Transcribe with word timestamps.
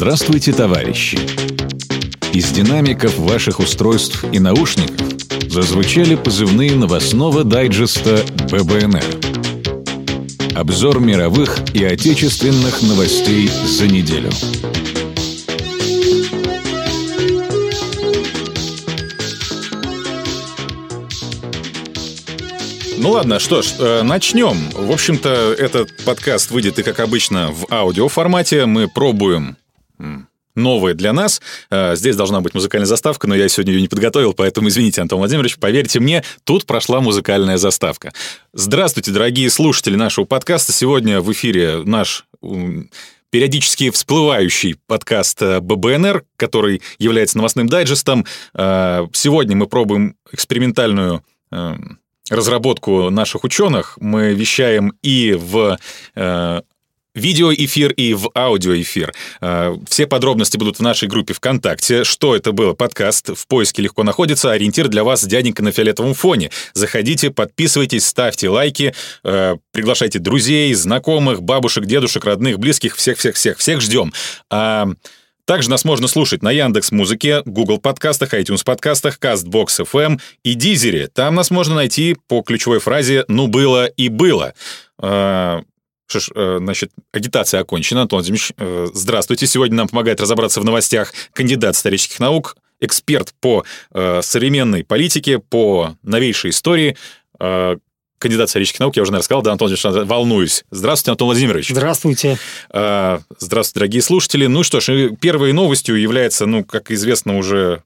Здравствуйте, 0.00 0.52
товарищи! 0.52 1.18
Из 2.32 2.52
динамиков 2.52 3.18
ваших 3.18 3.58
устройств 3.58 4.24
и 4.32 4.38
наушников 4.38 5.08
зазвучали 5.50 6.14
позывные 6.14 6.70
новостного 6.76 7.42
дайджеста 7.42 8.20
ББНР. 8.48 9.02
Обзор 10.54 11.00
мировых 11.00 11.58
и 11.74 11.84
отечественных 11.84 12.80
новостей 12.82 13.48
за 13.48 13.88
неделю. 13.88 14.30
Ну 22.98 23.10
ладно, 23.10 23.40
что 23.40 23.62
ж, 23.62 23.74
э, 23.80 24.02
начнем. 24.04 24.70
В 24.70 24.92
общем-то, 24.92 25.56
этот 25.58 26.04
подкаст 26.04 26.52
выйдет 26.52 26.78
и, 26.78 26.84
как 26.84 27.00
обычно, 27.00 27.50
в 27.50 27.66
аудиоформате. 27.68 28.66
Мы 28.66 28.86
пробуем 28.86 29.56
новое 30.58 30.94
для 30.94 31.12
нас. 31.12 31.40
Э, 31.70 31.96
здесь 31.96 32.16
должна 32.16 32.40
быть 32.40 32.52
музыкальная 32.54 32.86
заставка, 32.86 33.26
но 33.26 33.34
я 33.34 33.48
сегодня 33.48 33.74
ее 33.74 33.80
не 33.80 33.88
подготовил, 33.88 34.34
поэтому 34.34 34.68
извините, 34.68 35.00
Антон 35.00 35.20
Владимирович, 35.20 35.56
поверьте 35.56 36.00
мне, 36.00 36.22
тут 36.44 36.66
прошла 36.66 37.00
музыкальная 37.00 37.56
заставка. 37.56 38.12
Здравствуйте, 38.52 39.10
дорогие 39.12 39.48
слушатели 39.48 39.96
нашего 39.96 40.24
подкаста. 40.24 40.72
Сегодня 40.72 41.20
в 41.20 41.32
эфире 41.32 41.82
наш 41.84 42.26
периодически 43.30 43.90
всплывающий 43.90 44.76
подкаст 44.86 45.40
э, 45.42 45.60
ББНР, 45.60 46.24
который 46.36 46.82
является 46.98 47.36
новостным 47.38 47.68
дайджестом. 47.68 48.26
Сегодня 48.54 49.56
мы 49.56 49.66
пробуем 49.66 50.16
экспериментальную 50.32 51.22
эм, 51.50 51.98
разработку 52.30 53.10
наших 53.10 53.44
ученых. 53.44 53.98
Мы 54.00 54.34
вещаем 54.34 54.94
и 55.02 55.34
в 55.38 55.78
э, 56.14 56.62
видеоэфир 57.18 57.92
и 57.92 58.14
в 58.14 58.30
аудиоэфир. 58.34 59.12
Э, 59.40 59.76
все 59.88 60.06
подробности 60.06 60.56
будут 60.56 60.78
в 60.78 60.82
нашей 60.82 61.08
группе 61.08 61.34
ВКонтакте. 61.34 62.04
Что 62.04 62.34
это 62.34 62.52
было? 62.52 62.74
Подкаст 62.74 63.36
в 63.36 63.46
поиске 63.46 63.82
легко 63.82 64.02
находится. 64.02 64.52
Ориентир 64.52 64.88
для 64.88 65.04
вас 65.04 65.24
дяденька 65.24 65.62
на 65.62 65.72
фиолетовом 65.72 66.14
фоне. 66.14 66.50
Заходите, 66.72 67.30
подписывайтесь, 67.30 68.06
ставьте 68.06 68.48
лайки, 68.48 68.94
э, 69.24 69.56
приглашайте 69.72 70.18
друзей, 70.18 70.72
знакомых, 70.74 71.42
бабушек, 71.42 71.84
дедушек, 71.84 72.24
родных, 72.24 72.58
близких. 72.58 72.96
Всех-всех-всех. 72.96 73.58
Всех 73.58 73.80
ждем. 73.80 74.12
А 74.50 74.88
также 75.48 75.70
нас 75.70 75.82
можно 75.86 76.08
слушать 76.08 76.42
на 76.42 76.50
Яндекс 76.50 76.92
Музыке, 76.92 77.40
Google 77.46 77.78
подкастах, 77.78 78.34
iTunes 78.34 78.62
подкастах, 78.66 79.18
CastBox 79.18 79.82
FM 79.90 80.20
и 80.42 80.52
Дизере. 80.52 81.06
Там 81.08 81.34
нас 81.34 81.50
можно 81.50 81.74
найти 81.74 82.18
по 82.28 82.42
ключевой 82.42 82.80
фразе 82.80 83.24
«ну 83.28 83.46
было 83.46 83.86
и 83.86 84.10
было». 84.10 84.52
Что 86.08 86.20
ж, 86.20 86.30
э, 86.34 86.56
значит, 86.58 86.90
агитация 87.12 87.60
окончена. 87.60 88.02
Антон 88.02 88.20
Владимирович, 88.20 88.52
э, 88.56 88.88
здравствуйте. 88.94 89.46
Сегодня 89.46 89.76
нам 89.76 89.88
помогает 89.88 90.22
разобраться 90.22 90.58
в 90.58 90.64
новостях 90.64 91.12
кандидат 91.34 91.76
исторических 91.76 92.18
наук, 92.18 92.56
эксперт 92.80 93.34
по 93.40 93.62
э, 93.92 94.22
современной 94.22 94.84
политике, 94.84 95.38
по 95.38 95.96
новейшей 96.02 96.50
истории, 96.50 96.96
кандидат 97.38 98.48
исторических 98.48 98.80
наук, 98.80 98.96
я 98.96 99.02
уже, 99.02 99.12
наверное, 99.12 99.24
сказал, 99.24 99.42
да, 99.42 99.52
Антон 99.52 99.68
Владимирович, 99.68 100.08
волнуюсь. 100.08 100.64
Здравствуйте, 100.72 101.10
Антон 101.12 101.26
Владимирович. 101.26 101.68
Здравствуйте. 101.68 102.38
Здравствуйте, 102.68 103.74
дорогие 103.74 104.02
слушатели. 104.02 104.46
Ну 104.46 104.64
что 104.64 104.80
ж, 104.80 105.10
первой 105.20 105.52
новостью 105.52 105.94
является, 106.00 106.46
ну, 106.46 106.64
как 106.64 106.90
известно 106.90 107.36
уже 107.36 107.84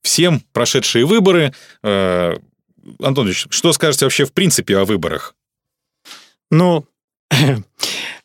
всем, 0.00 0.42
прошедшие 0.52 1.04
выборы. 1.04 1.52
Антон 1.82 3.26
Ильич, 3.26 3.46
что 3.50 3.74
скажете 3.74 4.06
вообще 4.06 4.24
в 4.24 4.32
принципе 4.32 4.78
о 4.78 4.86
выборах? 4.86 5.34
Ну, 6.50 6.84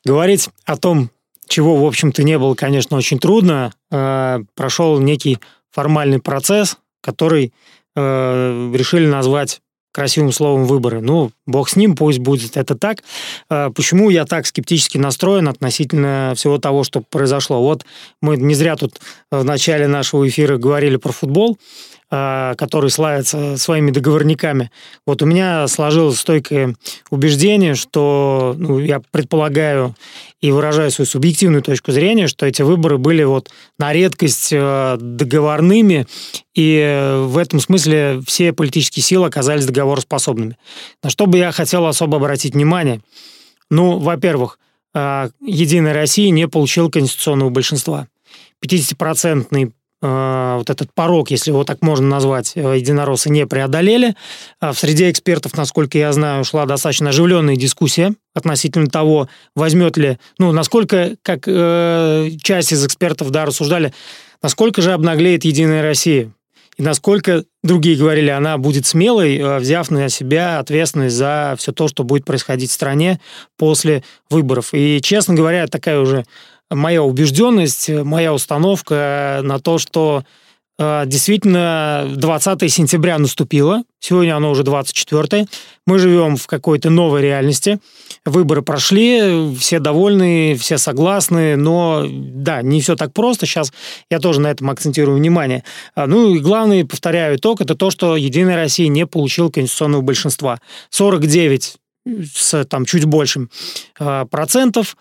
говорить 0.06 0.50
о 0.66 0.78
том, 0.78 1.10
чего, 1.48 1.76
в 1.78 1.86
общем-то, 1.86 2.24
не 2.24 2.38
было, 2.40 2.56
конечно, 2.56 2.98
очень 2.98 3.20
трудно. 3.20 3.74
А, 3.92 4.42
прошел 4.56 5.00
некий 5.00 5.40
формальный 5.72 6.20
процесс, 6.20 6.78
который 7.02 7.54
решили 7.96 9.06
назвать 9.06 9.62
красивым 9.94 10.32
словом 10.32 10.66
выборы. 10.66 11.00
Ну, 11.00 11.32
бог 11.46 11.70
с 11.70 11.76
ним, 11.76 11.96
пусть 11.96 12.20
будет 12.20 12.58
это 12.58 12.76
так. 12.76 13.04
А, 13.50 13.70
почему 13.70 14.10
я 14.10 14.26
так 14.26 14.48
скептически 14.48 14.98
настроен 14.98 15.48
относительно 15.48 16.34
всего 16.36 16.58
того, 16.58 16.84
что 16.84 17.02
произошло? 17.02 17.62
Вот 17.62 17.86
мы 18.22 18.36
не 18.36 18.56
зря 18.56 18.76
тут 18.76 19.00
в 19.32 19.44
начале 19.46 19.88
нашего 19.88 20.28
эфира 20.28 20.58
говорили 20.58 20.98
про 20.98 21.12
футбол. 21.12 21.58
А, 22.16 22.54
который 22.54 22.92
славится 22.92 23.58
своими 23.58 23.90
договорниками. 23.90 24.70
Вот 25.04 25.24
у 25.24 25.26
меня 25.26 25.68
сложилось 25.68 26.20
стойкое 26.20 26.76
убеждение, 27.10 27.74
что 27.74 28.54
ну, 28.56 28.78
я 28.78 29.02
предполагаю 29.10 29.96
и 30.40 30.52
выражаю 30.52 30.92
свою 30.92 31.08
субъективную 31.08 31.64
точку 31.64 31.92
зрения, 31.92 32.28
что 32.28 32.46
эти 32.46 32.62
выборы 32.62 33.00
были 33.00 33.24
вот 33.24 33.50
на 33.80 33.92
редкость 33.94 34.50
э, 34.52 34.98
договорными, 35.00 36.06
и 36.54 37.18
в 37.24 37.36
этом 37.40 37.60
смысле 37.60 38.22
все 38.28 38.54
политические 38.54 39.02
силы 39.02 39.26
оказались 39.26 39.66
договороспособными. 39.66 40.56
На 41.02 41.10
что 41.10 41.26
бы 41.26 41.40
я 41.40 41.52
хотел 41.52 41.88
особо 41.88 42.18
обратить 42.18 42.54
внимание? 42.54 43.02
Ну, 43.72 43.98
во-первых, 43.98 44.60
э, 44.94 45.30
Единая 45.42 45.96
Россия 45.96 46.30
не 46.30 46.48
получила 46.48 46.92
конституционного 46.92 47.50
большинства. 47.50 48.08
50-процентный 48.64 49.66
Э, 49.66 49.83
вот 50.08 50.70
этот 50.70 50.94
порог, 50.94 51.32
если 51.32 51.52
его 51.52 51.64
так 51.64 51.82
можно 51.82 52.08
назвать, 52.08 52.54
э, 52.56 52.78
единороссы 52.78 53.30
не 53.30 53.48
преодолели. 53.48 54.16
А 54.60 54.74
в 54.74 54.80
среде 54.80 55.10
экспертов, 55.10 55.56
насколько 55.56 55.98
я 55.98 56.12
знаю, 56.12 56.44
шла 56.44 56.66
достаточно 56.66 57.10
оживленная 57.10 57.56
дискуссия 57.56 58.14
относительно 58.34 58.88
того, 58.88 59.30
возьмет 59.56 59.96
ли, 59.98 60.18
ну, 60.40 60.52
насколько, 60.52 61.16
как 61.22 61.44
э, 61.48 62.32
часть 62.42 62.74
из 62.74 62.86
экспертов, 62.86 63.30
да, 63.30 63.46
рассуждали, 63.46 63.94
насколько 64.42 64.82
же 64.82 64.92
обнаглеет 64.92 65.46
Единая 65.46 65.82
Россия, 65.82 66.32
и 66.78 66.82
насколько 66.82 67.44
другие 67.62 67.98
говорили, 67.98 68.30
она 68.30 68.58
будет 68.58 68.86
смелой, 68.86 69.38
э, 69.38 69.60
взяв 69.60 69.92
на 69.92 70.10
себя 70.10 70.60
ответственность 70.60 71.16
за 71.16 71.56
все 71.58 71.72
то, 71.72 71.88
что 71.88 72.04
будет 72.04 72.26
происходить 72.26 72.72
в 72.72 72.74
стране 72.74 73.20
после 73.58 74.04
выборов. 74.30 74.70
И, 74.74 75.00
честно 75.02 75.36
говоря, 75.36 75.68
такая 75.68 76.00
уже 76.00 76.26
моя 76.74 77.04
убежденность, 77.04 77.90
моя 77.90 78.34
установка 78.34 79.42
на 79.44 79.60
то, 79.60 79.78
что 79.78 80.24
э, 80.78 81.04
действительно 81.06 82.10
20 82.16 82.72
сентября 82.72 83.18
наступило, 83.18 83.84
сегодня 84.00 84.36
оно 84.36 84.52
уже 84.52 84.64
24 84.64 85.48
мы 85.86 86.00
живем 86.00 86.38
в 86.38 86.48
какой-то 86.48 86.90
новой 86.90 87.22
реальности, 87.22 87.80
выборы 88.26 88.62
прошли, 88.62 89.54
все 89.56 89.80
довольны, 89.80 90.56
все 90.56 90.78
согласны, 90.78 91.56
но 91.58 92.06
да, 92.08 92.62
не 92.62 92.82
все 92.82 92.96
так 92.96 93.14
просто, 93.14 93.46
сейчас 93.46 93.74
я 94.10 94.20
тоже 94.20 94.40
на 94.40 94.48
этом 94.48 94.70
акцентирую 94.70 95.18
внимание. 95.18 95.64
А, 95.96 96.08
ну 96.08 96.34
и 96.34 96.40
главный, 96.40 96.86
повторяю, 96.86 97.36
итог, 97.36 97.62
это 97.62 97.76
то, 97.76 97.92
что 97.92 98.16
Единая 98.16 98.56
Россия 98.56 98.88
не 98.88 99.06
получила 99.06 99.50
конституционного 99.50 100.02
большинства. 100.02 100.60
49 100.90 101.76
с 102.06 102.66
там 102.66 102.86
чуть 102.86 103.06
большим 103.06 103.50
э, 104.00 104.26
процентов, 104.30 104.98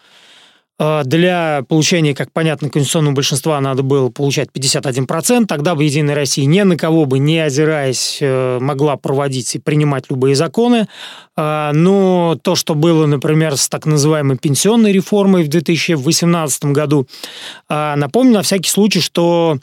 для 0.79 1.65
получения, 1.69 2.15
как 2.15 2.33
понятно, 2.33 2.69
конституционного 2.69 3.15
большинства 3.15 3.61
надо 3.61 3.83
было 3.83 4.09
получать 4.09 4.49
51%. 4.53 5.47
Тогда 5.47 5.75
бы 5.75 5.85
Единая 5.85 6.15
Россия 6.15 6.45
ни 6.47 6.61
на 6.63 6.77
кого 6.77 7.05
бы, 7.05 7.19
не 7.19 7.39
озираясь, 7.39 8.19
э, 8.21 8.59
могла 8.61 8.97
проводить 8.97 9.55
и 9.55 9.59
принимать 9.59 10.11
любые 10.11 10.35
законы. 10.35 10.89
А, 11.37 11.73
но 11.73 12.39
то, 12.43 12.57
что 12.57 12.75
было, 12.75 13.07
например, 13.07 13.57
с 13.57 13.69
так 13.69 13.87
называемой 13.87 14.39
пенсионной 14.39 14.93
реформой 14.93 15.45
в 15.45 15.49
2018 15.49 16.73
году, 16.73 17.07
а, 17.69 17.97
напомню 17.97 18.35
на 18.35 18.43
всякий 18.43 18.71
случай, 18.71 19.01
что 19.01 19.59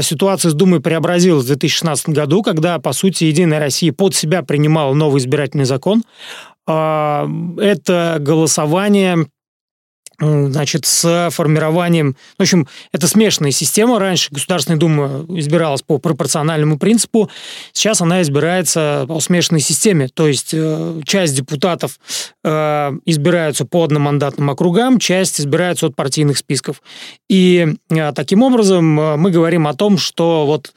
ситуация 0.00 0.50
с 0.50 0.54
Думой 0.54 0.80
преобразилась 0.80 1.44
в 1.44 1.48
2016 1.48 2.10
году, 2.10 2.42
когда, 2.42 2.78
по 2.78 2.92
сути, 2.92 3.24
Единая 3.24 3.58
Россия 3.58 3.92
под 3.92 4.14
себя 4.14 4.42
принимала 4.42 4.94
новый 4.94 5.20
избирательный 5.20 5.64
закон. 5.64 6.02
Это 6.66 8.18
голосование 8.20 9.26
значит, 10.20 10.86
с 10.86 11.30
формированием... 11.30 12.16
В 12.38 12.42
общем, 12.42 12.68
это 12.92 13.06
смешанная 13.06 13.50
система. 13.50 13.98
Раньше 13.98 14.28
Государственная 14.30 14.78
Дума 14.78 15.24
избиралась 15.28 15.82
по 15.82 15.98
пропорциональному 15.98 16.78
принципу. 16.78 17.30
Сейчас 17.72 18.00
она 18.00 18.22
избирается 18.22 19.06
по 19.08 19.20
смешанной 19.20 19.60
системе. 19.60 20.08
То 20.12 20.28
есть 20.28 20.50
э, 20.52 21.00
часть 21.04 21.34
депутатов 21.34 21.98
э, 22.44 22.92
избираются 23.06 23.64
по 23.64 23.84
одномандатным 23.84 24.50
округам, 24.50 24.98
часть 24.98 25.40
избираются 25.40 25.86
от 25.86 25.96
партийных 25.96 26.38
списков. 26.38 26.82
И 27.28 27.66
э, 27.88 28.12
таким 28.12 28.42
образом 28.42 28.84
мы 28.84 29.30
говорим 29.30 29.66
о 29.66 29.74
том, 29.74 29.96
что 29.96 30.44
вот 30.46 30.72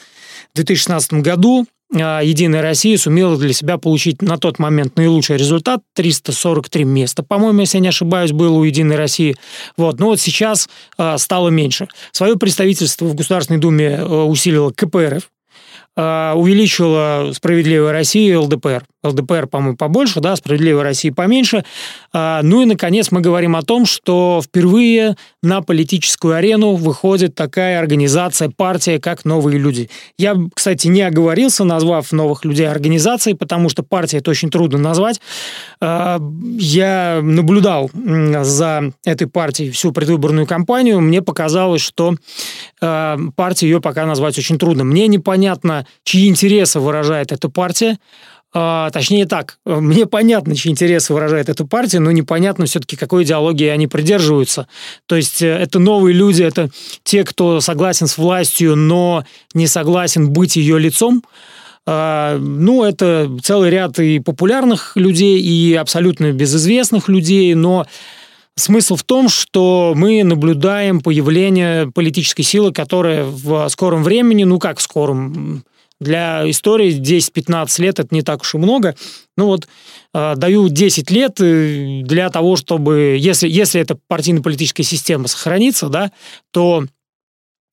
в 0.54 0.56
2016 0.56 1.14
году 1.14 1.66
Единая 1.94 2.64
Россия 2.64 2.98
сумела 2.98 3.38
для 3.38 3.54
себя 3.54 3.78
получить 3.78 4.22
на 4.24 4.38
тот 4.38 4.58
момент 4.58 4.98
наилучший 4.98 5.38
результат 5.38 5.82
343 5.94 6.84
места, 6.86 7.22
по-моему, 7.22 7.62
если 7.62 7.78
я 7.78 7.82
не 7.82 7.88
ошибаюсь, 7.90 8.32
было 8.32 8.58
у 8.58 8.64
Единой 8.64 8.96
России. 8.96 9.36
Вот, 9.78 10.00
но 10.00 10.08
вот 10.08 10.20
сейчас 10.20 10.68
э, 10.98 11.18
стало 11.20 11.50
меньше. 11.50 11.88
Свое 12.12 12.36
представительство 12.36 13.06
в 13.06 13.16
Государственной 13.16 13.60
Думе 13.60 13.90
э, 13.90 14.06
усилила 14.06 14.72
КПРФ, 14.72 15.30
э, 15.96 16.34
увеличила 16.36 17.32
«Справедливая 17.34 17.92
Россия» 17.92 18.34
и 18.34 18.36
ЛДПР. 18.36 18.86
ЛДПР, 19.04 19.48
по-моему, 19.48 19.76
побольше, 19.76 20.20
да, 20.20 20.36
«Справедливая 20.36 20.84
Россия» 20.84 21.12
поменьше. 21.12 21.66
А, 22.14 22.42
ну 22.42 22.62
и, 22.62 22.66
наконец, 22.66 23.12
мы 23.12 23.22
говорим 23.22 23.56
о 23.56 23.62
том, 23.62 23.86
что 23.86 24.42
впервые 24.44 25.16
на 25.42 25.62
политическую 25.62 26.36
арену 26.36 26.76
выходит 26.76 27.36
такая 27.36 27.80
организация, 27.80 28.50
партия, 28.50 29.00
как 29.00 29.26
«Новые 29.26 29.60
люди». 29.60 29.90
Я, 30.18 30.36
кстати, 30.54 30.88
не 30.88 31.02
оговорился, 31.02 31.64
назвав 31.64 32.12
новых 32.12 32.46
людей 32.46 32.68
организацией, 32.68 33.36
потому 33.36 33.70
что 33.70 33.84
партия 33.84 34.20
это 34.20 34.32
очень 34.32 34.50
трудно 34.50 34.78
назвать. 34.78 35.20
А, 35.82 36.20
я 36.58 37.20
наблюдал 37.22 37.92
за 37.94 38.94
этой 39.06 39.28
партией 39.28 39.72
всю 39.72 39.92
предвыборную 39.92 40.48
кампанию. 40.48 41.02
Мне 41.02 41.22
показалось, 41.22 41.82
что 41.82 42.16
а, 42.82 43.18
партию 43.36 43.72
ее 43.72 43.82
пока 43.82 44.06
назвать 44.06 44.38
очень 44.38 44.58
трудно. 44.58 44.84
Мне 44.84 45.08
непонятно, 45.08 45.86
чьи 46.04 46.28
интересы 46.28 46.80
выражает 46.80 47.32
эта 47.32 47.50
партия. 47.50 47.98
А, 48.56 48.92
точнее 48.92 49.26
так, 49.26 49.58
мне 49.66 50.06
понятно, 50.06 50.56
чьи 50.56 50.72
интересы 50.72 51.14
выражает 51.14 51.50
эта 51.50 51.66
партия, 51.66 52.00
но 52.00 52.12
непонятно 52.12 52.66
все-таки, 52.66 52.96
какой 52.96 53.24
идеологии 53.24 53.68
они 53.68 53.88
придерживаются. 53.88 54.68
То 55.08 55.16
есть 55.16 55.42
э, 55.42 55.48
это 55.48 55.80
новые 55.80 56.14
люди, 56.14 56.44
это 56.44 56.70
те, 57.04 57.24
кто 57.24 57.62
согласен 57.62 58.06
с 58.06 58.18
властью, 58.18 58.76
но 58.76 59.26
не 59.56 59.66
согласен 59.66 60.30
быть 60.30 60.56
ее 60.56 60.78
лицом. 60.78 61.24
А, 61.88 62.38
ну, 62.38 62.84
это 62.84 63.30
целый 63.42 63.72
ряд 63.72 63.98
и 63.98 64.20
популярных 64.20 64.96
людей, 64.96 65.42
и 65.42 65.74
абсолютно 65.74 66.32
безызвестных 66.32 67.10
людей, 67.10 67.56
но 67.56 67.88
Смысл 68.56 68.96
в 68.96 69.04
том, 69.04 69.30
что 69.30 69.94
мы 69.96 70.24
наблюдаем 70.24 71.02
появление 71.02 71.90
политической 71.92 72.44
силы, 72.44 72.72
которая 72.72 73.24
в 73.24 73.68
скором 73.70 74.04
времени, 74.04 74.44
ну 74.44 74.60
как 74.60 74.78
в 74.78 74.84
скором, 74.84 75.64
для 76.04 76.50
истории 76.50 77.00
10-15 77.00 77.82
лет 77.82 78.00
это 78.00 78.14
не 78.14 78.22
так 78.22 78.42
уж 78.42 78.56
и 78.56 78.58
много. 78.58 78.96
Ну 79.38 79.48
вот 79.48 79.68
э, 80.14 80.34
даю 80.36 80.70
10 80.70 81.10
лет 81.12 81.42
э, 81.42 82.02
для 82.04 82.30
того, 82.30 82.56
чтобы, 82.56 83.18
если, 83.20 83.48
если 83.48 83.82
эта 83.82 83.98
партийно-политическая 84.08 84.84
система 84.84 85.28
сохранится, 85.28 85.90
да, 85.90 86.12
то 86.52 86.86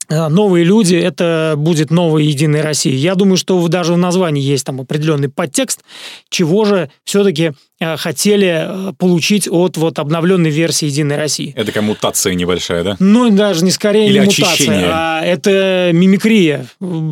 э, 0.09 0.29
новые 0.29 0.65
люди, 0.65 0.95
это 0.95 1.55
будет 1.57 1.91
новая 1.91 2.23
Единая 2.23 2.63
Россия. 2.63 2.95
Я 2.95 3.15
думаю, 3.15 3.37
что 3.37 3.67
даже 3.69 3.93
в 3.95 3.99
названии 3.99 4.43
есть 4.43 4.65
там 4.65 4.81
определенный 4.81 5.29
подтекст, 5.29 5.81
чего 6.31 6.65
же 6.65 6.91
все-таки 7.05 7.53
хотели 7.81 8.91
э, 8.91 8.93
получить 8.99 9.49
от 9.51 9.77
вот 9.79 9.99
обновленной 9.99 10.51
версии 10.51 10.87
Единой 10.87 11.17
России. 11.17 11.55
Это 11.57 11.73
как 11.73 11.83
мутация 11.83 12.35
небольшая, 12.35 12.85
да? 12.85 12.97
Ну, 12.99 13.31
даже 13.31 13.65
не 13.65 13.71
скорее 13.71 14.09
Или 14.09 14.19
не 14.19 14.27
очищение. 14.27 14.81
мутация, 14.81 14.93
а 14.93 15.25
это 15.25 15.91
мимикрия, 15.93 16.67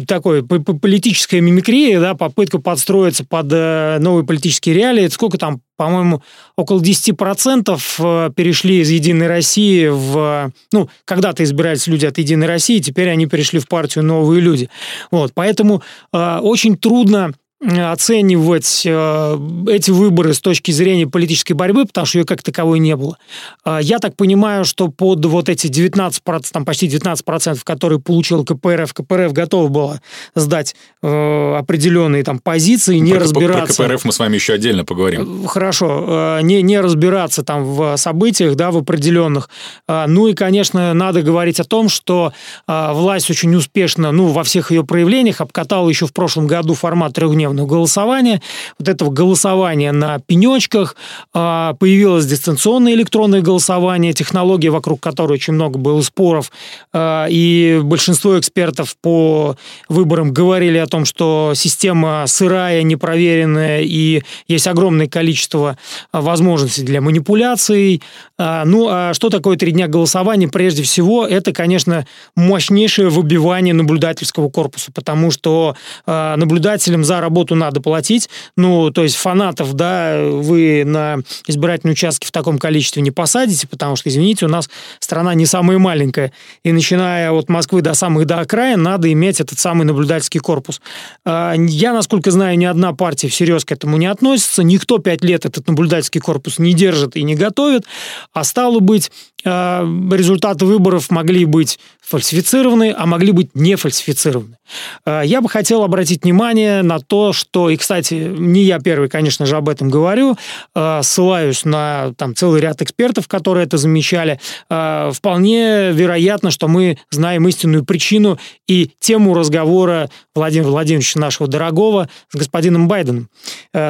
такой 0.07 0.45
политическая 0.45 1.41
мимикрия, 1.41 2.01
да, 2.01 2.15
попытка 2.15 2.59
подстроиться 2.59 3.25
под 3.25 3.47
э, 3.51 3.99
новые 4.01 4.27
политические 4.27 4.75
реалии. 4.75 5.09
Сколько 5.09 5.39
там, 5.39 5.63
по-моему, 5.77 6.23
около 6.57 6.81
10% 6.81 8.35
перешли 8.35 8.81
из 8.81 8.91
Единой 8.91 9.27
России 9.27 9.87
в... 9.89 10.53
Ну, 10.73 10.91
когда-то 11.07 11.45
избирались 11.45 11.87
люди 11.87 12.05
от 12.05 12.19
Единой 12.19 12.47
России, 12.47 12.81
теперь 12.81 13.09
они 13.09 13.27
перешли 13.27 13.59
в 13.59 13.69
партию 13.69 14.05
«Новые 14.05 14.43
люди». 14.43 14.69
Вот, 15.11 15.33
поэтому 15.35 15.83
э, 16.13 16.39
очень 16.43 16.77
трудно 16.77 17.33
оценивать 17.61 18.83
э, 18.87 19.39
эти 19.69 19.91
выборы 19.91 20.33
с 20.33 20.41
точки 20.41 20.71
зрения 20.71 21.09
политической 21.09 21.55
борьбы, 21.55 21.87
потому 21.87 22.07
что 22.07 22.19
ее 22.19 22.25
как 22.25 22.41
таковой 22.41 22.79
не 22.79 22.95
было. 22.95 23.19
А, 23.65 23.81
я 23.81 23.99
так 23.99 24.15
понимаю, 24.15 24.65
что 24.65 24.89
под 24.89 25.25
вот 25.25 25.49
эти 25.49 25.67
19%, 25.67 26.47
там 26.53 26.65
почти 26.65 26.87
19%, 26.87 27.59
которые 27.65 27.99
получил 27.99 28.45
КПРФ, 28.45 28.95
КПРФ 28.95 29.33
готова 29.33 29.69
была 29.69 30.01
сдать 30.37 30.77
э, 31.03 31.55
определенные 31.57 32.23
там 32.23 32.39
позиции, 32.39 32.99
не 32.99 33.11
про, 33.11 33.21
разбираться... 33.21 33.83
Про 33.83 33.89
КПРФ 33.89 34.05
мы 34.05 34.13
с 34.13 34.19
вами 34.21 34.37
еще 34.37 34.53
отдельно 34.53 34.85
поговорим. 34.85 35.45
Э, 35.45 35.49
хорошо. 35.49 36.39
Не, 36.43 36.63
не 36.63 36.79
разбираться 36.79 37.43
там 37.43 37.65
в 37.65 37.97
событиях, 37.97 38.55
да, 38.55 38.71
в 38.71 38.77
определенных. 38.77 39.51
Ну 39.89 40.29
и, 40.29 40.35
конечно, 40.35 40.95
надо 40.95 41.23
говорить 41.23 41.59
о 41.59 41.65
том, 41.65 41.89
что 41.89 42.33
власть 42.67 43.31
очень 43.31 43.55
успешно, 43.55 44.13
ну, 44.13 44.29
во 44.29 44.45
всех 44.45 44.71
ее 44.71 44.85
проявлениях 44.85 45.41
обкатала 45.41 45.89
еще 45.89 46.07
в 46.07 46.13
прошлом 46.13 46.47
году 46.47 46.75
формат 46.75 47.15
трехдневного 47.15 47.48
трехдневного 47.49 47.67
голосования. 47.67 48.41
Вот 48.79 48.89
этого 48.89 49.11
голосования 49.11 49.93
на 49.93 50.19
пенечках 50.21 50.97
а, 51.33 51.75
появилось 51.75 52.27
дистанционное 52.27 52.95
электронное 52.95 53.41
голосование, 53.41 54.13
технология, 54.13 54.71
вокруг 54.71 55.01
которой 55.01 55.35
очень 55.35 55.55
много 55.55 55.79
было 55.79 56.01
споров, 56.03 56.51
а, 56.93 57.27
и 57.29 57.81
большинство 57.83 58.39
экспертов 58.39 58.97
по 59.01 59.57
выборам 59.89 60.33
говорили 60.33 60.79
о 60.79 60.87
том, 60.87 61.05
что 61.05 61.53
система 61.55 62.25
сырая, 62.27 62.83
непроверенная, 62.83 63.83
и 63.83 64.23
есть 64.47 64.67
огромное 64.67 65.07
количество 65.09 65.77
возможностей 66.13 66.83
для 66.83 67.01
манипуляций. 67.01 68.03
А, 68.39 68.65
ну, 68.65 68.89
а 68.91 69.15
что 69.15 69.31
такое 69.31 69.57
три 69.57 69.73
дня 69.73 69.89
голосования? 69.89 70.49
Прежде 70.49 70.83
всего, 70.83 71.27
это, 71.27 71.53
конечно, 71.53 72.07
мощнейшее 72.37 73.09
выбивание 73.09 73.75
наблюдательского 73.75 74.49
корпуса, 74.49 74.91
потому 74.93 75.31
что 75.31 75.77
наблюдателям 76.07 77.05
за 77.05 77.21
работу 77.21 77.38
работу 77.39 77.55
надо 77.55 77.81
платить. 77.81 78.29
Ну, 78.57 78.91
то 78.91 79.03
есть 79.03 79.15
фанатов, 79.17 79.75
да, 79.75 80.21
вы 80.21 80.83
на 80.85 81.19
избирательные 81.47 81.93
участки 81.93 82.27
в 82.27 82.33
таком 82.33 82.59
количестве 82.59 83.01
не 83.03 83.11
посадите, 83.11 83.69
потому 83.69 83.97
что, 83.97 84.09
извините, 84.09 84.47
у 84.47 84.49
нас 84.49 84.69
страна 84.99 85.35
не 85.35 85.47
самая 85.47 85.79
маленькая. 85.79 86.33
И 86.65 86.73
начиная 86.73 87.31
от 87.31 87.49
Москвы 87.49 87.81
до 87.81 87.95
самых 87.95 88.27
до 88.27 88.41
окраин, 88.41 88.83
надо 88.83 89.13
иметь 89.13 89.41
этот 89.41 89.59
самый 89.59 89.85
наблюдательский 89.85 90.41
корпус. 90.41 90.81
А, 91.25 91.55
я, 91.57 91.93
насколько 91.93 92.31
знаю, 92.31 92.59
ни 92.59 92.65
одна 92.65 92.93
партия 92.93 93.29
всерьез 93.29 93.65
к 93.65 93.73
этому 93.73 93.97
не 93.99 94.07
относится. 94.07 94.65
Никто 94.65 94.99
пять 94.99 95.23
лет 95.23 95.47
этот 95.47 95.69
наблюдательский 95.69 96.21
корпус 96.21 96.59
не 96.59 96.75
держит 96.75 97.17
и 97.17 97.23
не 97.23 97.37
готовит. 97.37 97.85
А 98.33 98.43
стало 98.43 98.81
быть, 98.81 99.13
результаты 99.45 100.65
выборов 100.65 101.11
могли 101.11 101.45
быть 101.45 101.79
фальсифицированы, 102.09 102.95
а 102.97 103.07
могли 103.07 103.33
быть 103.33 103.55
не 103.55 103.77
фальсифицированы. 103.77 104.57
А, 105.05 105.23
я 105.23 105.41
бы 105.43 105.49
хотел 105.49 105.83
обратить 105.83 106.25
внимание 106.25 106.83
на 106.83 107.01
то, 107.01 107.33
что, 107.35 107.69
и, 107.69 107.77
кстати, 107.77 108.15
не 108.15 108.63
я 108.63 108.79
первый, 108.79 109.11
конечно 109.11 109.45
же, 109.45 109.57
об 109.57 109.69
этом 109.69 109.91
говорю, 109.91 110.37
а, 110.75 111.03
ссылаюсь 111.03 111.65
на 111.67 112.15
там, 112.17 112.35
целый 112.35 112.63
ряд 112.63 112.81
экспертов, 112.81 113.29
которые 113.29 113.67
это 113.67 113.77
замечали. 113.77 114.41
Вполне 114.69 115.93
вероятно, 115.93 116.51
что 116.51 116.69
мы 116.69 116.99
знаем 117.11 117.47
истинную 117.47 117.85
причину 117.85 118.39
и 118.67 118.91
тему 119.01 119.35
разговора 119.35 120.09
Владимира 120.35 120.71
Владимировича 120.71 121.21
нашего 121.21 121.49
дорогого 121.49 122.09
с 122.33 122.37
господином 122.37 122.89
Байденом. 122.89 123.29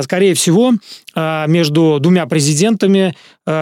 Скорее 0.02 0.34
всего, 0.34 0.74
между 1.14 1.98
двумя 2.00 2.26
президентами 2.26 3.14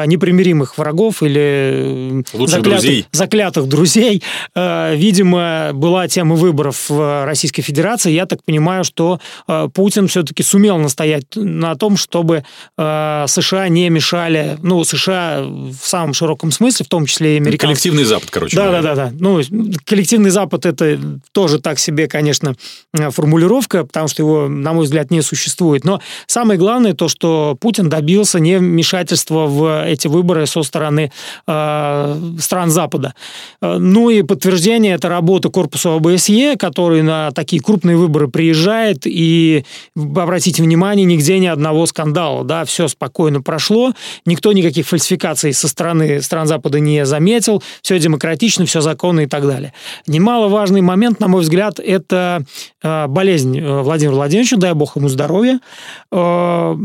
непримиримых 0.06 0.78
врагов 0.78 1.22
или 1.22 2.24
заклятых 2.32 2.62
друзей. 2.62 3.06
заклятых 3.12 3.68
друзей 3.68 4.22
Э, 4.54 4.94
видимо, 4.96 5.70
была 5.74 6.08
тема 6.08 6.34
выборов 6.34 6.88
в 6.88 7.24
Российской 7.24 7.62
Федерации. 7.62 8.10
Я 8.12 8.26
так 8.26 8.42
понимаю, 8.44 8.84
что 8.84 9.20
э, 9.46 9.68
Путин 9.72 10.08
все-таки 10.08 10.42
сумел 10.42 10.78
настоять 10.78 11.24
на 11.34 11.74
том, 11.74 11.96
чтобы 11.96 12.44
э, 12.78 13.24
США 13.28 13.68
не 13.68 13.88
мешали, 13.90 14.58
ну, 14.62 14.84
США 14.84 15.42
в 15.42 15.86
самом 15.86 16.14
широком 16.14 16.50
смысле, 16.50 16.86
в 16.86 16.88
том 16.88 17.06
числе 17.06 17.34
и 17.34 17.36
американцы. 17.36 17.66
Коллективный 17.66 18.04
Запад, 18.04 18.30
короче. 18.30 18.56
Да, 18.56 18.70
да, 18.70 18.82
да, 18.82 18.94
да. 18.94 19.12
Ну, 19.12 19.40
коллективный 19.84 20.30
Запад 20.30 20.66
это 20.66 20.98
тоже 21.32 21.58
так 21.58 21.78
себе, 21.78 22.08
конечно, 22.08 22.54
формулировка, 22.94 23.84
потому 23.84 24.08
что 24.08 24.22
его, 24.22 24.48
на 24.48 24.72
мой 24.72 24.84
взгляд, 24.84 25.10
не 25.10 25.22
существует. 25.22 25.84
Но 25.84 26.00
самое 26.26 26.58
главное 26.58 26.94
то, 26.94 27.08
что 27.08 27.56
Путин 27.60 27.88
добился 27.88 28.38
не 28.40 28.58
вмешательства 28.58 29.46
в 29.46 29.75
эти 29.84 30.08
выборы 30.08 30.46
со 30.46 30.62
стороны 30.62 31.12
э, 31.46 32.16
стран 32.38 32.70
Запада. 32.70 33.14
Ну 33.60 34.10
и 34.10 34.22
подтверждение 34.22 34.94
это 34.94 35.08
работа 35.08 35.48
корпуса 35.48 35.94
ОБСЕ, 35.94 36.56
который 36.56 37.02
на 37.02 37.30
такие 37.32 37.62
крупные 37.62 37.96
выборы 37.96 38.28
приезжает, 38.28 39.06
и 39.06 39.64
обратите 39.94 40.62
внимание, 40.62 41.04
нигде 41.04 41.38
ни 41.38 41.46
одного 41.46 41.86
скандала, 41.86 42.44
да, 42.44 42.64
все 42.64 42.88
спокойно 42.88 43.42
прошло, 43.42 43.92
никто 44.24 44.52
никаких 44.52 44.86
фальсификаций 44.86 45.52
со 45.52 45.68
стороны 45.68 46.22
стран 46.22 46.46
Запада 46.46 46.80
не 46.80 47.04
заметил, 47.04 47.62
все 47.82 47.98
демократично, 47.98 48.66
все 48.66 48.80
законно 48.80 49.20
и 49.20 49.26
так 49.26 49.46
далее. 49.46 49.72
Немаловажный 50.06 50.80
момент, 50.80 51.20
на 51.20 51.28
мой 51.28 51.42
взгляд, 51.42 51.78
это 51.78 52.44
э, 52.82 53.06
болезнь 53.06 53.58
э, 53.58 53.82
Владимира 53.82 54.14
Владимировича, 54.14 54.56
дай 54.56 54.74
бог 54.74 54.96
ему 54.96 55.08
здоровья, 55.08 55.60
э, 56.12 56.76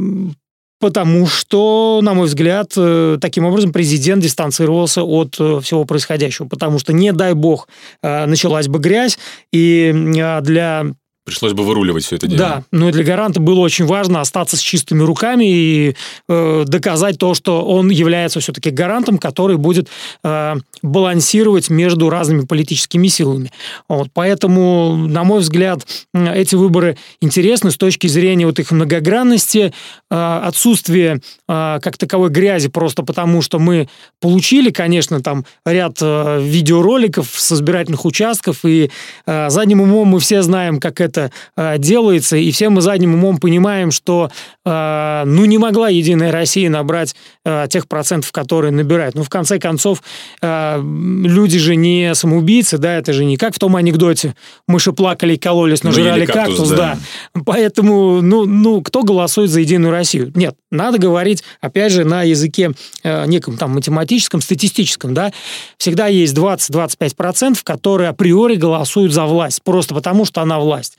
потому 0.81 1.27
что, 1.27 2.01
на 2.01 2.13
мой 2.13 2.25
взгляд, 2.25 2.73
э, 2.75 3.17
таким 3.21 3.45
образом 3.45 3.71
президент 3.71 4.21
дистанцировался 4.23 5.03
от 5.03 5.35
э, 5.39 5.59
всего 5.61 5.85
происходящего, 5.85 6.47
потому 6.47 6.79
что, 6.79 6.91
не 6.91 7.13
дай 7.13 7.33
бог, 7.33 7.69
э, 8.01 8.25
началась 8.25 8.67
бы 8.67 8.79
грязь, 8.79 9.17
и 9.53 9.93
для 10.41 10.85
Пришлось 11.23 11.53
бы 11.53 11.63
выруливать 11.63 12.03
все 12.03 12.15
это 12.15 12.25
дело. 12.25 12.39
Да, 12.39 12.63
но 12.71 12.89
для 12.89 13.03
гаранта 13.03 13.39
было 13.39 13.59
очень 13.59 13.85
важно 13.85 14.21
остаться 14.21 14.57
с 14.57 14.59
чистыми 14.59 15.03
руками 15.03 15.45
и 15.45 15.95
э, 16.27 16.63
доказать 16.65 17.19
то, 17.19 17.35
что 17.35 17.63
он 17.63 17.91
является 17.91 18.39
все-таки 18.39 18.71
гарантом, 18.71 19.19
который 19.19 19.57
будет 19.57 19.87
э, 20.23 20.55
балансировать 20.81 21.69
между 21.69 22.09
разными 22.09 22.45
политическими 22.45 23.07
силами. 23.07 23.51
Вот, 23.87 24.09
поэтому, 24.11 24.95
на 24.95 25.23
мой 25.23 25.41
взгляд, 25.41 25.85
эти 26.15 26.55
выборы 26.55 26.97
интересны 27.21 27.69
с 27.69 27.77
точки 27.77 28.07
зрения 28.07 28.47
вот 28.47 28.57
их 28.57 28.71
многогранности, 28.71 29.73
э, 30.09 30.39
отсутствия 30.43 31.21
э, 31.47 31.79
как 31.83 31.99
таковой 31.99 32.31
грязи, 32.31 32.67
просто 32.67 33.03
потому 33.03 33.43
что 33.43 33.59
мы 33.59 33.87
получили, 34.19 34.71
конечно, 34.71 35.21
там 35.21 35.45
ряд 35.67 35.97
э, 36.01 36.41
видеороликов 36.41 37.27
с 37.29 37.51
избирательных 37.51 38.05
участков, 38.05 38.65
и 38.65 38.89
э, 39.27 39.49
задним 39.51 39.81
умом 39.81 40.07
мы 40.07 40.19
все 40.19 40.41
знаем, 40.41 40.79
как 40.79 40.99
это 40.99 41.10
это 41.11 41.31
э, 41.57 41.77
делается, 41.77 42.37
и 42.37 42.51
все 42.51 42.69
мы 42.69 42.81
задним 42.81 43.13
умом 43.13 43.37
понимаем, 43.37 43.91
что 43.91 44.29
э, 44.65 45.23
ну 45.25 45.45
не 45.45 45.57
могла 45.57 45.89
Единая 45.89 46.31
Россия 46.31 46.69
набрать 46.69 47.15
э, 47.45 47.67
тех 47.69 47.87
процентов, 47.87 48.31
которые 48.31 48.71
набирает. 48.71 49.15
Ну, 49.15 49.23
в 49.23 49.29
конце 49.29 49.59
концов, 49.59 50.01
э, 50.41 50.81
люди 50.81 51.59
же 51.59 51.75
не 51.75 52.15
самоубийцы, 52.15 52.77
да, 52.77 52.95
это 52.95 53.13
же 53.13 53.25
не 53.25 53.37
как 53.37 53.55
в 53.55 53.59
том 53.59 53.75
анекдоте. 53.75 54.35
Мыши 54.67 54.93
плакали 54.93 55.35
и 55.35 55.37
кололись, 55.37 55.83
но 55.83 55.91
жрали 55.91 56.25
кактус, 56.25 56.57
кактус 56.57 56.69
да. 56.69 56.97
да. 57.33 57.41
Поэтому, 57.45 58.21
ну, 58.21 58.45
ну, 58.45 58.81
кто 58.81 59.03
голосует 59.03 59.49
за 59.49 59.59
Единую 59.59 59.91
Россию? 59.91 60.31
Нет, 60.35 60.55
надо 60.71 60.97
говорить, 60.97 61.43
опять 61.59 61.91
же, 61.91 62.05
на 62.05 62.23
языке 62.23 62.71
э, 63.03 63.25
неком 63.27 63.57
там 63.57 63.71
математическом, 63.71 64.41
статистическом, 64.41 65.13
да. 65.13 65.31
Всегда 65.77 66.07
есть 66.07 66.35
20-25%, 66.35 67.59
которые 67.63 68.09
априори 68.09 68.55
голосуют 68.55 69.11
за 69.11 69.25
власть, 69.25 69.61
просто 69.63 69.93
потому 69.93 70.25
что 70.25 70.41
она 70.41 70.59
власть. 70.59 70.97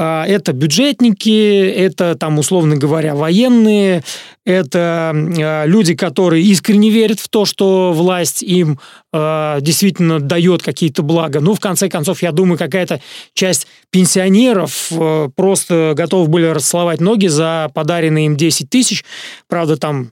А, 0.00 0.24
это 0.26 0.52
бюджетники, 0.52 1.68
это 1.70 2.14
там, 2.14 2.38
условно 2.38 2.76
говоря, 2.76 3.16
военные, 3.16 4.04
это 4.44 5.12
а, 5.12 5.64
люди, 5.66 5.94
которые 5.94 6.44
искренне 6.44 6.90
верят 6.90 7.18
в 7.18 7.28
то, 7.28 7.44
что 7.44 7.92
власть 7.92 8.42
им 8.42 8.78
э, 9.12 9.58
действительно 9.60 10.20
дает 10.20 10.62
какие-то 10.62 11.02
блага. 11.02 11.40
Ну, 11.40 11.54
в 11.54 11.60
конце 11.60 11.88
концов, 11.88 12.22
я 12.22 12.30
думаю, 12.30 12.58
какая-то 12.58 13.00
часть 13.34 13.66
пенсионеров 13.90 14.88
э, 14.90 15.28
просто 15.34 15.94
готовы 15.96 16.28
были 16.28 16.46
расцеловать 16.46 17.00
ноги 17.00 17.26
за 17.26 17.70
подаренные 17.72 18.26
им 18.26 18.36
10 18.36 18.68
тысяч. 18.68 19.04
Правда, 19.48 19.76
там 19.76 20.10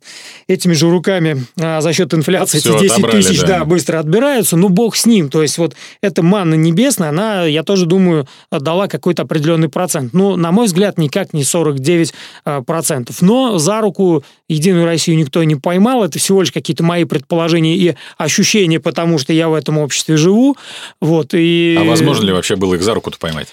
этими 0.49 0.73
же 0.73 0.91
руками 0.91 1.45
э, 1.59 1.81
за 1.81 1.93
счет 1.93 2.15
инфляции 2.15 2.59
Все 2.59 2.75
эти 2.75 2.83
10 2.85 2.93
отобрали, 2.93 3.23
тысяч 3.23 3.41
да. 3.41 3.47
Да, 3.47 3.65
быстро 3.65 3.99
отбираются. 3.99 4.57
Ну, 4.57 4.71
бог 4.71 4.97
с 4.97 5.05
ним. 5.05 5.29
То 5.29 5.43
есть 5.43 5.59
вот 5.59 5.77
эта 6.01 6.23
манна 6.23 6.55
небесная, 6.55 7.11
она, 7.11 7.45
я 7.45 7.63
тоже 7.63 7.85
думаю, 7.85 8.27
дала 8.51 8.89
какой-то 8.89 9.23
определенный 9.23 9.69
процент. 9.69 10.15
Ну, 10.15 10.37
на 10.37 10.53
мой 10.53 10.67
взгляд, 10.67 10.97
никак 10.97 11.35
не 11.35 11.45
49 11.45 12.15
э, 12.47 12.63
процентов. 12.67 13.21
Но 13.21 13.59
за 13.59 13.81
руку 13.83 14.25
Единую 14.49 14.87
Россию 14.87 15.19
никто 15.19 15.43
не 15.45 15.57
поймал. 15.57 16.05
Это 16.05 16.19
всего 16.19 16.41
лишь 16.41 16.53
какие-то 16.53 16.83
мои 16.83 17.05
предположения 17.05 17.77
и 17.77 17.95
ощущения 18.17 18.81
потому 18.87 19.19
что 19.19 19.33
я 19.33 19.49
в 19.49 19.55
этом 19.55 19.79
обществе 19.79 20.17
живу. 20.17 20.57
Вот, 21.01 21.31
и... 21.33 21.77
А 21.77 21.83
возможно 21.83 22.25
ли 22.25 22.33
вообще 22.33 22.55
было 22.55 22.77
их 22.77 22.83
за 22.83 22.95
руку-то 22.95 23.19
поймать? 23.19 23.49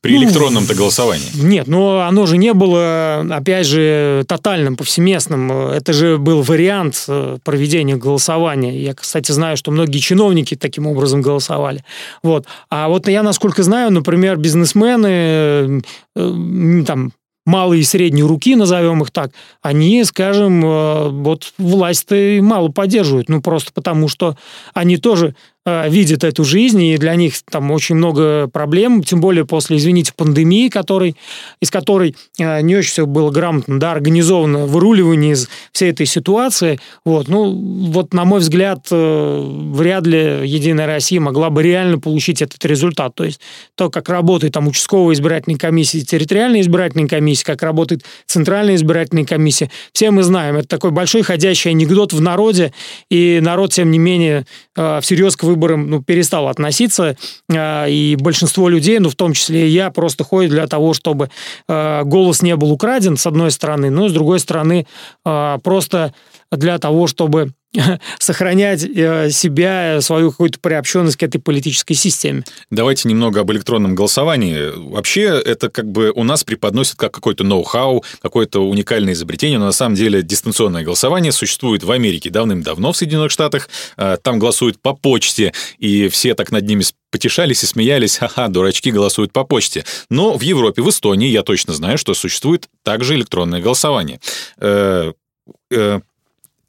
При 0.00 0.14
ну, 0.14 0.22
электронном-то 0.22 0.76
голосовании. 0.76 1.26
Нет, 1.34 1.66
но 1.66 2.02
оно 2.02 2.26
же 2.26 2.38
не 2.38 2.54
было, 2.54 3.26
опять 3.28 3.66
же, 3.66 4.24
тотальным, 4.28 4.76
повсеместным. 4.76 5.50
Это 5.50 5.92
же 5.92 6.18
был 6.18 6.42
вариант 6.42 7.04
э, 7.08 7.38
проведения 7.42 7.96
голосования. 7.96 8.78
Я, 8.80 8.94
кстати, 8.94 9.32
знаю, 9.32 9.56
что 9.56 9.72
многие 9.72 9.98
чиновники 9.98 10.54
таким 10.54 10.86
образом 10.86 11.20
голосовали. 11.20 11.84
Вот. 12.22 12.46
А 12.70 12.88
вот 12.88 13.08
я, 13.08 13.24
насколько 13.24 13.64
знаю, 13.64 13.90
например, 13.90 14.36
бизнесмены, 14.36 15.82
э, 16.14 16.82
там, 16.86 17.12
малые 17.48 17.80
и 17.80 17.84
средние 17.84 18.26
руки, 18.26 18.54
назовем 18.54 19.02
их 19.02 19.10
так, 19.10 19.32
они, 19.62 20.04
скажем, 20.04 20.64
э, 20.64 21.08
вот 21.08 21.54
власть-то 21.58 22.38
мало 22.40 22.68
поддерживают. 22.68 23.28
Ну, 23.28 23.40
просто 23.42 23.72
потому 23.72 24.06
что 24.06 24.36
они 24.74 24.96
тоже 24.98 25.34
видят 25.66 26.24
эту 26.24 26.44
жизнь, 26.44 26.82
и 26.82 26.96
для 26.96 27.14
них 27.14 27.34
там 27.50 27.70
очень 27.70 27.96
много 27.96 28.48
проблем, 28.48 29.02
тем 29.02 29.20
более 29.20 29.44
после, 29.44 29.76
извините, 29.76 30.12
пандемии, 30.16 30.68
который, 30.68 31.16
из 31.60 31.70
которой 31.70 32.16
э, 32.38 32.60
не 32.62 32.76
очень 32.76 32.90
все 32.90 33.06
было 33.06 33.30
грамотно, 33.30 33.78
да, 33.78 33.92
организовано 33.92 34.66
выруливание 34.66 35.32
из 35.32 35.48
всей 35.72 35.90
этой 35.90 36.06
ситуации. 36.06 36.80
Вот, 37.04 37.28
ну, 37.28 37.52
вот, 37.90 38.14
на 38.14 38.24
мой 38.24 38.40
взгляд, 38.40 38.86
э, 38.90 39.70
вряд 39.72 40.06
ли 40.06 40.48
Единая 40.48 40.86
Россия 40.86 41.20
могла 41.20 41.50
бы 41.50 41.62
реально 41.62 41.98
получить 41.98 42.40
этот 42.40 42.64
результат. 42.64 43.14
То 43.14 43.24
есть 43.24 43.40
то, 43.74 43.90
как 43.90 44.08
работает 44.08 44.54
там 44.54 44.68
участковая 44.68 45.14
избирательная 45.14 45.58
комиссия, 45.58 46.00
территориальная 46.00 46.60
избирательная 46.60 47.08
комиссия, 47.08 47.44
как 47.44 47.62
работает 47.62 48.04
центральная 48.26 48.76
избирательная 48.76 49.24
комиссия, 49.24 49.70
все 49.92 50.10
мы 50.10 50.22
знаем. 50.22 50.56
Это 50.56 50.68
такой 50.68 50.90
большой 50.92 51.22
ходящий 51.22 51.70
анекдот 51.70 52.12
в 52.12 52.20
народе, 52.20 52.72
и 53.10 53.40
народ, 53.42 53.72
тем 53.72 53.90
не 53.90 53.98
менее, 53.98 54.46
всерьез 54.74 55.36
к 55.36 55.44
выборам 55.48 55.90
ну, 55.90 56.02
перестал 56.02 56.48
относиться, 56.48 57.16
э, 57.48 57.90
и 57.90 58.16
большинство 58.16 58.68
людей, 58.68 58.98
ну, 58.98 59.08
в 59.08 59.14
том 59.14 59.32
числе 59.32 59.66
и 59.66 59.70
я, 59.70 59.90
просто 59.90 60.24
ходят 60.24 60.50
для 60.50 60.66
того, 60.66 60.94
чтобы 60.94 61.30
э, 61.68 62.02
голос 62.04 62.42
не 62.42 62.54
был 62.56 62.70
украден, 62.70 63.16
с 63.16 63.26
одной 63.26 63.50
стороны, 63.50 63.90
но 63.90 64.08
с 64.08 64.12
другой 64.12 64.38
стороны, 64.38 64.86
э, 65.24 65.58
просто 65.62 66.12
для 66.50 66.78
того, 66.78 67.06
чтобы 67.06 67.52
сохранять 68.18 68.82
э, 68.84 69.30
себя, 69.30 70.00
свою 70.00 70.30
какую-то 70.30 70.58
приобщенность 70.58 71.16
к 71.16 71.22
этой 71.22 71.38
политической 71.38 71.94
системе. 71.94 72.44
Давайте 72.70 73.08
немного 73.08 73.40
об 73.40 73.52
электронном 73.52 73.94
голосовании. 73.94 74.72
Вообще, 74.74 75.22
это 75.22 75.68
как 75.68 75.90
бы 75.90 76.10
у 76.14 76.24
нас 76.24 76.44
преподносят 76.44 76.96
как 76.96 77.12
какой-то 77.12 77.44
ноу-хау, 77.44 78.04
какое-то 78.22 78.66
уникальное 78.66 79.12
изобретение, 79.12 79.58
но 79.58 79.66
на 79.66 79.72
самом 79.72 79.96
деле 79.96 80.22
дистанционное 80.22 80.82
голосование 80.82 81.32
существует 81.32 81.84
в 81.84 81.90
Америке 81.90 82.30
давным-давно, 82.30 82.92
в 82.92 82.96
Соединенных 82.96 83.30
Штатах. 83.30 83.68
Э, 83.96 84.16
там 84.22 84.38
голосуют 84.38 84.80
по 84.80 84.94
почте, 84.94 85.52
и 85.78 86.08
все 86.08 86.34
так 86.34 86.50
над 86.50 86.66
ними 86.66 86.84
потешались 87.10 87.62
и 87.64 87.66
смеялись, 87.66 88.16
ха-ха, 88.18 88.48
дурачки 88.48 88.90
голосуют 88.90 89.32
по 89.32 89.44
почте. 89.44 89.84
Но 90.08 90.38
в 90.38 90.40
Европе, 90.40 90.80
в 90.80 90.88
Эстонии, 90.88 91.28
я 91.28 91.42
точно 91.42 91.74
знаю, 91.74 91.98
что 91.98 92.14
существует 92.14 92.68
также 92.82 93.14
электронное 93.14 93.60
голосование 93.60 94.20
э, 94.58 95.12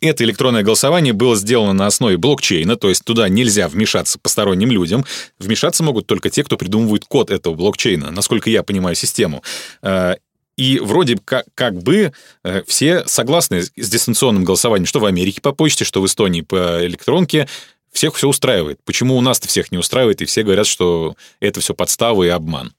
это 0.02 0.24
электронное 0.24 0.64
голосование 0.64 1.14
было 1.14 1.36
сделано 1.36 1.74
на 1.74 1.88
основе 1.88 2.18
блокчейна, 2.18 2.76
то 2.76 2.90
есть 2.90 3.04
туда 3.04 3.28
нельзя 3.30 3.68
вмешаться 3.68 4.20
посторонним 4.20 4.72
людям. 4.72 5.06
Вмешаться 5.40 5.84
могут 5.84 6.08
только 6.08 6.30
те, 6.30 6.44
кто 6.44 6.58
придумывает 6.58 7.06
код 7.06 7.32
этого 7.32 7.54
блокчейна, 7.54 8.12
насколько 8.12 8.50
я 8.50 8.64
понимаю 8.64 8.96
систему. 8.96 9.44
Э, 9.82 10.16
и 10.58 10.80
вроде 10.80 11.18
как, 11.24 11.46
как 11.56 11.82
бы 11.82 12.12
э, 12.44 12.64
все 12.68 13.06
согласны 13.06 13.62
с 13.62 13.90
дистанционным 13.90 14.44
голосованием, 14.44 14.86
что 14.86 15.00
в 15.00 15.06
Америке 15.06 15.42
по 15.42 15.54
почте, 15.54 15.86
что 15.86 16.02
в 16.02 16.06
Эстонии 16.06 16.42
по 16.42 16.86
электронке. 16.86 17.48
Всех 17.92 18.16
все 18.16 18.28
устраивает. 18.28 18.80
Почему 18.86 19.18
у 19.18 19.22
нас-то 19.22 19.48
всех 19.48 19.72
не 19.72 19.80
устраивает, 19.80 20.22
и 20.22 20.26
все 20.26 20.44
говорят, 20.44 20.68
что 20.68 21.16
это 21.40 21.60
все 21.60 21.74
подстава 21.74 22.24
и 22.24 22.28
обман? 22.28 22.72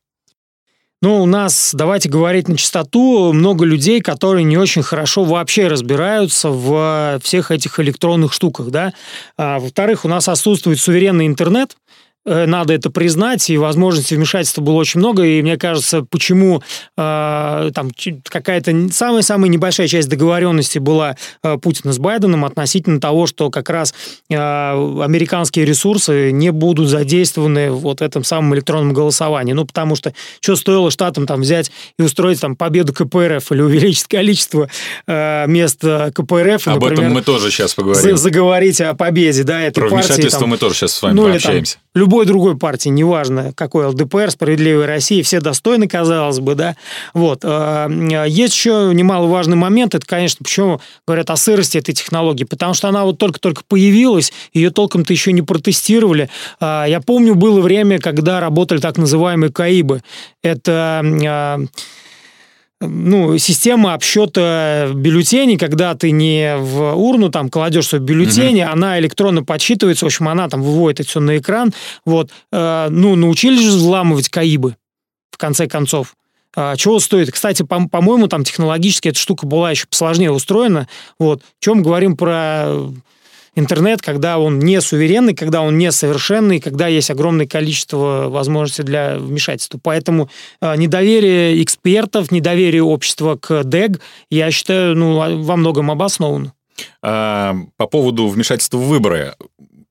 Ну, 1.03 1.23
у 1.23 1.27
нас, 1.27 1.71
давайте 1.73 2.11
говорить 2.11 2.49
на 2.49 2.59
чистоту, 2.59 3.33
много 3.33 3.65
людей, 3.65 4.03
которые 4.03 4.45
не 4.45 4.59
очень 4.59 4.83
хорошо 4.83 5.25
вообще 5.25 5.67
разбираются 5.67 6.51
в 6.51 7.19
всех 7.23 7.51
этих 7.51 7.81
электронных 7.81 8.35
штуках, 8.35 8.71
да. 8.71 8.93
А, 9.39 9.59
во-вторых, 9.61 10.05
у 10.05 10.09
нас 10.09 10.29
отсутствует 10.29 10.79
суверенный 10.79 11.27
интернет, 11.27 11.75
Э, 11.75 11.90
надо 12.25 12.75
это 12.75 12.91
признать, 12.91 13.49
и 13.51 13.57
возможностей 13.57 14.17
вмешательства 14.17 14.61
было 14.61 14.75
очень 14.75 15.01
много, 15.01 15.25
и 15.25 15.43
мне 15.43 15.57
кажется, 15.57 16.03
почему 16.03 16.63
э, 16.97 17.71
там 17.75 17.91
какая-то 18.25 18.89
самая-самая 18.93 19.49
небольшая 19.49 19.89
часть 19.89 20.09
договоренности 20.09 20.79
была 20.79 21.17
э, 21.43 21.57
Путина 21.59 21.93
с 21.93 21.99
Байденом 21.99 22.45
относительно 22.45 23.01
того, 23.01 23.27
что 23.27 23.51
как 23.51 23.71
раз 23.71 23.95
э, 24.29 24.35
американские 24.37 25.65
ресурсы 25.65 26.31
не 26.31 26.51
будут 26.51 26.89
задействованы 26.89 27.71
вот 27.71 28.01
в 28.01 28.03
этом 28.03 28.25
самом 28.25 28.55
электронном 28.55 28.93
голосовании. 28.93 29.53
Ну, 29.53 29.65
потому 29.65 29.97
что 29.97 30.13
что 30.41 30.57
стоило 30.57 30.91
штатам 30.91 31.27
там 31.27 31.41
взять 31.41 31.71
и 31.99 32.03
устроить 32.03 32.41
там 32.41 32.57
победу 32.57 32.93
КПРФ 32.93 33.53
или 33.53 33.63
увеличить 33.63 34.09
количество 34.09 34.69
э, 35.07 35.47
мест 35.47 35.83
э, 35.83 36.11
КПРФ. 36.13 36.69
Об 36.69 36.75
например, 36.75 36.93
этом 36.93 37.13
мы 37.13 37.23
тоже 37.23 37.51
сейчас 37.51 37.75
поговорим. 37.75 38.17
Заговорить 38.17 38.81
о 38.81 38.95
победе, 38.95 39.45
да, 39.45 39.63
этой 39.63 39.81
Про 39.81 39.91
партии. 39.91 40.07
Про 40.07 40.15
вмешательство 40.15 40.41
там, 40.41 40.51
мы 40.51 40.59
тоже 40.59 40.75
сейчас 40.75 40.93
с 40.93 41.03
вами 41.03 41.15
ну, 41.15 41.25
пообщаемся. 41.25 41.79
Или, 41.95 42.03
там, 42.03 42.10
любой 42.11 42.27
другой 42.27 42.57
партии, 42.57 42.89
неважно 42.89 43.53
какой 43.55 43.87
ЛДПР, 43.87 44.33
Справедливая 44.33 44.89
Россия, 44.89 45.23
все 45.23 45.41
достойны, 45.41 45.87
казалось 45.87 46.41
бы, 46.41 46.57
да. 46.57 46.75
Вот. 47.15 47.45
Э, 47.45 47.87
есть 48.27 48.53
еще 48.53 48.91
немаловажный 48.93 49.57
момент, 49.57 49.95
это, 49.95 50.05
конечно, 50.05 50.43
почему 50.43 50.81
говорят 51.07 51.31
о 51.31 51.37
сырости 51.37 51.79
этой 51.79 51.95
технологии, 51.95 52.43
потому 52.43 52.75
что 52.75 52.89
она 52.89 53.05
вот 53.05 53.19
только-только 53.19 53.63
появилась, 53.69 54.33
ее 54.53 54.71
толком-то 54.71 55.13
еще 55.13 55.31
не 55.31 55.43
протестировали. 55.43 56.29
Э, 56.61 56.87
я 56.89 57.01
помню, 57.01 57.37
было 57.37 57.61
время, 57.61 58.01
когда 58.01 58.41
работали 58.41 58.81
так 58.81 58.99
называемые 58.99 59.53
КАИБы. 59.53 60.03
Это 60.43 61.03
э, 61.05 61.67
ну, 62.81 63.37
система 63.39 63.95
обсчета 63.95 64.91
бюллетеней, 64.95 65.59
когда 65.59 65.95
ты 65.95 66.11
не 66.11 66.57
в 66.57 66.95
урну 66.95 67.31
там 67.31 67.51
кладешь 67.51 67.89
свой 67.89 68.01
бюллетень, 68.01 68.63
угу. 68.63 68.73
она 68.73 68.99
электронно 68.99 69.45
подсчитывается, 69.45 70.05
в 70.05 70.09
общем, 70.09 70.29
она 70.29 70.49
там 70.49 70.63
выводит 70.63 71.01
это 71.01 71.09
все 71.09 71.21
на 71.21 71.39
экран. 71.39 71.73
Вот, 72.05 72.31
э, 72.53 72.89
ну, 72.91 73.17
научились 73.17 73.61
же 73.61 73.71
взламывать 73.71 74.29
КАИБы 74.29 74.77
конце 75.41 75.67
концов. 75.67 76.15
А, 76.55 76.77
чего 76.77 77.01
стоит? 77.01 77.33
Кстати, 77.33 77.63
по- 77.63 77.89
по-моему, 77.89 78.29
там 78.29 78.45
технологически 78.45 79.09
эта 79.09 79.19
штука 79.19 79.47
была 79.47 79.71
еще 79.71 79.87
посложнее 79.87 80.31
устроена. 80.31 80.87
Вот. 81.19 81.43
Чем 81.59 81.83
говорим 81.83 82.17
про 82.17 82.93
интернет, 83.61 84.03
когда 84.03 84.39
он 84.39 84.59
не 84.59 84.81
суверенный, 84.81 85.35
когда 85.35 85.63
он 85.63 85.79
не 85.79 85.93
совершенный, 85.93 86.61
когда 86.61 86.89
есть 86.89 87.11
огромное 87.11 87.47
количество 87.47 88.29
возможностей 88.29 88.83
для 88.83 89.19
вмешательства. 89.19 89.79
Поэтому 89.83 90.29
э, 90.61 90.77
недоверие 90.77 91.63
экспертов, 91.63 92.33
недоверие 92.33 92.83
общества 92.83 93.37
к 93.37 93.63
ДЭГ, 93.63 94.01
я 94.31 94.51
считаю, 94.51 94.97
ну, 94.97 95.43
во 95.43 95.57
многом 95.57 95.91
обосновано. 95.91 96.53
А, 97.03 97.55
по 97.77 97.87
поводу 97.87 98.29
вмешательства 98.29 98.79
в 98.79 98.89
выборы 98.89 99.35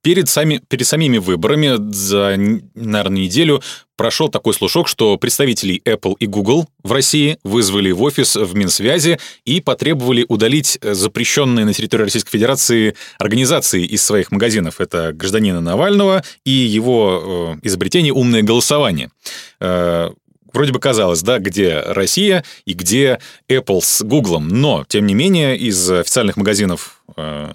перед, 0.02 0.30
сами, 0.30 0.62
перед 0.68 0.88
самими 0.88 1.18
выборами 1.18 1.76
за, 1.92 2.36
наверное, 2.76 3.24
неделю 3.24 3.62
прошел 3.96 4.30
такой 4.30 4.54
слушок, 4.54 4.88
что 4.88 5.18
представителей 5.18 5.82
Apple 5.84 6.16
и 6.20 6.26
Google 6.26 6.68
в 6.84 6.92
России 6.94 7.38
вызвали 7.44 7.92
в 7.92 8.02
офис 8.02 8.36
в 8.36 8.56
Минсвязи 8.56 9.20
и 9.44 9.60
потребовали 9.60 10.26
удалить 10.30 10.80
запрещенные 10.82 11.66
на 11.66 11.74
территории 11.74 12.04
Российской 12.04 12.32
Федерации 12.32 12.96
организации 13.18 13.84
из 13.84 14.02
своих 14.04 14.32
магазинов. 14.32 14.80
Это 14.80 15.12
гражданина 15.12 15.60
Навального 15.60 16.24
и 16.46 16.52
его 16.52 17.58
э, 17.62 17.68
изобретение 17.68 18.14
«Умное 18.14 18.42
голосование». 18.42 19.12
Э, 19.60 20.12
вроде 20.54 20.72
бы 20.72 20.80
казалось, 20.80 21.22
да, 21.22 21.40
где 21.40 21.82
Россия 21.82 22.46
и 22.66 22.74
где 22.74 23.20
Apple 23.50 23.82
с 23.82 24.02
Google. 24.04 24.40
Но, 24.40 24.86
тем 24.88 25.08
не 25.08 25.14
менее, 25.14 25.58
из 25.58 25.92
официальных 25.92 26.38
магазинов 26.38 27.04
э, 27.18 27.52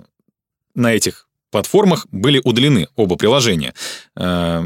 на 0.75 0.93
этих 0.93 1.24
платформах 1.55 2.09
были 2.11 2.41
удалены 2.43 2.89
оба 2.97 3.15
приложения. 3.15 3.75
Э, 4.17 4.65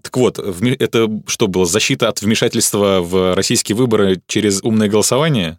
так 0.00 0.16
вот, 0.16 0.38
это 0.38 1.08
что 1.26 1.48
было, 1.48 1.66
защита 1.66 2.08
от 2.08 2.22
вмешательства 2.22 3.00
в 3.00 3.34
российские 3.34 3.74
выборы 3.74 4.22
через 4.28 4.62
умное 4.62 4.88
голосование? 4.88 5.58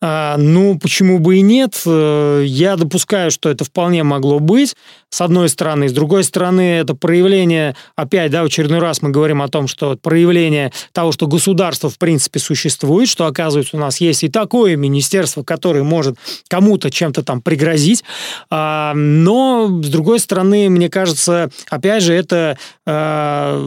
А, 0.00 0.36
ну, 0.38 0.78
почему 0.78 1.18
бы 1.18 1.36
и 1.36 1.42
нет? 1.42 1.82
Э, 1.84 2.42
я 2.46 2.76
допускаю, 2.76 3.30
что 3.30 3.50
это 3.50 3.64
вполне 3.64 4.02
могло 4.02 4.38
быть, 4.38 4.76
с 5.12 5.20
одной 5.20 5.50
стороны. 5.50 5.90
С 5.90 5.92
другой 5.92 6.24
стороны, 6.24 6.78
это 6.78 6.94
проявление, 6.94 7.76
опять, 7.96 8.30
да, 8.30 8.42
в 8.42 8.46
очередной 8.46 8.78
раз 8.78 9.02
мы 9.02 9.10
говорим 9.10 9.42
о 9.42 9.48
том, 9.48 9.68
что 9.68 9.94
проявление 10.00 10.72
того, 10.92 11.12
что 11.12 11.26
государство, 11.26 11.90
в 11.90 11.98
принципе, 11.98 12.40
существует, 12.40 13.10
что, 13.10 13.26
оказывается, 13.26 13.76
у 13.76 13.78
нас 13.78 14.00
есть 14.00 14.24
и 14.24 14.30
такое 14.30 14.74
министерство, 14.76 15.42
которое 15.42 15.82
может 15.82 16.16
кому-то 16.48 16.90
чем-то 16.90 17.22
там 17.22 17.42
пригрозить. 17.42 18.04
А, 18.48 18.94
но, 18.94 19.82
с 19.82 19.88
другой 19.88 20.18
стороны, 20.18 20.70
мне 20.70 20.88
кажется, 20.88 21.50
опять 21.68 22.02
же, 22.02 22.14
это 22.14 22.56
а, 22.86 23.58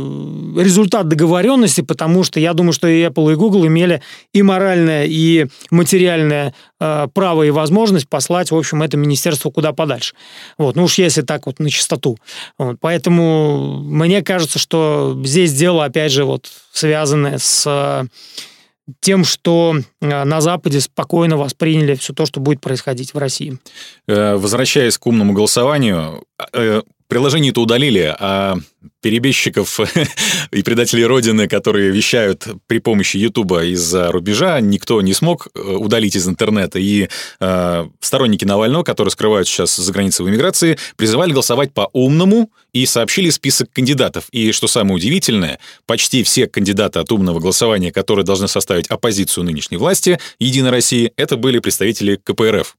результат 0.57 1.07
договоренности, 1.07 1.81
потому 1.81 2.23
что 2.23 2.39
я 2.39 2.53
думаю, 2.53 2.73
что 2.73 2.87
и 2.87 3.03
Apple, 3.03 3.33
и 3.33 3.35
Google 3.35 3.67
имели 3.67 4.01
и 4.33 4.41
моральное, 4.41 5.05
и 5.05 5.45
материальное 5.69 6.55
э, 6.79 7.07
право 7.13 7.43
и 7.43 7.51
возможность 7.51 8.09
послать, 8.09 8.49
в 8.49 8.55
общем, 8.55 8.81
это 8.81 8.97
министерство 8.97 9.51
куда 9.51 9.73
подальше. 9.73 10.15
Вот, 10.57 10.75
ну 10.75 10.85
уж 10.85 10.97
если 10.97 11.21
так 11.21 11.34
вот 11.45 11.59
на 11.59 11.69
чистоту. 11.69 12.17
Вот, 12.57 12.77
поэтому 12.79 13.79
мне 13.79 14.21
кажется, 14.21 14.59
что 14.59 15.19
здесь 15.23 15.53
дело, 15.53 15.85
опять 15.85 16.11
же, 16.11 16.25
вот 16.25 16.49
связанное 16.71 17.37
с 17.37 17.63
э, 17.65 18.05
тем, 18.99 19.23
что 19.23 19.75
э, 20.01 20.23
на 20.23 20.41
Западе 20.41 20.79
спокойно 20.79 21.37
восприняли 21.37 21.95
все 21.95 22.13
то, 22.13 22.25
что 22.25 22.39
будет 22.39 22.61
происходить 22.61 23.13
в 23.13 23.17
России. 23.17 23.57
Э, 24.07 24.35
возвращаясь 24.35 24.97
к 24.97 25.05
умному 25.07 25.33
голосованию, 25.33 26.23
приложение-то 27.07 27.62
удалили, 27.62 28.15
а 28.19 28.57
перебежчиков 29.01 29.79
и 30.51 30.63
предателей 30.63 31.05
Родины, 31.05 31.47
которые 31.47 31.91
вещают 31.91 32.47
при 32.67 32.79
помощи 32.79 33.17
Ютуба 33.17 33.65
из-за 33.65 34.12
рубежа, 34.12 34.59
никто 34.59 35.01
не 35.01 35.13
смог 35.13 35.47
э, 35.53 35.59
удалить 35.59 36.15
из 36.15 36.27
интернета. 36.27 36.79
И 36.79 37.09
э, 37.39 37.88
сторонники 38.00 38.45
Навального, 38.45 38.83
которые 38.83 39.12
скрывают 39.12 39.47
сейчас 39.47 39.75
за 39.75 39.93
границей 39.93 40.25
в 40.25 40.29
иммиграции, 40.29 40.77
призывали 40.95 41.31
голосовать 41.31 41.74
по-умному 41.74 42.51
и 42.74 42.85
сообщили 42.85 43.29
список 43.29 43.71
кандидатов. 43.71 44.25
И 44.31 44.51
что 44.51 44.67
самое 44.67 44.95
удивительное, 44.95 45.59
почти 45.85 46.24
все 46.24 46.47
кандидаты 46.47 47.00
от 47.00 47.12
умного 47.12 47.39
голосования, 47.39 47.91
которые 47.91 48.25
должны 48.25 48.47
составить 48.47 48.88
оппозицию 48.88 49.43
нынешней 49.43 49.77
власти, 49.77 50.19
Единой 50.39 50.71
России, 50.71 51.12
это 51.15 51.38
были 51.38 51.59
представители 51.59 52.19
КПРФ. 52.24 52.75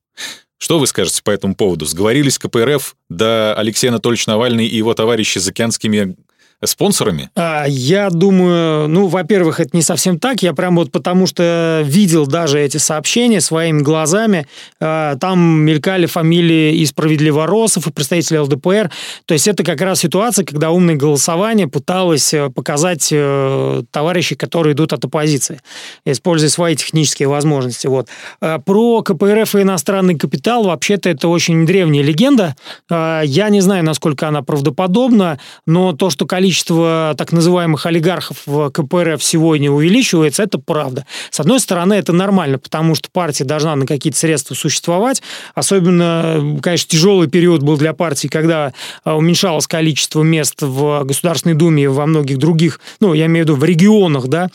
Что 0.59 0.79
вы 0.79 0.87
скажете 0.87 1.23
по 1.23 1.31
этому 1.31 1.55
поводу? 1.55 1.85
Сговорились 1.85 2.39
КПРФ, 2.39 2.97
да 3.11 3.55
Алексей 3.55 3.89
Анатольевич 3.89 4.27
Навальный 4.27 4.67
и 4.67 4.77
его 4.77 4.95
товарищи 4.95 5.39
с 5.39 5.49
океанскими 5.49 6.17
спонсорами? 6.65 7.31
А, 7.37 7.67
я 7.69 8.09
думаю, 8.09 8.89
ну, 8.89 9.09
во-первых, 9.09 9.61
это 9.61 9.77
не 9.77 9.83
совсем 9.83 10.19
так. 10.19 10.43
Я 10.43 10.55
прям 10.55 10.77
вот 10.77 10.91
потому 10.91 11.27
что 11.27 11.83
видел 11.85 12.27
даже 12.27 12.61
эти 12.61 12.79
сообщения 12.79 13.41
своими 13.41 13.83
глазами. 13.83 14.47
А, 14.81 15.17
там 15.17 15.61
мелькали 15.61 16.07
фамилии 16.07 16.77
и 16.77 16.87
справедливоросов, 16.87 17.87
и 17.87 17.93
представителей 17.93 18.41
ЛДПР. 18.41 18.91
То 19.27 19.35
есть 19.35 19.47
это 19.49 19.63
как 19.65 19.81
раз 19.83 20.01
ситуация, 20.01 20.45
когда 20.45 20.71
умное 20.71 20.97
голосование 20.97 21.69
пыталось 21.69 22.33
э, 22.33 22.49
показать 22.49 23.09
э, 23.13 23.83
товарищей, 23.91 24.35
которые 24.35 24.73
идут 24.73 24.93
от 24.93 25.05
оппозиции, 25.05 25.61
используя 26.05 26.49
свои 26.49 26.75
технические 26.75 27.29
возможности. 27.29 27.87
Вот. 27.87 28.09
А, 28.41 28.59
про 28.59 29.03
КПРФ 29.03 29.57
и 29.57 29.63
иностранный 29.63 30.17
капитал 30.17 30.65
вообще-то 30.65 31.11
это 31.11 31.29
очень 31.29 31.67
древняя 31.67 32.03
легенда. 32.03 32.57
Я 32.89 33.49
не 33.51 33.61
знаю, 33.61 33.85
насколько 33.85 34.29
она 34.29 34.43
правдоподобна, 34.43 35.39
но 35.67 35.93
то, 35.93 36.11
что 36.11 36.27
количество 36.27 36.46
количество 36.47 37.13
так 37.19 37.33
называемых 37.33 37.87
олигархов 37.87 38.43
в 38.47 38.71
КПРФ 38.71 39.21
сегодня 39.21 39.69
увеличивается, 39.69 40.45
это 40.45 40.59
правда. 40.59 41.05
С 41.33 41.41
одной 41.41 41.59
стороны, 41.59 41.95
это 41.95 42.13
нормально, 42.13 42.61
потому 42.61 42.95
что 42.95 43.09
партия 43.11 43.43
должна 43.43 43.75
на 43.75 43.85
какие-то 43.85 44.17
средства 44.17 44.55
существовать. 44.55 45.23
Особенно, 45.57 46.57
конечно, 46.63 46.89
тяжелый 46.89 47.27
период 47.27 47.65
был 47.65 47.77
для 47.77 47.95
партии, 47.95 48.29
когда 48.29 48.73
а, 49.03 49.17
уменьшалось 49.17 49.67
количество 49.67 50.23
мест 50.23 50.63
в 50.63 51.03
Государственной 51.03 51.57
Думе 51.57 51.83
и 51.83 51.87
во 51.89 52.07
многих 52.07 52.39
других, 52.39 52.79
ну, 53.01 53.13
я 53.13 53.27
имею 53.27 53.45
в 53.45 53.49
виду 53.49 53.59
в 53.59 53.65
регионах, 53.65 54.29
да, 54.29 54.49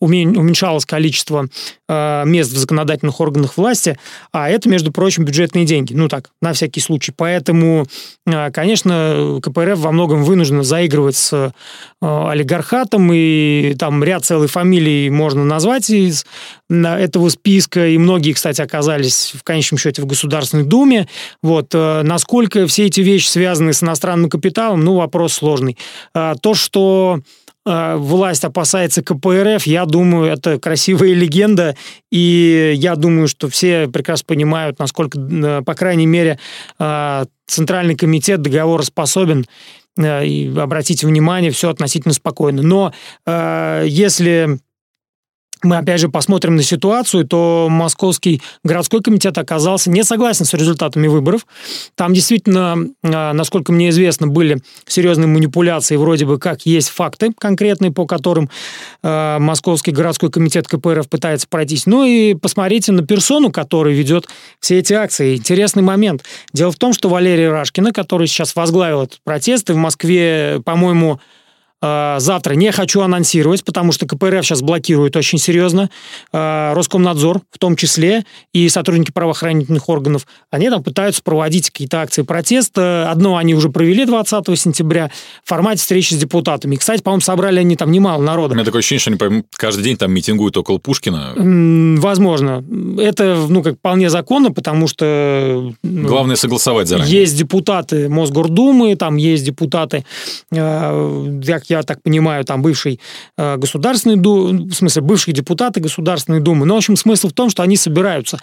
уменьшалось 0.00 0.84
количество 0.84 1.48
а, 1.88 2.24
мест 2.24 2.52
в 2.52 2.58
законодательных 2.58 3.18
органах 3.20 3.56
власти, 3.56 3.98
а 4.32 4.50
это, 4.50 4.68
между 4.68 4.92
прочим, 4.92 5.24
бюджетные 5.24 5.64
деньги. 5.64 5.94
Ну 5.94 6.08
так, 6.08 6.28
на 6.42 6.52
всякий 6.52 6.80
случай. 6.80 7.12
Поэтому, 7.16 7.86
а, 8.26 8.50
конечно, 8.50 9.40
КПРФ 9.42 9.78
во 9.78 9.92
многом 9.92 10.24
вынуждена 10.24 10.62
заигрывать 10.62 11.16
с 11.16 11.37
Э, 12.00 12.28
олигархатом, 12.28 13.10
и 13.12 13.74
там 13.76 14.04
ряд 14.04 14.24
целой 14.24 14.46
фамилий 14.46 15.10
можно 15.10 15.44
назвать 15.44 15.90
из 15.90 16.24
этого 16.70 17.28
списка, 17.28 17.88
и 17.88 17.98
многие, 17.98 18.34
кстати, 18.34 18.60
оказались 18.60 19.32
в 19.34 19.42
конечном 19.42 19.78
счете 19.78 20.02
в 20.02 20.06
Государственной 20.06 20.62
Думе. 20.62 21.08
Вот. 21.42 21.74
Э, 21.74 22.02
насколько 22.04 22.68
все 22.68 22.86
эти 22.86 23.00
вещи 23.00 23.26
связаны 23.26 23.72
с 23.72 23.82
иностранным 23.82 24.30
капиталом, 24.30 24.84
ну, 24.84 24.94
вопрос 24.94 25.32
сложный. 25.32 25.76
А, 26.14 26.36
то, 26.36 26.54
что 26.54 27.18
э, 27.66 27.96
власть 27.96 28.44
опасается 28.44 29.02
КПРФ, 29.02 29.66
я 29.66 29.84
думаю, 29.84 30.30
это 30.30 30.60
красивая 30.60 31.14
легенда, 31.14 31.74
и 32.12 32.74
я 32.76 32.94
думаю, 32.94 33.26
что 33.26 33.48
все 33.48 33.88
прекрасно 33.88 34.24
понимают, 34.24 34.78
насколько, 34.78 35.18
по 35.66 35.74
крайней 35.74 36.06
мере, 36.06 36.38
Центральный 37.46 37.96
комитет 37.96 38.42
договороспособен 38.42 39.46
Э, 39.46 39.87
и 39.98 40.56
обратите 40.56 41.06
внимание, 41.06 41.50
все 41.50 41.70
относительно 41.70 42.14
спокойно. 42.14 42.62
Но 42.62 42.92
э, 43.26 43.84
если 43.86 44.58
мы 45.62 45.76
опять 45.76 46.00
же 46.00 46.08
посмотрим 46.08 46.56
на 46.56 46.62
ситуацию, 46.62 47.26
то 47.26 47.68
Московский 47.70 48.42
городской 48.64 49.02
комитет 49.02 49.36
оказался 49.38 49.90
не 49.90 50.04
согласен 50.04 50.44
с 50.44 50.54
результатами 50.54 51.08
выборов. 51.08 51.46
Там 51.94 52.14
действительно, 52.14 52.76
а, 53.02 53.32
насколько 53.32 53.72
мне 53.72 53.90
известно, 53.90 54.26
были 54.26 54.60
серьезные 54.86 55.26
манипуляции, 55.26 55.96
вроде 55.96 56.26
бы 56.26 56.38
как 56.38 56.66
есть 56.66 56.88
факты 56.90 57.32
конкретные, 57.38 57.92
по 57.92 58.06
которым 58.06 58.50
а, 59.02 59.38
Московский 59.38 59.90
городской 59.90 60.30
комитет 60.30 60.68
КПРФ 60.68 61.08
пытается 61.08 61.46
пройтись. 61.48 61.86
Ну 61.86 62.04
и 62.04 62.34
посмотрите 62.34 62.92
на 62.92 63.04
персону, 63.04 63.50
которая 63.50 63.94
ведет 63.94 64.28
все 64.60 64.78
эти 64.78 64.92
акции. 64.92 65.36
Интересный 65.36 65.82
момент. 65.82 66.24
Дело 66.52 66.72
в 66.72 66.76
том, 66.76 66.92
что 66.92 67.08
Валерия 67.08 67.50
Рашкина, 67.50 67.92
который 67.92 68.26
сейчас 68.26 68.54
возглавил 68.54 69.02
этот 69.02 69.20
протест, 69.24 69.70
и 69.70 69.72
в 69.72 69.76
Москве, 69.76 70.60
по-моему, 70.64 71.20
завтра 71.80 72.54
не 72.54 72.72
хочу 72.72 73.00
анонсировать, 73.00 73.64
потому 73.64 73.92
что 73.92 74.06
КПРФ 74.06 74.44
сейчас 74.44 74.62
блокирует 74.62 75.16
очень 75.16 75.38
серьезно. 75.38 75.90
А, 76.32 76.74
Роскомнадзор 76.74 77.40
в 77.50 77.58
том 77.58 77.76
числе 77.76 78.24
и 78.52 78.68
сотрудники 78.68 79.12
правоохранительных 79.12 79.88
органов. 79.88 80.26
Они 80.50 80.70
там 80.70 80.82
пытаются 80.82 81.22
проводить 81.22 81.70
какие-то 81.70 82.00
акции 82.00 82.22
протеста. 82.22 83.10
Одно 83.10 83.36
они 83.36 83.54
уже 83.54 83.68
провели 83.68 84.04
20 84.04 84.58
сентября 84.58 85.10
в 85.44 85.48
формате 85.48 85.80
встречи 85.80 86.14
с 86.14 86.16
депутатами. 86.16 86.76
Кстати, 86.76 87.02
по-моему, 87.02 87.20
собрали 87.20 87.60
они 87.60 87.76
там 87.76 87.92
немало 87.92 88.22
народа. 88.22 88.52
У 88.52 88.56
меня 88.56 88.64
такое 88.64 88.80
ощущение, 88.80 89.16
что 89.16 89.26
они 89.26 89.44
каждый 89.56 89.84
день 89.84 89.96
там 89.96 90.12
митингуют 90.12 90.56
около 90.56 90.78
Пушкина. 90.78 91.34
Возможно. 92.00 92.64
Это, 92.98 93.46
ну, 93.48 93.62
как 93.62 93.76
вполне 93.76 94.10
законно, 94.10 94.50
потому 94.52 94.88
что... 94.88 95.72
Ну, 95.82 96.08
Главное 96.08 96.36
согласовать 96.36 96.88
заранее. 96.88 97.20
Есть 97.20 97.36
депутаты 97.36 98.08
Мосгордумы, 98.08 98.96
там 98.96 99.16
есть 99.16 99.44
депутаты, 99.44 100.04
э, 100.50 101.26
я 101.68 101.82
так 101.82 102.02
понимаю, 102.02 102.44
там 102.44 102.62
бывший 102.62 103.00
э, 103.36 103.56
Государственной 103.56 104.16
Думы, 104.16 104.68
в 104.68 104.74
смысле, 104.74 105.02
бывшие 105.02 105.34
депутаты 105.34 105.80
Государственной 105.80 106.40
Думы. 106.40 106.66
Но, 106.66 106.74
в 106.74 106.78
общем, 106.78 106.96
смысл 106.96 107.28
в 107.28 107.32
том, 107.32 107.50
что 107.50 107.62
они 107.62 107.76
собираются. 107.76 108.38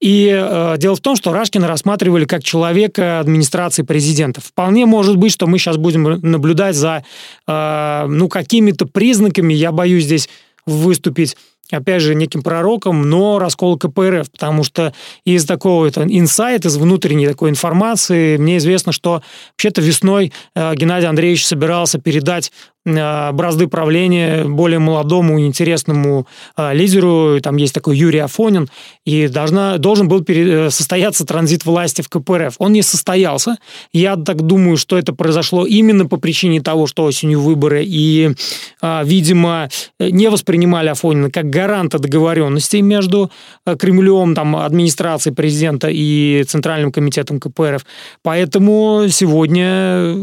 И 0.00 0.28
э, 0.32 0.74
дело 0.78 0.96
в 0.96 1.00
том, 1.00 1.16
что 1.16 1.32
Рашкина 1.32 1.68
рассматривали 1.68 2.24
как 2.24 2.42
человека 2.42 3.20
администрации 3.20 3.82
президента. 3.82 4.40
Вполне 4.40 4.86
может 4.86 5.16
быть, 5.16 5.32
что 5.32 5.46
мы 5.46 5.58
сейчас 5.58 5.76
будем 5.76 6.02
наблюдать 6.22 6.76
за, 6.76 7.04
э, 7.46 8.06
ну, 8.08 8.28
какими-то 8.28 8.86
признаками, 8.86 9.54
я 9.54 9.72
боюсь 9.72 10.04
здесь 10.04 10.28
выступить 10.66 11.36
опять 11.72 12.02
же, 12.02 12.14
неким 12.14 12.42
пророком, 12.42 13.08
но 13.08 13.38
раскол 13.38 13.78
КПРФ, 13.78 14.30
потому 14.30 14.64
что 14.64 14.92
из 15.24 15.44
такого 15.44 15.86
это 15.86 16.02
инсайт, 16.02 16.64
из 16.64 16.76
внутренней 16.76 17.26
такой 17.26 17.50
информации 17.50 18.36
мне 18.36 18.58
известно, 18.58 18.92
что 18.92 19.22
вообще-то 19.52 19.80
весной 19.80 20.32
э, 20.54 20.74
Геннадий 20.74 21.08
Андреевич 21.08 21.46
собирался 21.46 21.98
передать 21.98 22.52
Э, 22.84 23.30
бразды 23.32 23.68
правления 23.68 24.44
более 24.44 24.80
молодому 24.80 25.40
интересному 25.40 26.26
э, 26.56 26.74
лидеру. 26.74 27.38
Там 27.40 27.56
есть 27.56 27.74
такой 27.74 27.96
Юрий 27.96 28.18
Афонин. 28.18 28.68
И 29.04 29.28
должна, 29.28 29.78
должен 29.78 30.08
был 30.08 30.22
пере, 30.22 30.66
э, 30.66 30.70
состояться 30.70 31.24
транзит 31.24 31.64
власти 31.64 32.02
в 32.02 32.08
КПРФ. 32.08 32.56
Он 32.58 32.72
не 32.72 32.82
состоялся. 32.82 33.56
Я 33.92 34.16
так 34.16 34.42
думаю, 34.42 34.76
что 34.76 34.98
это 34.98 35.12
произошло 35.12 35.64
именно 35.64 36.06
по 36.06 36.16
причине 36.16 36.60
того, 36.60 36.86
что 36.86 37.04
осенью 37.04 37.40
выборы. 37.40 37.84
И, 37.84 38.34
видимо, 38.82 39.68
не 39.98 40.28
воспринимали 40.28 40.88
Афонина 40.88 41.30
как 41.30 41.50
гаранта 41.62 41.98
договоренностей 41.98 42.82
между 42.82 43.30
Кремлем, 43.78 44.34
там, 44.34 44.56
администрацией 44.56 45.34
президента 45.34 45.88
и 45.90 46.44
Центральным 46.44 46.92
комитетом 46.92 47.38
КПРФ. 47.38 47.84
Поэтому 48.22 49.08
сегодня, 49.08 50.14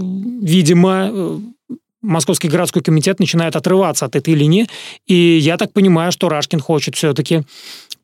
видимо, 0.42 1.40
Московский 2.02 2.48
городской 2.48 2.82
комитет 2.82 3.20
начинает 3.20 3.56
отрываться 3.56 4.06
от 4.06 4.16
этой 4.16 4.34
линии, 4.34 4.68
и 5.08 5.16
я 5.16 5.58
так 5.58 5.74
понимаю, 5.74 6.12
что 6.12 6.30
Рашкин 6.30 6.60
хочет 6.60 6.96
все-таки 6.96 7.42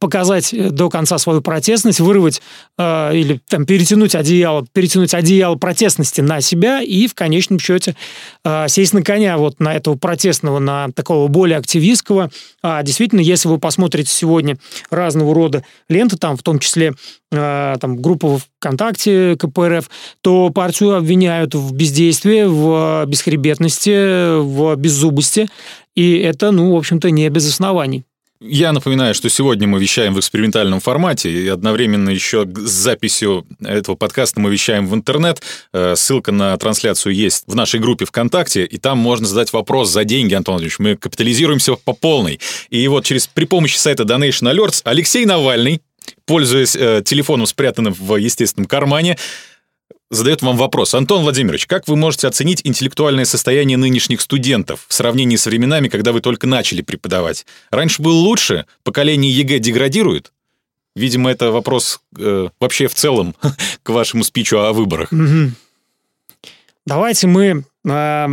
показать 0.05 0.53
э, 0.53 0.69
до 0.69 0.91
конца 0.91 1.17
свою 1.17 1.41
протестность, 1.41 1.99
вырвать 1.99 2.39
э, 2.77 3.17
или 3.17 3.41
там 3.49 3.65
перетянуть 3.65 4.13
одеяло, 4.13 4.63
перетянуть 4.71 5.15
одеяло 5.15 5.55
протестности 5.55 6.21
на 6.21 6.41
себя 6.41 6.79
и 6.79 7.07
в 7.07 7.15
конечном 7.15 7.57
счете 7.57 7.95
э, 8.43 8.67
сесть 8.67 8.93
на 8.93 9.01
коня 9.01 9.39
вот 9.39 9.59
на 9.59 9.73
этого 9.73 9.95
протестного, 9.95 10.59
на 10.59 10.91
такого 10.91 11.27
более 11.27 11.57
активистского. 11.57 12.29
А 12.61 12.83
действительно, 12.83 13.19
если 13.19 13.47
вы 13.47 13.57
посмотрите 13.57 14.11
сегодня 14.11 14.57
разного 14.91 15.33
рода 15.33 15.63
ленты, 15.89 16.17
там 16.17 16.37
в 16.37 16.43
том 16.43 16.59
числе 16.59 16.93
э, 17.31 17.75
там 17.81 17.99
группа 17.99 18.37
ВКонтакте 18.59 19.35
КПРФ, 19.39 19.89
то 20.21 20.51
партию 20.51 20.97
обвиняют 20.97 21.55
в 21.55 21.73
бездействии, 21.73 22.43
в 22.43 23.05
бесхребетности, 23.07 24.39
в 24.39 24.75
беззубости. 24.75 25.49
И 25.95 26.19
это, 26.19 26.51
ну, 26.51 26.73
в 26.73 26.77
общем-то, 26.77 27.09
не 27.09 27.27
без 27.29 27.49
оснований. 27.49 28.05
Я 28.41 28.73
напоминаю, 28.73 29.13
что 29.13 29.29
сегодня 29.29 29.65
мы 29.65 29.79
вещаем 29.79 30.13
в 30.13 30.19
экспериментальном 30.19 30.81
формате, 30.81 31.31
и 31.31 31.47
одновременно 31.47 32.09
еще 32.09 32.45
с 32.45 32.69
записью 32.69 33.47
этого 33.61 33.95
подкаста 33.95 34.41
мы 34.41 34.49
вещаем 34.49 34.87
в 34.87 34.93
интернет. 34.93 35.41
Э, 35.71 35.95
ссылка 35.95 36.33
на 36.33 36.57
трансляцию 36.57 37.15
есть 37.15 37.45
в 37.47 37.55
нашей 37.55 37.79
группе 37.79 38.03
ВКонтакте, 38.03 38.65
и 38.65 38.77
там 38.77 38.97
можно 38.97 39.25
задать 39.25 39.53
вопрос 39.53 39.89
за 39.89 40.03
деньги, 40.03 40.33
Антон 40.33 40.55
Андреевич. 40.55 40.79
Мы 40.79 40.97
капитализируемся 40.97 41.75
по 41.75 41.93
полной. 41.93 42.41
И 42.69 42.85
вот 42.89 43.05
через 43.05 43.25
при 43.27 43.45
помощи 43.45 43.77
сайта 43.77 44.03
Donation 44.03 44.53
Alerts 44.53 44.81
Алексей 44.83 45.25
Навальный, 45.25 45.81
пользуясь 46.25 46.75
э, 46.75 47.03
телефоном, 47.05 47.47
спрятанным 47.47 47.93
в 47.93 48.17
естественном 48.17 48.67
кармане, 48.67 49.17
задает 50.11 50.41
вам 50.41 50.57
вопрос. 50.57 50.93
Антон 50.93 51.23
Владимирович, 51.23 51.67
как 51.67 51.87
вы 51.87 51.95
можете 51.95 52.27
оценить 52.27 52.61
интеллектуальное 52.63 53.25
состояние 53.25 53.77
нынешних 53.77 54.21
студентов 54.21 54.85
в 54.87 54.93
сравнении 54.93 55.35
с 55.35 55.45
временами, 55.45 55.87
когда 55.87 56.11
вы 56.11 56.21
только 56.21 56.47
начали 56.47 56.81
преподавать? 56.81 57.45
Раньше 57.71 58.01
было 58.01 58.13
лучше? 58.13 58.65
Поколение 58.83 59.31
ЕГЭ 59.31 59.59
деградирует? 59.59 60.31
Видимо, 60.95 61.29
это 61.29 61.51
вопрос 61.51 61.99
э, 62.17 62.49
вообще 62.59 62.87
в 62.87 62.95
целом 62.95 63.35
к 63.83 63.89
вашему 63.89 64.23
спичу 64.23 64.59
о 64.59 64.73
выборах. 64.73 65.11
Давайте 66.85 67.27
мы... 67.27 67.65
Э, 67.85 68.27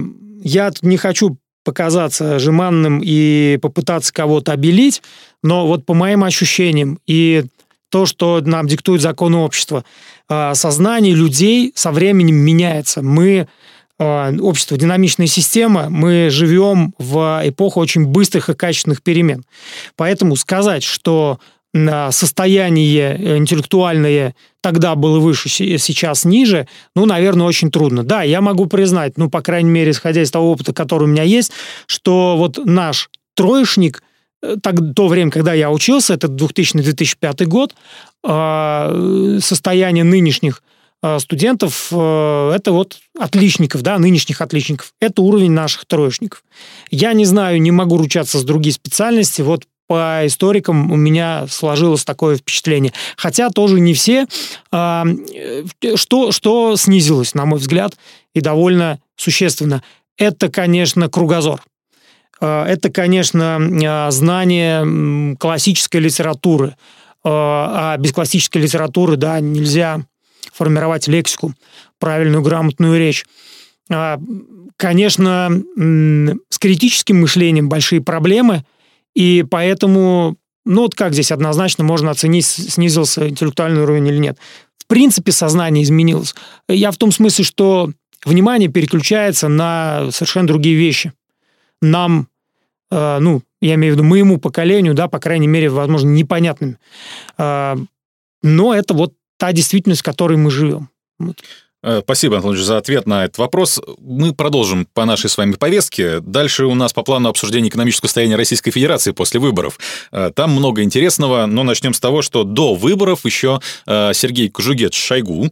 я 0.44 0.70
тут 0.70 0.82
не 0.82 0.96
хочу 0.96 1.36
показаться 1.64 2.38
жеманным 2.38 3.00
и 3.02 3.58
попытаться 3.62 4.12
кого-то 4.12 4.52
обелить, 4.52 5.02
но 5.42 5.66
вот 5.66 5.86
по 5.86 5.94
моим 5.94 6.24
ощущениям 6.24 6.98
и 7.06 7.44
то, 7.88 8.06
что 8.06 8.40
нам 8.40 8.66
диктует 8.66 9.02
законы 9.02 9.36
общества, 9.36 9.84
сознание 10.54 11.14
людей 11.14 11.72
со 11.74 11.92
временем 11.92 12.36
меняется. 12.36 13.02
Мы 13.02 13.48
а, 13.98 14.32
общество 14.40 14.76
динамичная 14.76 15.26
система, 15.26 15.88
мы 15.88 16.28
живем 16.30 16.94
в 16.98 17.40
эпоху 17.44 17.80
очень 17.80 18.06
быстрых 18.06 18.48
и 18.48 18.54
качественных 18.54 19.02
перемен. 19.02 19.44
Поэтому 19.96 20.36
сказать, 20.36 20.82
что 20.82 21.38
состояние 22.10 23.16
э, 23.18 23.36
интеллектуальное 23.38 24.34
тогда 24.60 24.94
было 24.94 25.20
выше, 25.20 25.48
сейчас 25.48 26.26
ниже, 26.26 26.68
ну, 26.94 27.06
наверное, 27.06 27.46
очень 27.46 27.70
трудно. 27.70 28.02
Да, 28.02 28.22
я 28.22 28.42
могу 28.42 28.66
признать, 28.66 29.16
ну, 29.16 29.30
по 29.30 29.40
крайней 29.40 29.70
мере, 29.70 29.92
исходя 29.92 30.20
из 30.20 30.30
того 30.30 30.52
опыта, 30.52 30.74
который 30.74 31.04
у 31.04 31.06
меня 31.06 31.22
есть, 31.22 31.52
что 31.86 32.36
вот 32.36 32.58
наш 32.62 33.08
троечник– 33.34 34.02
так, 34.62 34.76
то 34.94 35.08
время, 35.08 35.30
когда 35.30 35.54
я 35.54 35.70
учился, 35.70 36.14
это 36.14 36.26
2000-2005 36.26 37.44
год, 37.46 37.74
а, 38.24 39.38
состояние 39.40 40.04
нынешних 40.04 40.62
а, 41.02 41.18
студентов 41.18 41.88
а, 41.92 42.54
это 42.54 42.72
вот 42.72 42.98
отличников, 43.18 43.82
да, 43.82 43.98
нынешних 43.98 44.40
отличников. 44.40 44.94
Это 45.00 45.22
уровень 45.22 45.52
наших 45.52 45.84
троечников. 45.86 46.44
Я 46.90 47.12
не 47.12 47.24
знаю, 47.24 47.60
не 47.60 47.70
могу 47.70 47.96
ручаться 47.96 48.38
с 48.38 48.44
другие 48.44 48.72
специальности. 48.72 49.42
Вот 49.42 49.64
по 49.86 50.22
историкам 50.24 50.90
у 50.90 50.96
меня 50.96 51.46
сложилось 51.48 52.04
такое 52.04 52.36
впечатление. 52.36 52.92
Хотя 53.16 53.50
тоже 53.50 53.78
не 53.80 53.94
все. 53.94 54.26
Что, 54.70 56.32
что 56.32 56.76
снизилось, 56.76 57.34
на 57.34 57.44
мой 57.44 57.58
взгляд, 57.58 57.96
и 58.32 58.40
довольно 58.40 59.00
существенно. 59.16 59.82
Это, 60.16 60.48
конечно, 60.48 61.08
кругозор. 61.08 61.62
Э, 62.42 62.64
это, 62.64 62.90
конечно, 62.90 63.58
э, 63.60 64.10
знание 64.10 65.36
классической 65.36 66.00
литературы. 66.00 66.68
Э, 66.68 67.30
а 67.30 67.96
без 67.98 68.12
классической 68.12 68.58
литературы, 68.60 69.16
да, 69.16 69.38
нельзя 69.40 70.04
формировать 70.52 71.06
лексику, 71.06 71.54
правильную, 71.98 72.42
грамотную 72.42 72.98
речь. 72.98 73.24
Конечно, 74.76 75.50
с 76.48 76.58
критическим 76.58 77.20
мышлением 77.20 77.68
большие 77.68 78.00
проблемы, 78.00 78.64
и 79.14 79.44
поэтому, 79.48 80.36
ну 80.64 80.82
вот 80.82 80.94
как 80.94 81.12
здесь 81.12 81.30
однозначно 81.30 81.84
можно 81.84 82.10
оценить, 82.10 82.44
снизился 82.46 83.28
интеллектуальный 83.28 83.82
уровень 83.82 84.08
или 84.08 84.18
нет. 84.18 84.38
В 84.78 84.86
принципе, 84.86 85.32
сознание 85.32 85.84
изменилось. 85.84 86.34
Я 86.68 86.90
в 86.90 86.96
том 86.96 87.12
смысле, 87.12 87.44
что 87.44 87.90
внимание 88.24 88.68
переключается 88.68 89.48
на 89.48 90.10
совершенно 90.10 90.48
другие 90.48 90.76
вещи. 90.76 91.12
Нам 91.80 92.28
Э, 92.92 93.18
ну, 93.20 93.42
я 93.60 93.74
имею 93.74 93.94
в 93.94 93.96
виду 93.96 94.06
моему 94.06 94.38
поколению, 94.38 94.94
да, 94.94 95.08
по 95.08 95.18
крайней 95.18 95.46
мере, 95.46 95.70
возможно, 95.70 96.08
непонятными. 96.10 96.76
Э, 97.38 97.76
но 98.42 98.74
это 98.74 98.92
вот 98.92 99.14
та 99.38 99.52
действительность, 99.52 100.02
в 100.02 100.04
которой 100.04 100.36
мы 100.36 100.50
живем. 100.50 100.90
Э, 101.84 102.00
спасибо, 102.04 102.36
Антон 102.36 102.56
за 102.56 102.76
ответ 102.76 103.06
на 103.06 103.24
этот 103.24 103.38
вопрос. 103.38 103.80
Мы 103.98 104.34
продолжим 104.34 104.86
по 104.92 105.06
нашей 105.06 105.30
с 105.30 105.38
вами 105.38 105.52
повестке. 105.52 106.20
Дальше 106.20 106.66
у 106.66 106.74
нас 106.74 106.92
по 106.92 107.02
плану 107.02 107.30
обсуждение 107.30 107.70
экономического 107.70 108.08
состояния 108.08 108.36
Российской 108.36 108.70
Федерации 108.70 109.12
после 109.12 109.40
выборов. 109.40 109.80
Там 110.34 110.50
много 110.50 110.82
интересного, 110.82 111.46
но 111.46 111.64
начнем 111.64 111.94
с 111.94 111.98
того, 111.98 112.20
что 112.20 112.44
до 112.44 112.74
выборов 112.74 113.24
еще 113.24 113.60
Сергей 113.86 114.48
Кожугет 114.48 114.94
Шойгу, 114.94 115.50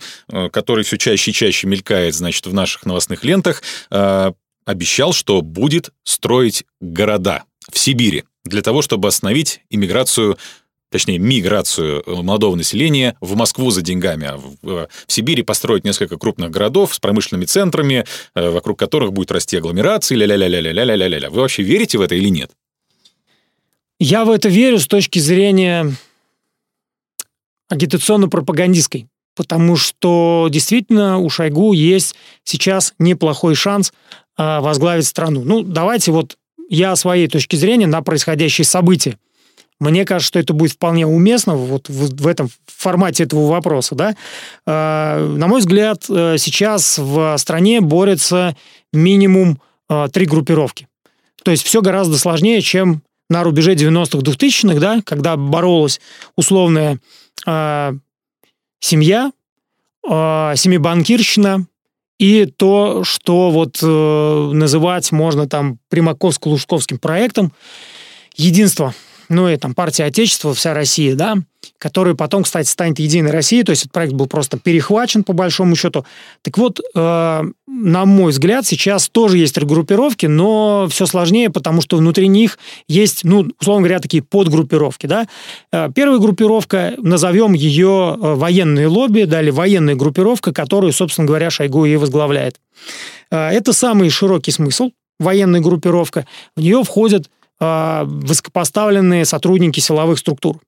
который 0.53 0.85
все 0.85 0.99
чаще 0.99 1.33
и 1.33 1.35
чаще 1.35 1.67
мелькает, 1.67 2.15
значит, 2.15 2.47
в 2.47 2.55
наших 2.55 2.87
новостных 2.87 3.25
лентах, 3.25 3.63
обещал, 4.65 5.13
что 5.13 5.43
будет 5.43 5.91
строить 6.05 6.65
города 6.81 7.45
в 7.71 7.79
Сибири 7.79 8.25
для 8.45 8.63
того, 8.63 8.83
чтобы 8.83 9.09
остановить 9.09 9.61
иммиграцию 9.71 10.39
точнее, 10.91 11.19
миграцию 11.19 12.03
молодого 12.07 12.57
населения 12.57 13.17
в 13.21 13.37
Москву 13.37 13.71
за 13.71 13.81
деньгами, 13.81 14.27
а 14.27 14.37
в, 14.37 14.57
в 14.63 14.89
Сибири 15.07 15.43
построить 15.43 15.85
несколько 15.85 16.19
крупных 16.19 16.51
городов 16.51 16.95
с 16.95 16.99
промышленными 16.99 17.47
центрами, 17.47 18.05
э, 18.35 18.51
вокруг 18.51 18.79
которых 18.79 19.13
будет 19.13 19.31
расти 19.31 19.57
агломерации, 19.57 20.17
ля-ля-ля-ля-ля-ля-ля-ля. 20.17 21.31
Вы 21.31 21.41
вообще 21.41 21.63
верите 21.63 21.97
в 21.97 22.01
это 22.01 22.17
или 22.17 22.29
нет? 22.29 22.51
Я 24.01 24.25
в 24.25 24.31
это 24.31 24.49
верю 24.49 24.79
с 24.79 24.87
точки 24.87 25.19
зрения 25.21 25.95
агитационно-пропагандистской, 27.69 29.07
потому 29.35 29.77
что 29.77 30.49
действительно 30.51 31.19
у 31.19 31.29
Шойгу 31.29 31.73
есть 31.73 32.15
сейчас 32.45 32.95
неплохой 32.99 33.55
шанс 33.55 33.93
а, 34.37 34.61
возглавить 34.61 35.07
страну. 35.07 35.43
Ну, 35.45 35.63
давайте 35.63 36.13
вот 36.13 36.37
я 36.69 36.95
своей 36.97 37.29
точки 37.29 37.57
зрения 37.57 37.87
на 37.87 38.03
происходящие 38.03 38.65
события. 38.65 39.19
Мне 39.81 40.05
кажется, 40.05 40.29
что 40.29 40.39
это 40.39 40.53
будет 40.53 40.73
вполне 40.73 41.07
уместно 41.07 41.57
вот 41.57 41.89
в, 41.89 42.23
в 42.23 42.27
этом 42.27 42.51
формате 42.67 43.25
этого 43.25 43.49
вопроса. 43.49 43.95
Да? 43.95 44.15
А, 44.67 45.19
на 45.19 45.47
мой 45.47 45.61
взгляд, 45.61 46.05
э, 46.09 46.37
сейчас 46.39 46.99
в 46.99 47.37
стране 47.39 47.81
борется 47.81 48.57
минимум 48.93 49.61
э, 49.89 50.09
три 50.13 50.27
группировки. 50.27 50.87
То 51.43 51.51
есть 51.51 51.65
все 51.65 51.81
гораздо 51.81 52.19
сложнее, 52.19 52.61
чем 52.61 53.03
на 53.31 53.43
рубеже 53.43 53.75
90-х, 53.75 54.19
2000-х, 54.19 54.79
да, 54.79 55.01
когда 55.05 55.37
боролась 55.37 56.01
условная 56.37 56.99
э, 57.47 57.93
семья, 58.81 59.33
э, 60.09 60.53
семибанкирщина 60.57 61.67
и 62.19 62.47
то, 62.47 63.05
что 63.05 63.51
вот 63.51 63.79
э, 63.83 64.51
называть 64.53 65.13
можно 65.13 65.49
там 65.49 65.79
Примаковско-Лужковским 65.91 66.99
проектом 66.99 67.53
единство 68.37 68.95
ну 69.31 69.49
и 69.49 69.57
там 69.57 69.75
партия 69.75 70.05
Отечества, 70.05 70.53
вся 70.53 70.75
Россия, 70.75 71.15
да, 71.15 71.37
который 71.79 72.15
потом, 72.17 72.43
кстати, 72.43 72.69
станет 72.69 72.99
Единой 72.99 73.31
Россией, 73.31 73.63
то 73.63 73.71
есть 73.71 73.83
этот 73.83 73.93
проект 73.93 74.13
был 74.13 74.27
просто 74.27 74.59
перехвачен 74.59 75.23
по 75.23 75.33
большому 75.33 75.77
счету. 75.77 76.05
Так 76.43 76.59
вот, 76.59 76.81
э, 76.81 77.43
на 77.67 78.05
мой 78.07 78.33
взгляд, 78.33 78.67
сейчас 78.67 79.09
тоже 79.09 79.39
есть 79.39 79.57
регруппировки, 79.57 80.27
но 80.27 80.89
все 80.91 81.07
сложнее, 81.07 81.49
потому 81.49 81.81
что 81.81 81.97
внутри 81.97 82.27
них 82.27 82.59
есть, 82.89 83.25
ну, 83.25 83.49
условно 83.61 83.83
говоря, 83.83 84.01
такие 84.01 84.23
подгруппировки, 84.23 85.07
да. 85.07 85.29
Э, 85.73 85.89
первая 85.95 86.19
группировка, 86.19 86.95
назовем 86.99 87.53
ее 87.53 88.17
э, 88.21 88.35
военные 88.35 88.89
лобби, 88.89 89.23
далее 89.23 89.53
военная 89.53 89.95
группировка, 89.95 90.53
которую, 90.53 90.93
собственно 90.93 91.29
говоря, 91.29 91.51
Шойгу 91.51 91.85
и 91.85 91.95
возглавляет. 91.97 92.57
Э, 93.31 93.51
это 93.51 93.73
самый 93.73 94.11
широкий 94.11 94.51
смысл, 94.51 94.91
военная 95.21 95.61
группировка. 95.61 96.27
В 96.57 96.61
нее 96.63 96.83
входят 96.83 97.31
э, 97.61 98.03
высокопоставленные 98.05 99.25
сотрудники 99.25 99.81
силовых 99.81 100.19
структур. 100.19 100.61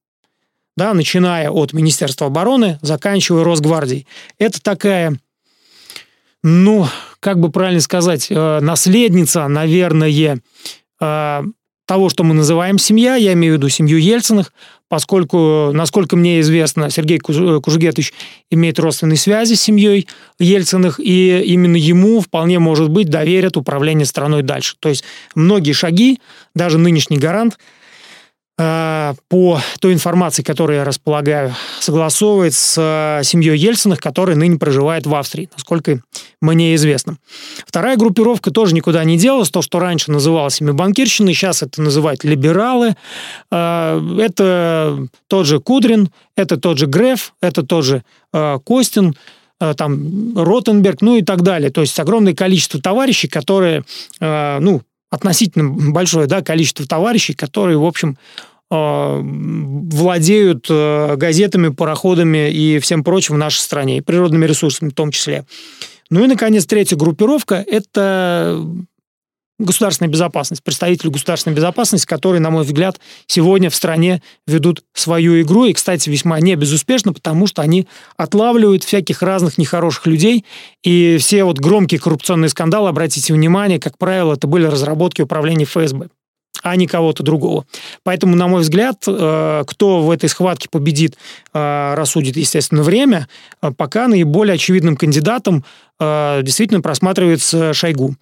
Да, 0.77 0.95
начиная 0.95 1.51
от 1.51 1.73
Министерства 1.73 2.29
обороны, 2.29 2.79
заканчивая 2.81 3.45
Росгвардией. 3.45 4.07
Это 4.39 4.63
такая, 4.63 5.19
ну, 6.43 6.87
как 7.21 7.41
бы 7.41 7.51
правильно 7.51 7.81
сказать, 7.81 8.29
э, 8.31 8.61
наследница, 8.61 9.47
наверное, 9.49 10.41
э, 11.01 11.43
того, 11.87 12.09
что 12.09 12.25
мы 12.25 12.35
называем 12.35 12.79
семья, 12.79 13.17
я 13.17 13.33
имею 13.33 13.55
в 13.55 13.57
виду 13.59 13.69
семью 13.69 13.99
Ельциных, 13.99 14.53
поскольку, 14.89 15.71
насколько 15.73 16.17
мне 16.17 16.41
известно, 16.41 16.91
Сергей 16.91 17.19
Кужугетович 17.19 18.13
имеет 18.51 18.79
родственные 18.79 19.17
связи 19.17 19.55
с 19.55 19.63
семьей 19.63 20.07
Ельциных, 20.39 21.01
и 21.01 21.43
именно 21.45 21.77
ему 21.77 22.21
вполне 22.21 22.59
может 22.59 22.91
быть 22.91 23.09
доверят 23.09 23.57
управление 23.57 24.07
страной 24.07 24.43
дальше. 24.43 24.77
То 24.81 24.89
есть 24.89 25.05
многие 25.35 25.73
шаги, 25.73 26.21
даже 26.55 26.79
нынешний 26.79 27.19
гарант– 27.19 27.59
Э, 27.69 27.82
по 28.57 29.61
той 29.81 29.95
информации, 29.95 30.43
которой 30.43 30.77
я 30.77 30.85
располагаю, 30.85 31.55
согласовывает 31.81 32.53
с 32.53 32.77
э, 32.79 33.25
семьей 33.25 33.57
Ельциных, 33.57 33.99
которая 33.99 34.37
ныне 34.37 34.59
проживает 34.59 35.07
в 35.07 35.15
Австрии, 35.15 35.49
насколько 35.57 36.03
мне 36.41 36.75
известно. 36.75 37.17
Вторая 37.67 37.97
группировка 37.97 38.51
тоже 38.51 38.75
никуда 38.75 39.03
не 39.05 39.17
делась. 39.17 39.49
То, 39.49 39.63
что 39.63 39.79
раньше 39.79 40.13
называлось 40.13 40.61
банкирщиной, 40.61 41.33
сейчас 41.33 41.63
это 41.63 41.81
называют 41.81 42.25
либералы. 42.25 42.95
Э, 43.51 44.01
это 44.21 45.09
тот 45.29 45.47
же 45.47 45.59
Кудрин, 45.59 46.11
это 46.37 46.59
тот 46.59 46.79
же 46.79 46.87
Греф, 46.87 47.33
это 47.41 47.63
тот 47.63 47.85
же 47.85 48.05
Костин, 48.33 49.15
там 49.59 50.37
Ротенберг, 50.37 51.03
ну 51.03 51.17
и 51.17 51.23
так 51.23 51.43
далее. 51.43 51.71
То 51.71 51.81
есть 51.81 51.99
огромное 51.99 52.35
количество 52.35 52.81
товарищей, 52.81 53.29
которые, 53.29 53.85
ну, 54.21 54.83
относительно 55.13 55.93
большое 55.93 56.27
да, 56.27 56.43
количество 56.43 56.87
товарищей, 56.87 57.35
которые, 57.35 57.79
в 57.79 57.85
общем, 57.85 58.17
Э, 58.75 59.21
владеют 59.23 60.67
э, 60.71 61.17
газетами, 61.17 61.69
пароходами 61.69 62.51
и 62.51 62.79
всем 62.79 63.05
прочим 63.05 63.35
в 63.35 63.39
нашей 63.39 63.59
стране, 63.59 63.99
и 63.99 64.01
природными 64.01 64.47
ресурсами 64.47 64.89
в 64.89 64.95
том 64.95 65.11
числе. 65.11 65.45
Ну 66.09 66.25
и, 66.25 66.27
наконец, 66.27 66.65
третья 66.65 66.97
группировка– 66.97 67.63
это 67.67 68.65
государственная 69.59 70.11
безопасность, 70.11 70.63
представители 70.63 71.09
государственной 71.09 71.55
безопасности, 71.55 72.07
которые, 72.07 72.41
на 72.41 72.51
мой 72.51 72.65
взгляд, 72.65 73.01
сегодня 73.27 73.71
в 73.71 73.75
стране 73.75 74.23
ведут 74.47 74.83
свою 74.95 75.41
игру, 75.43 75.67
и, 75.67 75.73
кстати, 75.73 76.09
весьма 76.09 76.41
не 76.41 76.55
безуспешно, 76.57 77.13
потому 77.13 77.47
что 77.47 77.63
они 77.63 77.87
отлавливают 78.17 78.85
всяких 78.85 79.23
разных 79.23 79.59
нехороших 79.59 80.07
людей, 80.07 80.45
и 80.83 81.17
все 81.19 81.45
вот 81.45 81.59
громкие 81.59 82.01
коррупционные 82.01 82.49
скандалы, 82.49 82.89
обратите 82.89 83.33
внимание, 83.33 83.79
как 83.79 83.99
правило, 83.99 84.35
это 84.35 84.47
были 84.47 84.65
разработки 84.65 85.23
управления 85.23 85.65
ФСБ 85.65 86.09
а 86.63 86.77
не 86.77 86.87
кого-то 86.87 87.23
другого. 87.23 87.67
Поэтому, 88.05 88.37
на 88.37 88.47
мой 88.47 88.63
взгляд, 88.63 89.03
э, 89.07 89.65
кто 89.67 90.03
в 90.03 90.11
этой 90.11 90.29
схватке 90.29 90.69
победит, 90.71 91.17
э, 91.53 91.95
рассудит, 91.95 92.37
естественно, 92.37 92.83
время. 92.83 93.29
Э, 93.63 93.73
пока 93.77 94.09
наиболее 94.09 94.55
очевидным 94.55 94.97
кандидатом 94.97 95.65
действительно 96.01 96.81
просматривается 96.81 97.73
Шойгу. 97.75 98.17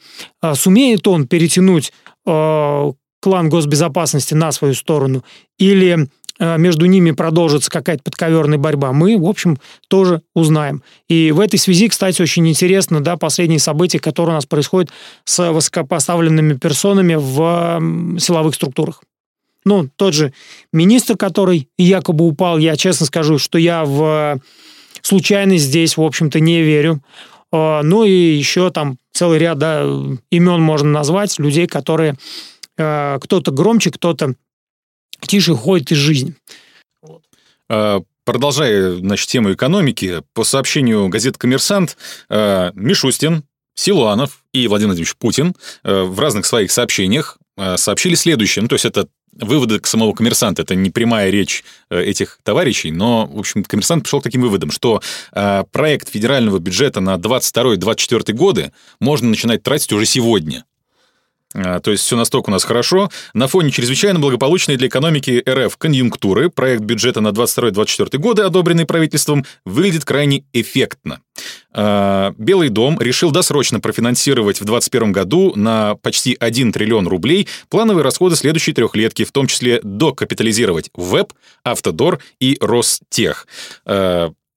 Сумеет 0.53 1.09
он 1.09 1.27
перетянуть 1.27 1.95
клан 2.27 3.49
госбезопасности 3.49 4.35
на 4.35 4.53
свою 4.53 4.75
сторону 4.75 5.25
или 5.59 6.07
между 6.41 6.87
ними 6.87 7.11
продолжится 7.11 7.71
какая-то 7.71 8.03
подковерная 8.03 8.59
борьба, 8.59 8.93
мы, 8.93 9.19
в 9.19 9.27
общем, 9.27 9.59
тоже 9.89 10.23
узнаем. 10.35 10.83
И 11.09 11.33
в 11.33 11.41
этой 11.41 11.59
связи, 11.59 11.89
кстати, 11.89 12.23
очень 12.23 12.49
интересно, 12.49 13.03
да, 13.03 13.17
последние 13.17 13.59
события, 13.59 14.01
которые 14.01 14.33
у 14.33 14.37
нас 14.37 14.47
происходят 14.47 14.91
с 15.25 15.53
высокопоставленными 15.53 16.55
персонами 16.55 17.15
в 17.15 18.19
силовых 18.19 18.55
структурах. 18.55 19.03
Ну, 19.65 19.89
тот 19.97 20.15
же 20.15 20.33
министр, 20.73 21.17
который 21.17 21.69
якобы 21.77 22.27
упал, 22.27 22.59
я 22.59 22.77
честно 22.77 23.07
скажу, 23.07 23.39
что 23.39 23.59
я 23.59 23.85
в 23.85 24.41
случайность 25.03 25.65
здесь, 25.65 25.97
в 25.97 26.03
общем-то, 26.03 26.41
не 26.41 26.63
верю. 26.63 27.03
Э, 27.53 27.81
ну 27.83 28.05
и 28.05 28.11
еще 28.11 28.71
там 28.71 28.97
целый 29.13 29.39
ряд 29.39 29.59
да, 29.59 29.83
имен 30.31 30.63
можно 30.63 30.91
назвать, 30.91 31.39
людей, 31.39 31.67
которые 31.67 32.17
э, 32.79 33.19
кто-то 33.21 33.51
громче, 33.51 33.91
кто-то 33.91 34.35
тише 35.27 35.53
уходит 35.53 35.93
из 35.93 35.99
жизни. 35.99 36.35
Вот. 37.03 37.23
А, 37.69 38.03
продолжая, 38.25 38.97
значит, 38.97 39.29
тему 39.29 39.53
экономики, 39.53 40.23
по 40.35 40.45
сообщению 40.45 41.09
газеты 41.09 41.39
«Коммерсант», 41.39 41.97
а, 42.29 42.73
Мишустин, 42.75 43.45
Силуанов 43.75 44.45
и 44.53 44.67
Владимир 44.69 44.89
Владимирович 44.89 45.17
Путин 45.17 45.55
а, 45.83 46.05
в 46.05 46.19
разных 46.19 46.47
своих 46.47 46.71
сообщениях 46.71 47.39
сообщили 47.77 48.15
следующее. 48.15 48.63
Ну, 48.63 48.69
то 48.69 48.75
есть 48.75 48.87
это 48.87 49.07
выводы 49.33 49.81
к 49.81 49.87
самого 49.87 50.15
коммерсанта. 50.15 50.63
Это 50.63 50.75
не 50.75 50.89
прямая 50.89 51.29
речь 51.29 51.63
этих 51.91 52.39
товарищей, 52.43 52.91
но, 52.91 53.27
в 53.27 53.39
общем, 53.39 53.65
коммерсант 53.65 54.05
пришел 54.05 54.21
к 54.21 54.25
таким 54.25 54.41
выводам, 54.41 54.71
что 54.71 55.03
проект 55.31 56.09
федерального 56.09 56.59
бюджета 56.59 57.01
на 57.01 57.17
22-24 57.17 58.33
годы 58.33 58.73
можно 58.99 59.29
начинать 59.29 59.63
тратить 59.63 59.93
уже 59.93 60.07
сегодня. 60.07 60.65
А, 61.55 61.81
то 61.81 61.91
есть 61.91 62.05
все 62.05 62.17
настолько 62.17 62.51
у 62.51 62.53
нас 62.53 62.65
хорошо. 62.65 63.11
На 63.35 63.49
фоне 63.49 63.71
чрезвычайно 63.71 64.21
благополучной 64.21 64.77
для 64.77 64.89
экономики 64.89 65.43
РФ 65.49 65.77
конъюнктуры 65.77 66.49
проект 66.49 66.83
бюджета 66.83 67.21
на 67.21 67.29
22-24 67.29 68.19
годы, 68.19 68.43
одобренный 68.43 68.87
правительством, 68.87 69.45
выглядит 69.65 70.05
крайне 70.05 70.45
эффектно. 70.53 71.21
А, 71.73 72.35
Белый 72.39 72.69
дом 72.69 73.01
решил 73.01 73.31
досрочно 73.33 73.81
профинансировать 73.81 74.61
в 74.61 74.65
2021 74.65 75.13
году 75.13 75.53
на 75.57 75.97
почти 75.97 76.37
1 76.39 76.73
триллион 76.73 77.09
рублей 77.09 77.49
плановые 77.69 78.05
расходы 78.05 78.37
следующей 78.37 78.73
трехлетки, 78.73 79.25
в 79.25 79.33
том 79.33 79.47
числе 79.47 79.81
докапитализировать 79.83 80.91
ВЭБ, 80.95 81.33
Автодор 81.65 82.21
и 82.39 82.57
Ростех. 82.61 83.47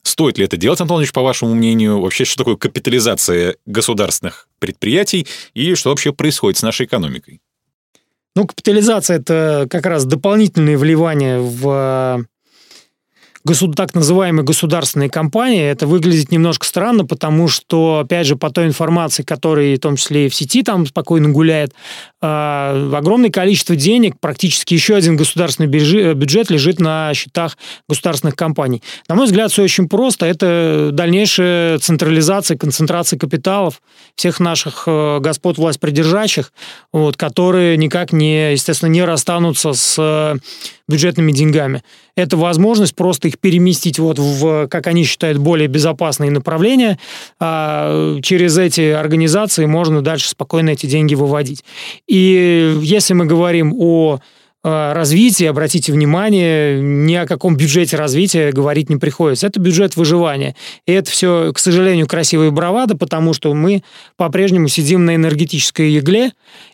Стоит 0.04 0.38
ли 0.38 0.46
это 0.46 0.58
делать, 0.58 0.80
Антон 0.82 1.00
Ильич, 1.00 1.14
по 1.14 1.22
вашему 1.22 1.56
мнению? 1.56 2.02
Вообще, 2.02 2.26
что 2.26 2.38
такое 2.38 2.56
капитализация 2.58 3.56
государственных 3.66 4.48
предприятий 4.60 5.28
и 5.54 5.76
что 5.76 5.90
вообще 5.90 6.14
происходит 6.14 6.58
с 6.58 6.62
нашей 6.62 6.86
экономикой? 6.86 7.42
Ну, 8.36 8.46
капитализация– 8.46 9.18
это 9.20 9.68
как 9.70 9.86
раз 9.86 10.06
дополнительные 10.06 10.78
вливания 10.78 11.40
в 11.40 12.26
государ, 13.44 13.76
так 13.76 13.96
называемые 13.96 14.46
государственные 14.46 15.10
компании, 15.10 15.64
это 15.64 15.88
выглядит 15.88 16.32
немножко 16.32 16.66
странно, 16.66 17.06
потому 17.06 17.48
что, 17.48 18.00
опять 18.04 18.28
же, 18.28 18.36
по 18.36 18.50
той 18.50 18.68
информации, 18.68 19.24
которая 19.24 19.76
в 19.76 19.80
том 19.80 19.96
числе 19.96 20.28
и 20.28 20.30
в 20.30 20.36
сети 20.36 20.64
там 20.64 20.86
спокойно 20.86 21.30
гуляет, 21.30 21.74
э, 22.22 22.92
огромное 22.94 23.30
количество 23.30 23.76
денег, 23.76 24.16
практически 24.20 24.74
еще 24.74 24.96
один 24.96 25.18
государственный 25.18 25.68
бюджет 25.68 26.50
лежит 26.50 26.80
на 26.80 27.14
счетах 27.14 27.58
государственных 27.90 28.36
компаний. 28.36 28.82
На 29.10 29.16
мой 29.16 29.26
взгляд, 29.26 29.52
все 29.52 29.64
очень 29.64 29.90
просто. 29.90 30.26
Это 30.26 30.90
дальнейшая 30.94 31.80
централизация, 31.80 32.58
концентрация 32.58 33.20
капиталов 33.20 33.82
всех 34.16 34.40
наших 34.40 34.84
э, 34.88 35.20
господ 35.20 35.58
власть 35.58 35.80
придержащих, 35.80 36.54
вот, 36.94 37.18
которые 37.18 37.78
никак 37.78 38.14
не, 38.14 38.54
естественно, 38.54 38.90
не 38.90 39.04
расстанутся 39.04 39.74
с 39.74 40.40
бюджетными 40.88 41.32
деньгами. 41.32 41.82
Это 42.16 42.38
возможность 42.38 42.96
просто 42.96 43.28
их 43.28 43.40
переместить 43.40 44.00
вот 44.00 44.20
в, 44.20 44.68
как 44.68 44.88
они 44.88 45.04
считают, 45.04 45.40
более 45.40 45.68
безопасные 45.68 46.32
направления. 46.32 47.00
А 47.40 48.20
через 48.22 48.58
эти 48.58 48.92
организации 48.92 49.66
можно 49.66 50.02
дальше 50.02 50.30
спокойно 50.30 50.70
эти 50.72 50.86
деньги 50.86 51.16
выводить. 51.16 51.64
И 52.08 52.78
если 52.82 53.14
мы 53.14 53.26
говорим 53.26 53.74
о 53.78 54.20
Э, 54.66 54.94
развития, 54.94 55.50
обратите 55.50 55.92
внимание, 55.92 56.80
ни 56.82 57.16
о 57.16 57.28
каком 57.28 57.58
бюджете 57.58 57.98
развития 57.98 58.54
говорить 58.54 58.90
не 58.90 58.96
приходится. 58.96 59.48
Это 59.48 59.60
бюджет 59.60 59.98
выживания. 59.98 60.56
И 60.86 60.94
это 60.94 61.12
все, 61.12 61.52
к 61.54 61.60
сожалению, 61.60 62.08
красивые 62.08 62.52
бравады, 62.52 62.96
потому 62.96 63.34
что 63.34 63.54
мы 63.54 63.84
по-прежнему 64.16 64.70
сидим 64.70 65.04
на 65.04 65.16
энергетической 65.16 65.98
игле, 66.00 66.32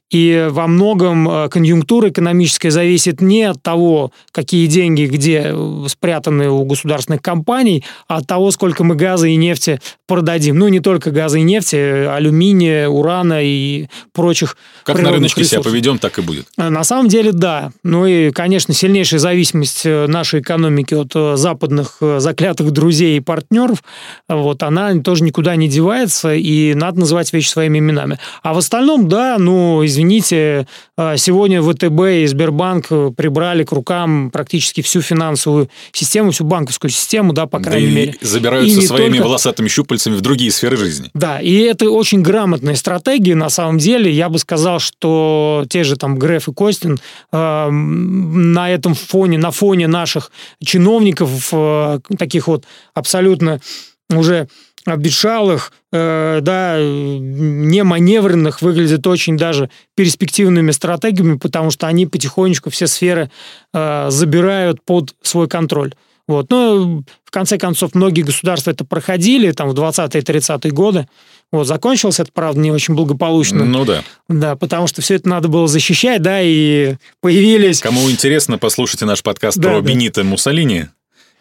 и 0.09 0.47
во 0.49 0.67
многом 0.67 1.29
э, 1.29 1.49
конъюнктура 1.49 2.09
экономическая 2.09 2.71
зависит 2.71 3.21
не 3.21 3.43
от 3.43 3.61
того, 3.61 4.11
какие 4.31 4.65
деньги 4.65 5.05
где 5.05 5.51
э, 5.53 5.85
спрятаны 5.87 6.49
у 6.49 6.63
государственных 6.63 7.21
компаний, 7.21 7.83
а 8.07 8.17
от 8.17 8.27
того, 8.27 8.49
сколько 8.51 8.83
мы 8.83 8.95
газа 8.95 9.27
и 9.27 9.35
нефти 9.35 9.79
продадим. 10.07 10.57
Ну, 10.57 10.67
не 10.67 10.79
только 10.79 11.11
газа 11.11 11.37
и 11.37 11.43
нефти, 11.43 11.75
алюминия, 11.75 12.87
урана 12.87 13.43
и 13.43 13.87
прочих 14.11 14.57
Как 14.83 14.99
на 14.99 15.11
рыночке 15.11 15.41
ресурсов. 15.41 15.63
себя 15.63 15.71
поведем, 15.71 15.99
так 15.99 16.17
и 16.17 16.21
будет. 16.21 16.47
Э, 16.57 16.69
на 16.69 16.83
самом 16.83 17.07
деле, 17.07 17.31
да. 17.31 17.71
Ну 17.83 18.07
и, 18.07 18.31
конечно, 18.31 18.73
сильнейшая 18.73 19.19
зависимость 19.19 19.85
нашей 19.85 20.41
экономики 20.41 20.95
от 20.95 21.39
западных 21.39 21.97
заклятых 21.99 22.71
друзей 22.71 23.17
и 23.17 23.19
партнеров, 23.19 23.83
вот, 24.27 24.63
она 24.63 24.95
тоже 24.99 25.23
никуда 25.23 25.55
не 25.55 25.67
девается, 25.67 26.33
и 26.33 26.73
надо 26.73 27.01
называть 27.01 27.31
вещи 27.31 27.49
своими 27.49 27.79
именами. 27.79 28.17
А 28.41 28.53
в 28.53 28.57
остальном, 28.57 29.07
да, 29.07 29.37
ну, 29.37 29.85
извините, 29.85 29.98
извините, 29.99 30.65
а, 30.97 31.17
сегодня 31.17 31.61
ВТБ 31.61 32.23
и 32.23 32.25
Сбербанк 32.25 32.87
прибрали 33.15 33.63
к 33.63 33.71
рукам 33.71 34.31
практически 34.31 34.81
всю 34.81 35.01
финансовую 35.01 35.69
систему, 35.91 36.31
всю 36.31 36.45
банковскую 36.45 36.89
систему, 36.89 37.33
да, 37.33 37.45
по 37.45 37.59
крайней 37.59 37.87
да 37.87 37.93
мере. 37.93 38.15
забираются 38.21 38.79
и 38.79 38.85
своими 38.85 39.17
только... 39.17 39.27
волосатыми 39.27 39.67
щупальцами 39.67 40.15
в 40.15 40.21
другие 40.21 40.51
сферы 40.51 40.77
жизни. 40.77 41.09
Да, 41.13 41.39
и 41.39 41.53
это 41.59 41.89
очень 41.89 42.21
грамотная 42.21 42.75
стратегия, 42.75 43.35
на 43.35 43.49
самом 43.49 43.77
деле. 43.77 44.11
Я 44.11 44.29
бы 44.29 44.39
сказал, 44.39 44.79
что 44.79 45.65
те 45.69 45.83
же 45.83 45.97
там 45.97 46.17
Греф 46.17 46.47
и 46.47 46.53
Костин 46.53 46.99
э, 47.31 47.69
на 47.69 48.69
этом 48.69 48.95
фоне, 48.95 49.37
на 49.37 49.51
фоне 49.51 49.87
наших 49.87 50.31
чиновников, 50.63 51.49
э, 51.51 51.99
таких 52.17 52.47
вот 52.47 52.65
абсолютно 52.93 53.59
уже 54.09 54.47
обветшалых, 54.91 55.71
э, 55.91 56.39
да, 56.41 56.77
не 56.79 57.83
маневренных, 57.83 58.61
выглядят 58.61 59.05
очень 59.07 59.37
даже 59.37 59.69
перспективными 59.95 60.71
стратегиями, 60.71 61.37
потому 61.37 61.71
что 61.71 61.87
они 61.87 62.05
потихонечку 62.05 62.69
все 62.69 62.87
сферы 62.87 63.31
э, 63.73 64.07
забирают 64.09 64.83
под 64.83 65.15
свой 65.21 65.47
контроль. 65.47 65.93
Вот. 66.29 66.51
Но, 66.51 67.03
в 67.25 67.31
конце 67.31 67.57
концов, 67.57 67.95
многие 67.95 68.21
государства 68.21 68.69
это 68.69 68.85
проходили, 68.85 69.51
там, 69.51 69.69
в 69.69 69.73
20-е, 69.73 70.21
30-е 70.21 70.71
годы. 70.71 71.07
Вот, 71.51 71.65
закончилось 71.65 72.19
это, 72.19 72.29
правда, 72.31 72.61
не 72.61 72.71
очень 72.71 72.93
благополучно. 72.93 73.65
Ну 73.65 73.83
да. 73.83 74.03
Да, 74.27 74.55
потому 74.55 74.85
что 74.85 75.01
все 75.01 75.15
это 75.15 75.27
надо 75.27 75.47
было 75.47 75.67
защищать, 75.67 76.21
да, 76.21 76.39
и 76.43 76.97
появились... 77.19 77.81
Кому 77.81 78.11
интересно, 78.11 78.59
послушайте 78.59 79.05
наш 79.05 79.23
подкаст 79.23 79.57
да, 79.57 79.69
про 79.69 79.81
да. 79.81 79.89
Бенита 79.89 80.23
Муссолини 80.23 80.89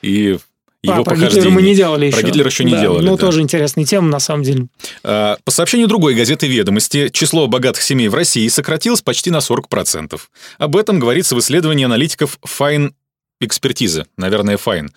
и 0.00 0.38
его 0.82 1.00
а, 1.00 1.04
про 1.04 1.16
Гитлера 1.16 1.50
мы 1.50 1.62
не 1.62 1.74
делали 1.74 2.06
еще. 2.06 2.18
Про 2.18 2.26
Гитлера 2.26 2.48
еще 2.48 2.64
не 2.64 2.72
да, 2.72 2.80
делали. 2.80 3.04
Ну, 3.04 3.16
да. 3.16 3.20
тоже 3.20 3.40
интересная 3.40 3.84
тема, 3.84 4.08
на 4.08 4.20
самом 4.20 4.44
деле. 4.44 4.68
А, 5.02 5.36
по 5.44 5.50
сообщению 5.50 5.88
другой 5.88 6.14
газеты 6.14 6.46
«Ведомости», 6.46 7.08
число 7.08 7.48
богатых 7.48 7.82
семей 7.82 8.08
в 8.08 8.14
России 8.14 8.46
сократилось 8.48 9.02
почти 9.02 9.30
на 9.30 9.38
40%. 9.38 10.20
Об 10.58 10.76
этом 10.76 11.00
говорится 11.00 11.34
в 11.34 11.40
исследовании 11.40 11.84
аналитиков 11.84 12.38
Fine 12.46 12.92
Экспертиза. 13.40 14.06
Наверное, 14.16 14.56
Fine. 14.56 14.90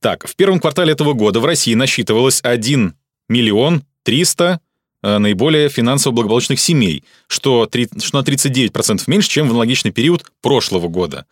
Так, 0.00 0.26
в 0.26 0.36
первом 0.36 0.60
квартале 0.60 0.92
этого 0.92 1.12
года 1.12 1.40
в 1.40 1.44
России 1.44 1.74
насчитывалось 1.74 2.40
1 2.42 2.94
миллион 3.28 3.82
300 4.04 4.60
э, 5.02 5.18
наиболее 5.18 5.68
финансово 5.68 6.12
благополучных 6.14 6.60
семей, 6.60 7.04
что, 7.26 7.66
3, 7.66 7.88
что 8.00 8.18
на 8.18 8.22
39% 8.22 9.02
меньше, 9.06 9.28
чем 9.28 9.48
в 9.48 9.50
аналогичный 9.50 9.90
период 9.90 10.24
прошлого 10.40 10.88
года. 10.88 11.26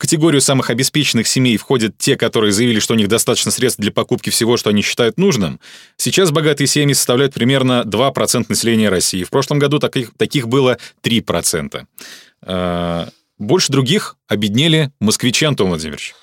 Категорию 0.00 0.40
самых 0.40 0.70
обеспеченных 0.70 1.28
семей 1.28 1.58
входят 1.58 1.98
те, 1.98 2.16
которые 2.16 2.52
заявили, 2.52 2.80
что 2.80 2.94
у 2.94 2.96
них 2.96 3.08
достаточно 3.08 3.50
средств 3.50 3.78
для 3.78 3.92
покупки 3.92 4.30
всего, 4.30 4.56
что 4.56 4.70
они 4.70 4.80
считают 4.80 5.18
нужным. 5.18 5.60
Сейчас 5.98 6.30
богатые 6.30 6.68
семьи 6.68 6.94
составляют 6.94 7.34
примерно 7.34 7.82
2% 7.84 8.46
населения 8.48 8.88
России. 8.88 9.24
В 9.24 9.28
прошлом 9.28 9.58
году 9.58 9.78
таких, 9.78 10.12
таких 10.16 10.48
было 10.48 10.78
3%. 11.02 11.84
А, 12.40 13.10
больше 13.36 13.70
других 13.70 14.16
обеднели 14.26 14.90
москвичи, 15.00 15.44
Антон 15.44 15.68
Владимирович. 15.68 16.14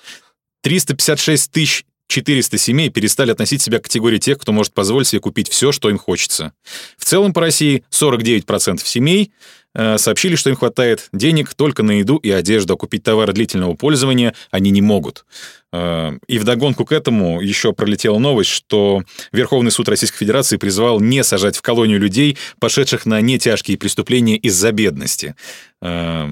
356 0.62 1.48
тысяч 1.52 1.84
400 2.08 2.58
семей 2.58 2.88
перестали 2.88 3.30
относить 3.30 3.62
себя 3.62 3.78
к 3.78 3.84
категории 3.84 4.18
тех, 4.18 4.38
кто 4.38 4.50
может 4.50 4.72
позволить 4.72 5.06
себе 5.06 5.20
купить 5.20 5.48
все, 5.50 5.70
что 5.70 5.88
им 5.88 5.98
хочется. 5.98 6.52
В 6.96 7.04
целом 7.04 7.32
по 7.32 7.42
России 7.42 7.84
49% 7.92 8.84
семей 8.84 9.30
сообщили, 9.74 10.34
что 10.34 10.50
им 10.50 10.56
хватает 10.56 11.08
денег 11.12 11.54
только 11.54 11.82
на 11.82 11.92
еду 11.92 12.16
и 12.16 12.30
одежду, 12.30 12.74
а 12.74 12.76
купить 12.76 13.02
товары 13.02 13.32
длительного 13.32 13.74
пользования 13.74 14.34
они 14.50 14.70
не 14.70 14.82
могут. 14.82 15.24
Э, 15.72 16.12
и 16.26 16.38
вдогонку 16.38 16.84
к 16.84 16.92
этому 16.92 17.40
еще 17.40 17.72
пролетела 17.72 18.18
новость, 18.18 18.50
что 18.50 19.02
Верховный 19.32 19.70
суд 19.70 19.88
Российской 19.88 20.18
Федерации 20.18 20.56
призвал 20.56 21.00
не 21.00 21.22
сажать 21.22 21.56
в 21.56 21.62
колонию 21.62 22.00
людей, 22.00 22.38
пошедших 22.58 23.06
на 23.06 23.20
нетяжкие 23.20 23.76
преступления 23.76 24.36
из-за 24.36 24.72
бедности. 24.72 25.34
Э, 25.82 26.28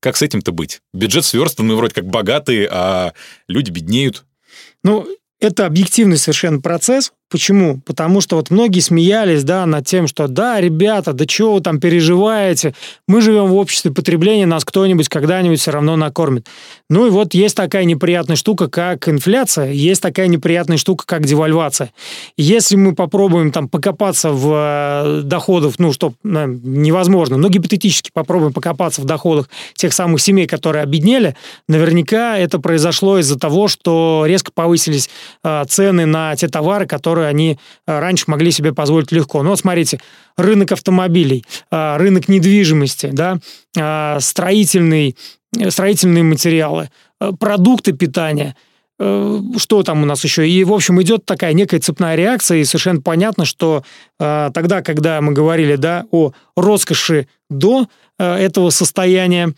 как 0.00 0.16
с 0.16 0.22
этим-то 0.22 0.52
быть? 0.52 0.80
Бюджет 0.92 1.24
сверстан, 1.24 1.66
мы 1.66 1.76
вроде 1.76 1.94
как 1.94 2.06
богатые, 2.06 2.68
а 2.70 3.12
люди 3.48 3.70
беднеют. 3.70 4.24
Ну, 4.82 5.06
это 5.40 5.64
объективный 5.64 6.18
совершенно 6.18 6.60
процесс, 6.60 7.12
Почему? 7.32 7.80
Потому 7.86 8.20
что 8.20 8.36
вот 8.36 8.50
многие 8.50 8.80
смеялись, 8.80 9.42
да, 9.42 9.64
над 9.64 9.86
тем, 9.86 10.06
что 10.06 10.28
да, 10.28 10.60
ребята, 10.60 11.14
да 11.14 11.24
чего 11.24 11.54
вы 11.54 11.60
там 11.62 11.80
переживаете, 11.80 12.74
мы 13.08 13.22
живем 13.22 13.46
в 13.46 13.54
обществе 13.56 13.90
потребления, 13.90 14.44
нас 14.44 14.66
кто-нибудь 14.66 15.08
когда-нибудь 15.08 15.58
все 15.58 15.70
равно 15.70 15.96
накормит. 15.96 16.46
Ну 16.90 17.06
и 17.06 17.10
вот 17.10 17.32
есть 17.32 17.56
такая 17.56 17.84
неприятная 17.84 18.36
штука, 18.36 18.68
как 18.68 19.08
инфляция, 19.08 19.72
есть 19.72 20.02
такая 20.02 20.26
неприятная 20.26 20.76
штука, 20.76 21.06
как 21.06 21.24
девальвация. 21.24 21.90
Если 22.36 22.76
мы 22.76 22.94
попробуем 22.94 23.50
там 23.50 23.66
покопаться 23.66 24.30
в 24.30 24.52
э, 24.52 25.22
доходах, 25.22 25.78
ну 25.78 25.94
что 25.94 26.12
ну, 26.22 26.46
невозможно, 26.46 27.38
но 27.38 27.48
гипотетически 27.48 28.10
попробуем 28.12 28.52
покопаться 28.52 29.00
в 29.00 29.06
доходах 29.06 29.48
тех 29.74 29.94
самых 29.94 30.20
семей, 30.20 30.46
которые 30.46 30.82
обеднели, 30.82 31.34
наверняка 31.66 32.36
это 32.36 32.58
произошло 32.58 33.18
из-за 33.20 33.38
того, 33.38 33.68
что 33.68 34.24
резко 34.26 34.52
повысились 34.52 35.08
э, 35.42 35.64
цены 35.66 36.04
на 36.04 36.36
те 36.36 36.48
товары, 36.48 36.86
которые 36.86 37.21
которые 37.22 37.30
они 37.30 37.58
э, 37.86 37.98
раньше 38.00 38.24
могли 38.26 38.50
себе 38.50 38.72
позволить 38.72 39.12
легко. 39.12 39.42
Ну 39.42 39.50
вот 39.50 39.58
смотрите, 39.58 40.00
рынок 40.36 40.72
автомобилей, 40.72 41.44
э, 41.70 41.96
рынок 41.96 42.28
недвижимости, 42.28 43.10
да, 43.12 43.38
э, 43.76 44.20
строительный, 44.20 45.16
строительные 45.68 46.24
материалы, 46.24 46.90
продукты 47.38 47.92
питания– 47.92 48.56
что 48.98 49.82
там 49.82 50.02
у 50.02 50.06
нас 50.06 50.22
еще? 50.22 50.48
И, 50.48 50.62
в 50.62 50.72
общем, 50.72 51.02
идет 51.02 51.24
такая 51.24 51.54
некая 51.54 51.80
цепная 51.80 52.14
реакция, 52.14 52.58
и 52.58 52.64
совершенно 52.64 53.00
понятно, 53.00 53.44
что 53.44 53.82
тогда, 54.18 54.82
когда 54.82 55.20
мы 55.20 55.32
говорили 55.32 55.74
да, 55.74 56.04
о 56.12 56.32
роскоши 56.56 57.26
до 57.50 57.88
этого 58.18 58.70
состояния, 58.70 59.54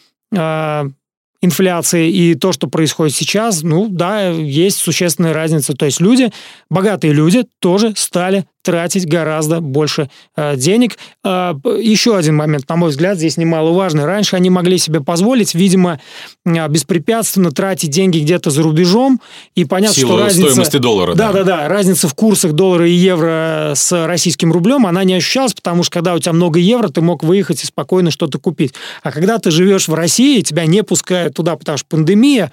инфляции 1.45 2.11
и 2.11 2.35
то, 2.35 2.53
что 2.53 2.67
происходит 2.69 3.15
сейчас, 3.15 3.63
ну 3.63 3.89
да, 3.89 4.29
есть 4.29 4.79
существенная 4.79 5.33
разница. 5.33 5.75
То 5.75 5.87
есть 5.87 6.01
люди, 6.01 6.33
богатые 6.71 7.13
люди 7.13 7.45
тоже 7.61 7.95
стали 7.97 8.47
тратить 8.65 9.07
гораздо 9.07 9.61
больше 9.61 10.09
э, 10.37 10.57
денег. 10.57 10.97
Э, 11.23 11.55
еще 11.81 12.17
один 12.17 12.37
момент, 12.37 12.69
на 12.69 12.77
мой 12.77 12.91
взгляд, 12.91 13.19
здесь 13.19 13.37
немаловажный. 13.37 14.05
Раньше 14.05 14.37
они 14.37 14.51
могли 14.51 14.79
себе 14.79 15.01
позволить, 15.01 15.55
видимо, 15.55 16.01
э, 16.47 16.69
беспрепятственно 16.69 17.53
тратить 17.53 17.91
деньги 17.91 18.19
где-то 18.19 18.51
за 18.51 18.63
рубежом, 18.63 19.21
и 19.55 19.65
понятно, 19.65 19.95
Силу 19.95 20.15
что 20.15 20.25
разница... 20.25 20.51
стоимости 20.51 20.77
доллара. 20.79 21.15
Да, 21.15 21.33
да, 21.33 21.45
да, 21.45 21.69
разница 21.69 22.09
в 22.09 22.15
курсах 22.15 22.53
доллара 22.53 22.89
и 22.89 22.93
евро 22.93 23.73
с 23.77 24.07
российским 24.07 24.51
рублем, 24.51 24.87
она 24.87 25.05
не 25.05 25.15
ощущалась, 25.15 25.53
потому 25.53 25.83
что 25.83 25.93
когда 25.93 26.15
у 26.15 26.19
тебя 26.19 26.33
много 26.33 26.59
евро, 26.59 26.89
ты 26.89 27.03
мог 27.03 27.23
выехать 27.23 27.63
и 27.63 27.67
спокойно 27.67 28.11
что-то 28.11 28.39
купить. 28.39 28.73
А 29.03 29.13
когда 29.13 29.39
ты 29.39 29.51
живешь 29.51 29.89
в 29.89 29.95
России, 29.95 30.41
тебя 30.41 30.65
не 30.65 30.83
пускают 30.83 31.35
туда, 31.35 31.57
потому 31.57 31.77
что 31.77 31.87
пандемия, 31.89 32.51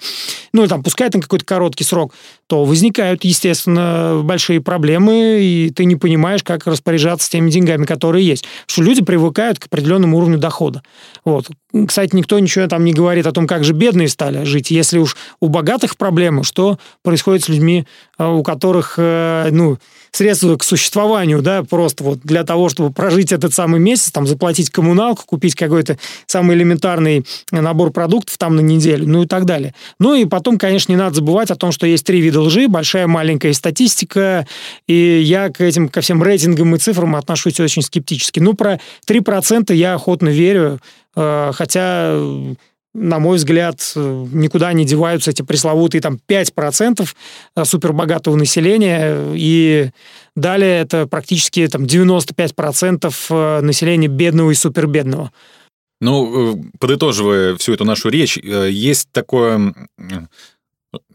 ну, 0.52 0.66
там, 0.66 0.82
пускают 0.82 1.14
на 1.14 1.22
какой-то 1.22 1.46
короткий 1.46 1.84
срок, 1.84 2.12
то 2.52 2.64
возникают, 2.64 3.24
естественно, 3.24 4.20
большие 4.22 4.60
проблемы, 4.60 5.38
и 5.40 5.72
ты 5.74 5.86
не 5.86 5.96
понимаешь, 5.96 6.42
как 6.42 6.66
распоряжаться 6.66 7.30
теми 7.30 7.48
деньгами, 7.48 7.86
которые 7.86 8.26
есть. 8.26 8.44
Потому 8.66 8.74
что 8.74 8.82
люди 8.82 9.02
привыкают 9.02 9.58
к 9.58 9.68
определенному 9.68 10.18
уровню 10.18 10.36
дохода. 10.36 10.82
Вот. 11.24 11.48
Кстати, 11.86 12.14
никто 12.16 12.38
ничего 12.38 12.66
там 12.66 12.84
не 12.84 12.92
говорит 12.92 13.26
о 13.26 13.32
том, 13.32 13.46
как 13.46 13.64
же 13.64 13.72
бедные 13.72 14.08
стали 14.08 14.44
жить. 14.44 14.70
Если 14.70 14.98
уж 14.98 15.16
у 15.40 15.48
богатых 15.48 15.96
проблемы, 15.96 16.42
что 16.44 16.78
происходит 17.02 17.44
с 17.44 17.48
людьми, 17.48 17.86
э, 18.18 18.26
у 18.26 18.42
которых, 18.42 18.94
э, 18.98 19.48
ну, 19.52 19.78
средства 20.10 20.56
к 20.56 20.64
существованию, 20.64 21.40
да, 21.40 21.62
просто 21.62 22.04
вот 22.04 22.20
для 22.22 22.44
того, 22.44 22.68
чтобы 22.68 22.92
прожить 22.92 23.32
этот 23.32 23.54
самый 23.54 23.80
месяц, 23.80 24.10
там, 24.10 24.26
заплатить 24.26 24.68
коммуналку, 24.68 25.22
купить 25.24 25.54
какой-то 25.54 25.96
самый 26.26 26.56
элементарный 26.56 27.24
набор 27.50 27.92
продуктов 27.92 28.36
там 28.36 28.56
на 28.56 28.60
неделю, 28.60 29.08
ну 29.08 29.22
и 29.22 29.26
так 29.26 29.46
далее. 29.46 29.74
Ну 29.98 30.14
и 30.14 30.26
потом, 30.26 30.58
конечно, 30.58 30.92
не 30.92 30.98
надо 30.98 31.16
забывать 31.16 31.50
о 31.50 31.56
том, 31.56 31.72
что 31.72 31.86
есть 31.86 32.04
три 32.04 32.20
вида 32.20 32.42
лжи, 32.42 32.68
большая 32.68 33.06
маленькая 33.06 33.54
статистика, 33.54 34.46
и 34.86 35.20
я 35.24 35.48
к 35.48 35.62
этим, 35.62 35.88
ко 35.88 36.02
всем 36.02 36.22
рейтингам 36.22 36.74
и 36.74 36.78
цифрам 36.78 37.16
отношусь 37.16 37.58
очень 37.60 37.82
скептически. 37.82 38.40
Ну, 38.40 38.52
про 38.52 38.80
3% 39.08 39.72
я 39.74 39.94
охотно 39.94 40.28
верю, 40.28 40.78
хотя 41.14 42.16
на 42.94 43.18
мой 43.18 43.38
взгляд, 43.38 43.80
никуда 43.96 44.72
не 44.72 44.84
деваются 44.84 45.30
эти 45.30 45.42
пресловутые 45.42 46.02
там 46.02 46.18
5% 46.28 47.08
э, 47.56 47.64
супербогатого 47.64 48.36
населения, 48.36 49.32
и 49.34 49.90
далее 50.36 50.80
это 50.80 51.06
практически 51.06 51.66
там 51.68 51.84
95% 51.84 53.14
э, 53.30 53.60
населения 53.62 54.08
бедного 54.08 54.50
и 54.50 54.54
супербедного. 54.54 55.32
Ну, 56.00 56.52
э, 56.52 56.62
подытоживая 56.78 57.56
всю 57.56 57.72
эту 57.72 57.84
нашу 57.84 58.10
речь, 58.10 58.36
есть 58.36 59.08
такое 59.12 59.74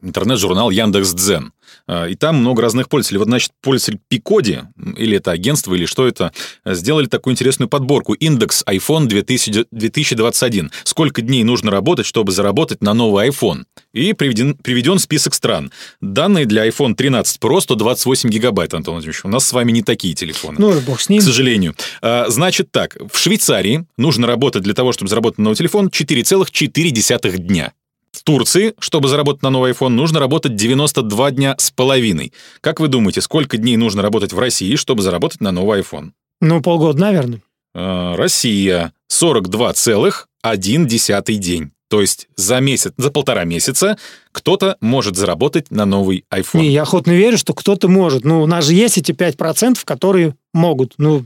интернет-журнал 0.02 0.70
Яндекс.Дзен. 0.70 1.52
А, 1.88 2.06
и 2.06 2.16
там 2.16 2.38
много 2.38 2.62
разных 2.62 2.90
пользователей. 2.90 3.20
Вот, 3.20 3.28
значит, 3.28 3.52
пользователь 3.62 4.00
Пикоди, 4.08 4.62
или 4.98 5.18
это 5.18 5.32
агентство, 5.32 5.74
или 5.74 5.86
что 5.86 6.08
это, 6.08 6.32
сделали 6.66 7.08
такую 7.08 7.34
интересную 7.34 7.70
подборку. 7.70 8.14
Индекс 8.14 8.64
iPhone 8.68 9.06
2000, 9.06 9.66
2021. 9.72 10.72
Сколько 10.84 11.22
дней 11.22 11.44
нужно 11.44 11.72
работать, 11.72 12.06
чтобы 12.06 12.32
заработать 12.32 12.82
на 12.82 12.94
новый 12.94 13.30
iPhone? 13.30 13.64
И 13.94 14.14
приведен, 14.14 14.56
приведен 14.56 15.00
список 15.00 15.34
стран. 15.34 15.72
Данные 16.02 16.46
для 16.46 16.68
iPhone 16.68 16.96
13 16.96 17.42
Pro 17.42 17.60
128 17.62 18.30
гигабайт, 18.30 18.74
Антон 18.74 18.96
Владимирович. 18.96 19.22
У 19.24 19.30
нас 19.30 19.48
с 19.48 19.54
вами 19.54 19.72
не 19.72 19.84
такие 19.84 20.14
телефоны. 20.14 20.58
Ну, 20.60 20.80
бог 20.82 21.00
с 21.00 21.10
ним. 21.10 21.22
К 21.22 21.26
сожалению. 21.26 21.76
А, 22.02 22.26
значит 22.30 22.72
так, 22.72 22.98
в 23.12 23.18
Швейцарии 23.18 23.86
нужно 23.98 24.28
работать 24.28 24.64
для 24.64 24.74
того, 24.74 24.92
чтобы 24.92 25.10
заработать 25.10 25.38
на 25.40 25.46
новый 25.46 25.56
телефон 25.56 25.88
4,4 25.88 27.38
дня. 27.38 27.74
В 28.12 28.24
Турции, 28.24 28.74
чтобы 28.80 29.10
заработать 29.10 29.44
на 29.44 29.50
новый 29.50 29.72
iPhone, 29.72 29.90
нужно 29.90 30.20
работать 30.20 30.56
92 30.56 31.32
дня 31.32 31.56
с 31.58 31.72
половиной. 31.72 32.32
Как 32.62 32.80
вы 32.80 32.88
думаете, 32.88 33.20
сколько 33.22 33.58
дней 33.58 33.76
нужно 33.78 34.02
работать 34.02 34.34
в 34.34 34.40
России, 34.40 34.76
чтобы 34.76 35.02
заработать 35.02 35.42
на 35.42 35.52
новый 35.52 35.82
iPhone? 35.82 36.12
Ну, 36.42 36.62
полгода, 36.62 37.00
наверное. 37.00 37.42
Э, 37.76 38.16
Россия 38.16 38.94
42,1 39.12 41.38
день. 41.38 41.72
То 41.90 42.02
есть 42.02 42.28
за 42.36 42.60
месяц, 42.60 42.94
за 42.98 43.12
полтора 43.12 43.46
месяца 43.46 43.98
кто-то 44.32 44.78
может 44.82 45.16
заработать 45.16 45.72
на 45.72 45.86
новый 45.86 46.26
iPhone. 46.34 46.60
Не, 46.60 46.70
я 46.70 46.82
охотно 46.82 47.12
верю, 47.12 47.38
что 47.38 47.54
кто-то 47.54 47.88
может. 47.88 48.26
Ну, 48.26 48.42
у 48.42 48.46
нас 48.46 48.66
же 48.66 48.74
есть 48.74 48.98
эти 48.98 49.14
5%, 49.14 49.80
которые 49.86 50.36
могут. 50.54 50.96
Ну, 50.98 51.24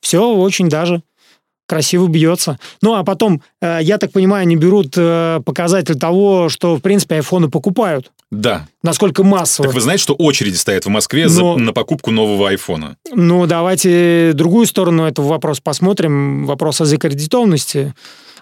все 0.00 0.34
очень 0.34 0.68
даже 0.68 1.02
красиво 1.68 2.08
бьется. 2.08 2.58
Ну, 2.82 2.94
а 2.94 3.04
потом, 3.04 3.42
э, 3.60 3.78
я 3.82 3.98
так 3.98 4.10
понимаю, 4.10 4.42
они 4.42 4.56
берут 4.56 4.94
э, 4.96 5.40
показатель 5.44 5.96
того, 5.96 6.48
что, 6.48 6.76
в 6.76 6.80
принципе, 6.80 7.16
айфоны 7.16 7.48
покупают. 7.48 8.10
Да. 8.30 8.66
Насколько 8.82 9.22
массово. 9.22 9.68
Так 9.68 9.74
вы 9.74 9.80
знаете, 9.80 10.02
что 10.02 10.14
очереди 10.14 10.56
стоят 10.56 10.86
в 10.86 10.88
Москве 10.88 11.24
Но... 11.24 11.30
за, 11.30 11.62
на 11.62 11.72
покупку 11.72 12.10
нового 12.10 12.48
айфона? 12.48 12.96
Ну, 13.14 13.46
давайте 13.46 14.32
другую 14.34 14.66
сторону 14.66 15.04
этого 15.04 15.28
вопроса 15.28 15.60
посмотрим. 15.62 16.46
Вопрос 16.46 16.80
о 16.80 16.84
закредитованности 16.86 17.94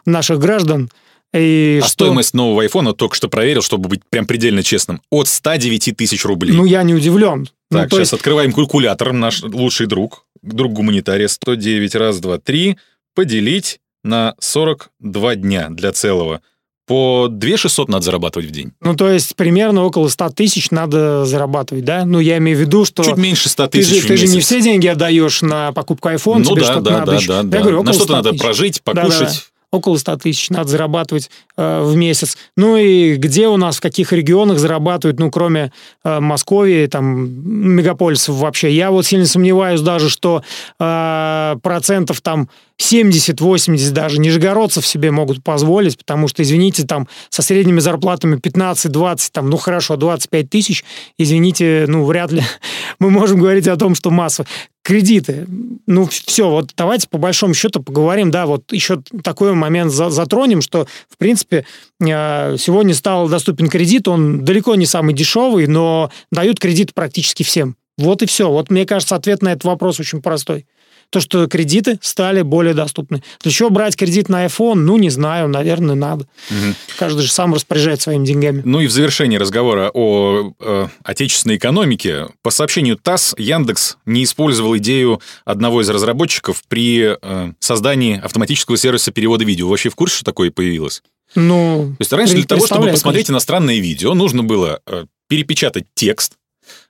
наших 0.06 0.38
граждан. 0.38 0.90
И 1.34 1.80
а 1.82 1.86
что... 1.86 2.04
стоимость 2.04 2.34
нового 2.34 2.62
айфона, 2.62 2.94
только 2.94 3.16
что 3.16 3.28
проверил, 3.28 3.62
чтобы 3.62 3.88
быть 3.88 4.00
прям 4.08 4.26
предельно 4.26 4.62
честным, 4.62 5.02
от 5.10 5.28
109 5.28 5.96
тысяч 5.96 6.24
рублей. 6.24 6.52
Ну, 6.54 6.64
я 6.64 6.82
не 6.84 6.94
удивлен. 6.94 7.48
Ну, 7.70 7.78
так, 7.78 7.90
ну, 7.90 7.98
сейчас 7.98 8.12
есть... 8.12 8.12
открываем 8.14 8.52
калькулятор, 8.52 9.12
наш 9.12 9.42
лучший 9.42 9.86
друг, 9.86 10.24
друг 10.42 10.72
гуманитария, 10.72 11.28
109 11.28 11.94
раз, 11.96 12.20
два, 12.20 12.38
три, 12.38 12.78
поделить 13.16 13.80
на 14.04 14.34
42 14.38 15.34
дня 15.34 15.68
для 15.70 15.90
целого. 15.90 16.42
По 16.86 17.26
2 17.28 17.56
600 17.56 17.88
надо 17.88 18.04
зарабатывать 18.04 18.48
в 18.48 18.52
день. 18.52 18.72
Ну, 18.80 18.94
то 18.94 19.10
есть 19.10 19.34
примерно 19.34 19.82
около 19.82 20.06
100 20.06 20.30
тысяч 20.30 20.70
надо 20.70 21.24
зарабатывать, 21.24 21.84
да? 21.84 22.04
Ну, 22.04 22.20
я 22.20 22.36
имею 22.38 22.56
в 22.56 22.60
виду, 22.60 22.84
что... 22.84 23.02
Чуть 23.02 23.16
меньше 23.16 23.48
100 23.48 23.66
тысяч 23.68 23.88
ты 23.88 24.00
же, 24.02 24.06
ты 24.06 24.16
же 24.16 24.28
не 24.28 24.38
все 24.38 24.60
деньги 24.60 24.86
отдаешь 24.86 25.42
на 25.42 25.72
покупку 25.72 26.10
iPhone, 26.10 26.44
ну, 26.44 26.54
тебе 26.54 26.60
да, 26.62 26.80
да, 26.80 26.90
надо 27.00 27.06
да, 27.06 27.16
еще. 27.16 27.28
Да, 27.28 27.36
я 27.38 27.42
да. 27.42 27.60
Говорю, 27.60 27.82
на 27.82 27.92
что-то 27.92 28.12
надо 28.12 28.34
прожить, 28.34 28.82
покушать. 28.82 29.18
Да, 29.18 29.24
да 29.24 29.56
около 29.70 29.96
100 29.96 30.16
тысяч 30.16 30.50
надо 30.50 30.68
зарабатывать 30.68 31.30
э, 31.56 31.82
в 31.82 31.96
месяц. 31.96 32.36
Ну 32.56 32.76
и 32.76 33.16
где 33.16 33.48
у 33.48 33.56
нас, 33.56 33.76
в 33.76 33.80
каких 33.80 34.12
регионах 34.12 34.58
зарабатывают, 34.58 35.18
ну, 35.18 35.30
кроме 35.30 35.72
э, 36.04 36.20
Москвы, 36.20 36.88
там, 36.90 37.28
мегаполисов 37.74 38.36
вообще. 38.36 38.72
Я 38.72 38.90
вот 38.90 39.06
сильно 39.06 39.26
сомневаюсь 39.26 39.80
даже, 39.80 40.08
что 40.08 40.42
э, 40.78 41.56
процентов 41.62 42.20
там 42.20 42.48
70-80 42.80 43.90
даже 43.90 44.20
нижегородцев 44.20 44.86
себе 44.86 45.10
могут 45.10 45.42
позволить, 45.42 45.96
потому 45.98 46.28
что, 46.28 46.42
извините, 46.42 46.84
там 46.84 47.08
со 47.30 47.42
средними 47.42 47.80
зарплатами 47.80 48.36
15-20, 48.36 49.28
там, 49.32 49.48
ну 49.48 49.56
хорошо, 49.56 49.96
25 49.96 50.50
тысяч, 50.50 50.84
извините, 51.18 51.86
ну 51.88 52.04
вряд 52.04 52.32
ли 52.32 52.42
мы 52.98 53.10
можем 53.10 53.40
говорить 53.40 53.66
о 53.66 53.76
том, 53.76 53.94
что 53.94 54.10
масса. 54.10 54.46
Кредиты. 54.82 55.46
Ну 55.86 56.06
все, 56.06 56.48
вот 56.48 56.70
давайте 56.76 57.08
по 57.08 57.18
большому 57.18 57.54
счету 57.54 57.82
поговорим, 57.82 58.30
да, 58.30 58.46
вот 58.46 58.72
еще 58.72 59.02
такой 59.24 59.52
момент 59.52 59.90
затронем, 59.90 60.62
что, 60.62 60.86
в 61.08 61.16
принципе, 61.16 61.66
э, 62.00 62.56
сегодня 62.56 62.94
стал 62.94 63.28
доступен 63.28 63.68
кредит, 63.68 64.06
он 64.06 64.44
далеко 64.44 64.76
не 64.76 64.86
самый 64.86 65.12
дешевый, 65.12 65.66
но 65.66 66.12
дают 66.30 66.60
кредит 66.60 66.94
практически 66.94 67.42
всем. 67.42 67.74
Вот 67.98 68.22
и 68.22 68.26
все. 68.26 68.48
Вот 68.48 68.70
мне 68.70 68.86
кажется, 68.86 69.16
ответ 69.16 69.42
на 69.42 69.52
этот 69.52 69.64
вопрос 69.64 69.98
очень 69.98 70.22
простой 70.22 70.66
то, 71.10 71.20
что 71.20 71.46
кредиты 71.46 71.98
стали 72.02 72.42
более 72.42 72.74
доступны. 72.74 73.22
Для 73.42 73.52
чего 73.52 73.70
брать 73.70 73.96
кредит 73.96 74.28
на 74.28 74.46
iPhone? 74.46 74.74
Ну, 74.74 74.96
не 74.96 75.10
знаю, 75.10 75.48
наверное, 75.48 75.94
надо. 75.94 76.26
Угу. 76.50 76.74
Каждый 76.98 77.22
же 77.22 77.32
сам 77.32 77.54
распоряжается 77.54 78.04
своими 78.04 78.26
деньгами. 78.26 78.62
Ну 78.64 78.80
и 78.80 78.86
в 78.86 78.90
завершении 78.90 79.36
разговора 79.36 79.90
о 79.92 80.52
э, 80.58 80.86
отечественной 81.02 81.56
экономике, 81.56 82.26
по 82.42 82.50
сообщению 82.50 82.96
ТАСС, 82.96 83.34
Яндекс 83.38 83.96
не 84.06 84.24
использовал 84.24 84.76
идею 84.78 85.20
одного 85.44 85.82
из 85.82 85.88
разработчиков 85.90 86.62
при 86.68 87.16
э, 87.20 87.52
создании 87.58 88.20
автоматического 88.20 88.76
сервиса 88.76 89.12
перевода 89.12 89.44
видео. 89.44 89.66
Вы 89.66 89.70
вообще 89.70 89.88
в 89.88 89.94
курсе, 89.94 90.16
что 90.16 90.24
такое 90.24 90.50
появилось? 90.50 91.02
Ну, 91.34 91.94
То 91.98 92.02
есть 92.02 92.12
раньше 92.12 92.34
для 92.34 92.44
того, 92.44 92.66
чтобы 92.66 92.90
посмотреть 92.90 93.26
конечно. 93.26 93.32
иностранное 93.32 93.78
видео, 93.78 94.14
нужно 94.14 94.42
было 94.42 94.80
э, 94.86 95.04
перепечатать 95.28 95.84
текст, 95.94 96.34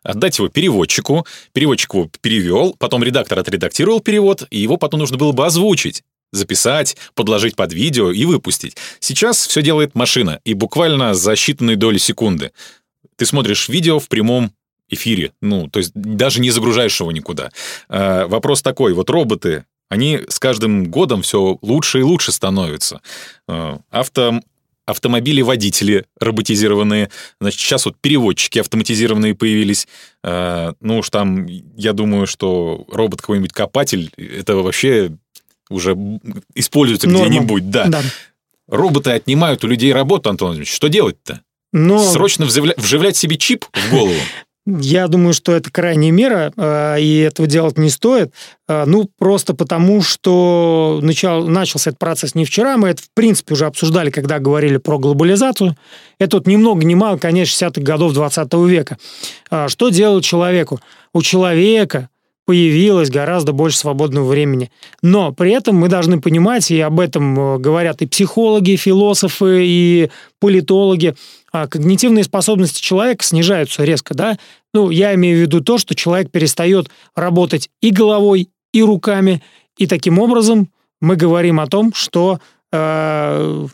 отдать 0.03 0.39
его 0.39 0.49
переводчику, 0.49 1.27
переводчик 1.53 1.95
его 1.95 2.11
перевел, 2.21 2.75
потом 2.79 3.03
редактор 3.03 3.39
отредактировал 3.39 4.01
перевод, 4.01 4.47
и 4.51 4.59
его 4.59 4.77
потом 4.77 5.01
нужно 5.01 5.17
было 5.17 5.33
бы 5.33 5.47
озвучить 5.47 6.03
записать, 6.33 6.97
подложить 7.15 7.57
под 7.57 7.73
видео 7.73 8.11
и 8.11 8.25
выпустить. 8.25 8.77
Сейчас 9.01 9.47
все 9.47 9.63
делает 9.63 9.95
машина, 9.95 10.41
и 10.45 10.55
буквально 10.55 11.15
за 11.15 11.33
считанные 11.33 11.77
доли 11.77 11.99
секунды. 11.99 12.53
Ты 13.17 13.27
смотришь 13.27 13.69
видео 13.69 13.99
в 13.99 14.09
прямом 14.09 14.53
эфире, 14.89 15.33
ну, 15.41 15.69
то 15.69 15.79
есть 15.79 15.93
даже 15.95 16.41
не 16.41 16.51
загружаешь 16.51 17.01
его 17.01 17.13
никуда. 17.13 17.51
Э, 17.89 18.27
вопрос 18.27 18.63
такой, 18.63 18.93
вот 18.93 19.11
роботы, 19.11 19.65
они 19.89 20.21
с 20.29 20.39
каждым 20.39 20.91
годом 20.91 21.23
все 21.23 21.59
лучше 21.63 22.01
и 22.01 22.03
лучше 22.03 22.33
становятся. 22.33 23.01
Э, 23.49 23.79
авто, 23.91 24.41
автомобили-водители 24.87 26.07
роботизированные, 26.21 27.11
значит, 27.41 27.61
сейчас 27.61 27.85
вот 27.87 27.97
переводчики 28.01 28.59
автоматизированные 28.59 29.35
появились. 29.35 29.87
Э, 30.23 30.73
ну 30.81 30.99
уж 30.99 31.11
там, 31.11 31.47
я 31.77 31.93
думаю, 31.93 32.27
что 32.27 32.87
робот 32.91 33.21
какой-нибудь 33.21 33.53
копатель, 33.53 34.11
это 34.17 34.57
вообще 34.57 35.13
уже 35.69 35.97
используется 36.55 37.09
где-нибудь, 37.09 37.71
да. 37.71 37.87
да. 37.87 38.03
Роботы 38.69 39.11
отнимают 39.11 39.65
у 39.65 39.69
людей 39.69 39.93
работу, 39.93 40.31
Антон 40.31 40.49
Владимирович. 40.49 40.75
Что 40.75 40.89
делать-то? 40.89 41.43
Но... 41.73 41.99
Срочно 41.99 42.47
вживлять, 42.47 42.79
вживлять 42.79 43.17
себе 43.17 43.37
чип 43.37 43.65
в 43.73 43.91
голову? 43.91 44.15
Я 44.67 45.07
думаю, 45.07 45.33
что 45.33 45.53
это 45.53 45.71
крайняя 45.71 46.11
мера, 46.11 46.53
э, 46.57 47.01
и 47.01 47.19
этого 47.21 47.47
делать 47.47 47.79
не 47.79 47.89
стоит. 47.89 48.33
Э, 48.67 48.85
ну, 48.85 49.09
просто 49.17 49.55
потому, 49.55 50.03
что 50.03 50.99
начал, 51.03 51.47
начался 51.47 51.91
этот 51.91 52.01
процесс 52.01 52.35
не 52.35 52.45
вчера. 52.45 52.77
Мы 52.77 52.89
это, 52.89 53.03
в 53.03 53.11
принципе, 53.15 53.55
уже 53.55 53.67
обсуждали, 53.67 54.11
когда 54.11 54.41
говорили 54.41 54.79
про 54.79 54.99
глобализацию. 54.99 55.77
Это 56.19 56.39
вот 56.39 56.49
ни 56.49 56.57
много 56.57 56.85
ни 56.85 56.95
мало, 56.95 57.17
конечно, 57.17 57.67
60-х 57.67 57.81
годов 57.81 58.13
20 58.13 58.53
века. 58.55 58.99
Э, 59.53 59.69
что 59.69 59.91
делать 59.91 60.25
человеку? 60.25 60.81
У 61.13 61.23
человека 61.23 62.09
появилось 62.45 63.11
гораздо 63.11 63.53
больше 63.53 63.79
свободного 63.79 64.27
времени. 64.27 64.73
Но 65.01 65.33
при 65.33 65.53
этом 65.53 65.77
мы 65.77 65.89
должны 65.89 66.21
понимать, 66.21 66.73
и 66.73 66.81
об 66.81 66.99
этом 66.99 67.61
говорят 67.61 68.03
и 68.03 68.07
психологи, 68.07 68.71
и 68.71 68.77
философы, 68.77 69.65
и 69.65 70.11
политологи, 70.41 71.15
а 71.46 71.46
когнитивные 71.71 72.25
способности 72.25 72.81
человека 72.81 73.25
снижаются 73.25 73.85
резко, 73.85 74.15
да? 74.15 74.39
Ну, 74.75 74.91
я 74.91 75.15
имею 75.15 75.39
в 75.39 75.41
виду 75.41 75.61
то, 75.61 75.79
что 75.79 75.95
человек 75.95 76.31
перестает 76.31 76.89
работать 77.15 77.71
и 77.81 77.91
головой, 77.91 78.51
и 78.73 78.83
руками, 78.83 79.43
и 79.79 79.87
таким 79.87 80.19
образом 80.19 80.69
мы 81.01 81.17
говорим 81.17 81.61
о 81.61 81.67
том, 81.67 81.93
что 81.95 82.41
э, 82.73 83.67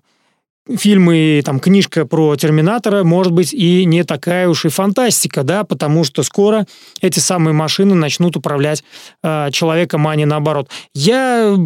фильмы, 0.77 1.43
там, 1.45 1.61
книжка 1.61 2.07
про 2.07 2.37
Терминатора 2.37 3.05
может 3.05 3.33
быть 3.33 3.53
и 3.53 3.85
не 3.85 4.05
такая 4.05 4.49
уж 4.49 4.65
и 4.65 4.69
фантастика, 4.69 5.43
да, 5.43 5.65
потому 5.65 6.05
что 6.05 6.23
скоро 6.23 6.67
эти 7.01 7.19
самые 7.19 7.55
машины 7.55 7.95
начнут 7.95 8.37
управлять 8.37 8.85
э, 9.23 9.51
человеком, 9.51 10.07
а 10.07 10.15
не 10.15 10.25
наоборот. 10.25 10.69
Я 10.95 11.57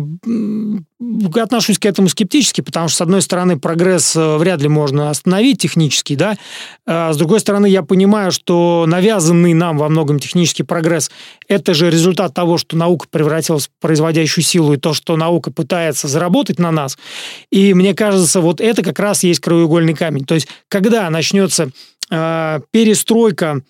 отношусь 1.35 1.79
к 1.79 1.85
этому 1.85 2.09
скептически, 2.09 2.63
потому 2.63 2.89
что, 2.89 2.99
с 2.99 3.01
одной 3.03 3.21
стороны, 3.21 3.59
прогресс 3.59 4.17
э, 4.17 4.37
вряд 4.39 4.63
ли 4.63 4.69
можно 4.69 5.11
остановить 5.11 5.61
технически, 5.61 6.15
да, 6.15 6.37
а 6.87 7.13
с 7.13 7.17
другой 7.17 7.41
стороны, 7.41 7.67
я 7.67 7.83
понимаю, 7.83 8.33
что 8.33 8.85
навязанный 8.87 9.53
нам 9.53 9.77
во 9.77 9.89
многом 9.89 10.19
технический 10.19 10.63
прогресс– 10.63 11.11
это 11.49 11.75
же 11.75 11.91
результат 11.91 12.33
того, 12.33 12.57
что 12.57 12.77
наука 12.77 13.07
превратилась 13.11 13.69
в 13.69 13.71
производящую 13.81 14.45
силу, 14.45 14.73
и 14.73 14.79
то, 14.79 14.95
что 14.95 15.17
наука 15.17 15.51
пытается 15.51 16.09
заработать 16.09 16.59
на 16.59 16.71
нас. 16.71 16.97
И 17.51 17.75
мне 17.75 17.95
кажется, 17.95 18.41
вот 18.41 18.61
это 18.61 18.83
как 18.83 18.99
раз 18.99 19.23
есть 19.23 19.41
краеугольный 19.41 19.95
камень. 19.95 20.25
То 20.25 20.35
есть, 20.35 20.49
когда 20.69 21.11
начнется 21.11 21.71
э, 22.11 22.61
перестройка 22.71 23.61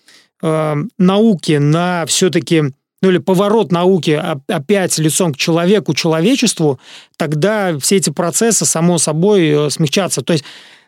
э, 0.41 0.75
науки 0.97 1.57
на 1.57 2.05
все-таки 2.05 2.71
ну 3.01 3.09
или 3.09 3.17
поворот 3.19 3.71
науки 3.71 4.21
опять 4.47 4.97
лицом 4.97 5.33
к 5.33 5.37
человеку, 5.37 5.93
человечеству, 5.93 6.79
тогда 7.17 7.77
все 7.79 7.97
эти 7.97 8.09
процессы, 8.09 8.65
само 8.65 8.97
собой, 8.97 9.47
э, 9.49 9.69
смягчатся. 9.69 10.21
То 10.21 10.33
есть 10.33 10.43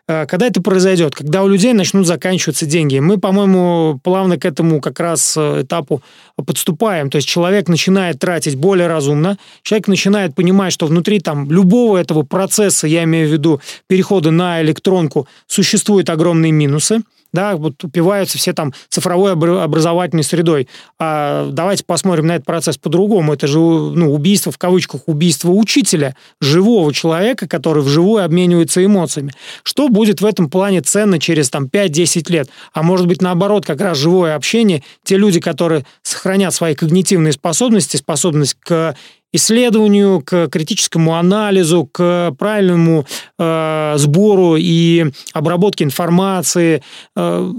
э, 0.07 0.25
когда 0.25 0.47
это 0.47 0.61
произойдет? 0.61 1.13
Когда 1.13 1.43
у 1.43 1.47
людей 1.47 1.73
начнут 1.73 2.07
заканчиваться 2.07 2.65
деньги. 2.65 2.97
Мы, 2.97 3.19
по-моему, 3.19 3.99
плавно 4.03 4.37
к 4.37 4.45
этому 4.45 4.81
как 4.81 4.99
раз 4.99 5.35
э, 5.37 5.61
этапу 5.61 6.01
подступаем. 6.35 7.11
То 7.11 7.17
есть 7.17 7.27
человек 7.27 7.67
начинает 7.67 8.17
тратить 8.19 8.55
более 8.55 8.87
разумно, 8.87 9.37
человек 9.61 9.87
начинает 9.87 10.33
понимать, 10.33 10.73
что 10.73 10.87
внутри 10.87 11.19
там 11.19 11.51
любого 11.51 11.97
этого 11.97 12.23
процесса, 12.23 12.87
я 12.87 13.03
имею 13.03 13.29
в 13.29 13.31
виду 13.31 13.61
перехода 13.87 14.31
на 14.31 14.61
электронку, 14.63 15.27
существуют 15.47 16.09
огромные 16.09 16.51
минусы 16.51 17.01
да, 17.33 17.55
вот 17.55 17.83
упиваются 17.83 18.37
все 18.37 18.53
там 18.53 18.73
цифровой 18.89 19.33
образовательной 19.33 20.23
средой. 20.23 20.67
А 20.97 21.49
давайте 21.51 21.83
посмотрим 21.83 22.27
на 22.27 22.35
этот 22.35 22.45
процесс 22.45 22.77
по-другому. 22.77 23.33
Это 23.33 23.47
же 23.47 23.59
ну, 23.59 24.13
убийство, 24.13 24.51
в 24.51 24.57
кавычках, 24.57 25.01
убийство 25.07 25.51
учителя, 25.51 26.15
живого 26.41 26.93
человека, 26.93 27.47
который 27.47 27.83
вживую 27.83 28.23
обменивается 28.23 28.83
эмоциями. 28.83 29.33
Что 29.63 29.89
будет 29.89 30.21
в 30.21 30.25
этом 30.25 30.49
плане 30.49 30.81
ценно 30.81 31.19
через 31.19 31.49
там 31.49 31.65
5-10 31.65 32.31
лет? 32.31 32.49
А 32.73 32.83
может 32.83 33.07
быть, 33.07 33.21
наоборот, 33.21 33.65
как 33.65 33.81
раз 33.81 33.97
живое 33.97 34.35
общение, 34.35 34.83
те 35.03 35.17
люди, 35.17 35.39
которые 35.39 35.85
сохранят 36.01 36.53
свои 36.53 36.75
когнитивные 36.75 37.33
способности, 37.33 37.97
способность 37.97 38.55
к 38.59 38.95
исследованию, 39.33 40.21
к 40.21 40.47
критическому 40.49 41.15
анализу, 41.15 41.89
к 41.91 42.31
правильному 42.37 43.05
э, 43.37 43.93
сбору 43.97 44.55
и 44.57 45.05
обработке 45.33 45.83
информации. 45.83 46.81
Э, 47.15 47.51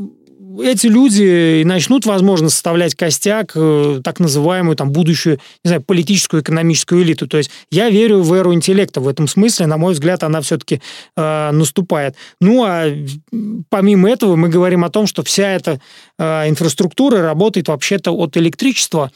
эти 0.63 0.87
люди 0.87 1.61
и 1.61 1.65
начнут, 1.65 2.07
возможно, 2.07 2.49
составлять 2.49 2.95
костяк, 2.95 3.53
э, 3.55 4.01
так 4.03 4.21
называемую 4.21 4.77
там 4.77 4.91
будущую, 4.91 5.39
не 5.65 5.69
знаю, 5.69 5.83
политическую, 5.83 6.43
экономическую 6.43 7.03
элиту. 7.03 7.27
То 7.27 7.39
есть 7.39 7.51
я 7.71 7.91
верю 7.91 8.23
в 8.23 8.33
эру 8.35 8.53
интеллекта 8.53 9.01
в 9.01 9.09
этом 9.09 9.29
смысле, 9.29 9.67
на 9.67 9.77
мой 9.77 9.93
взгляд, 9.93 10.23
она 10.23 10.41
все-таки 10.41 10.81
э, 11.17 11.51
наступает. 11.53 12.17
Ну, 12.41 12.65
а 12.65 12.87
помимо 13.69 14.11
этого 14.11 14.37
мы 14.37 14.49
говорим 14.49 14.85
о 14.85 14.91
том, 14.91 15.07
что 15.07 15.23
вся 15.23 15.53
эта 15.53 15.81
э, 16.19 16.49
инфраструктура 16.49 17.23
работает 17.23 17.69
вообще-то 17.69 18.13
от 18.13 18.37
электричества. 18.37 19.11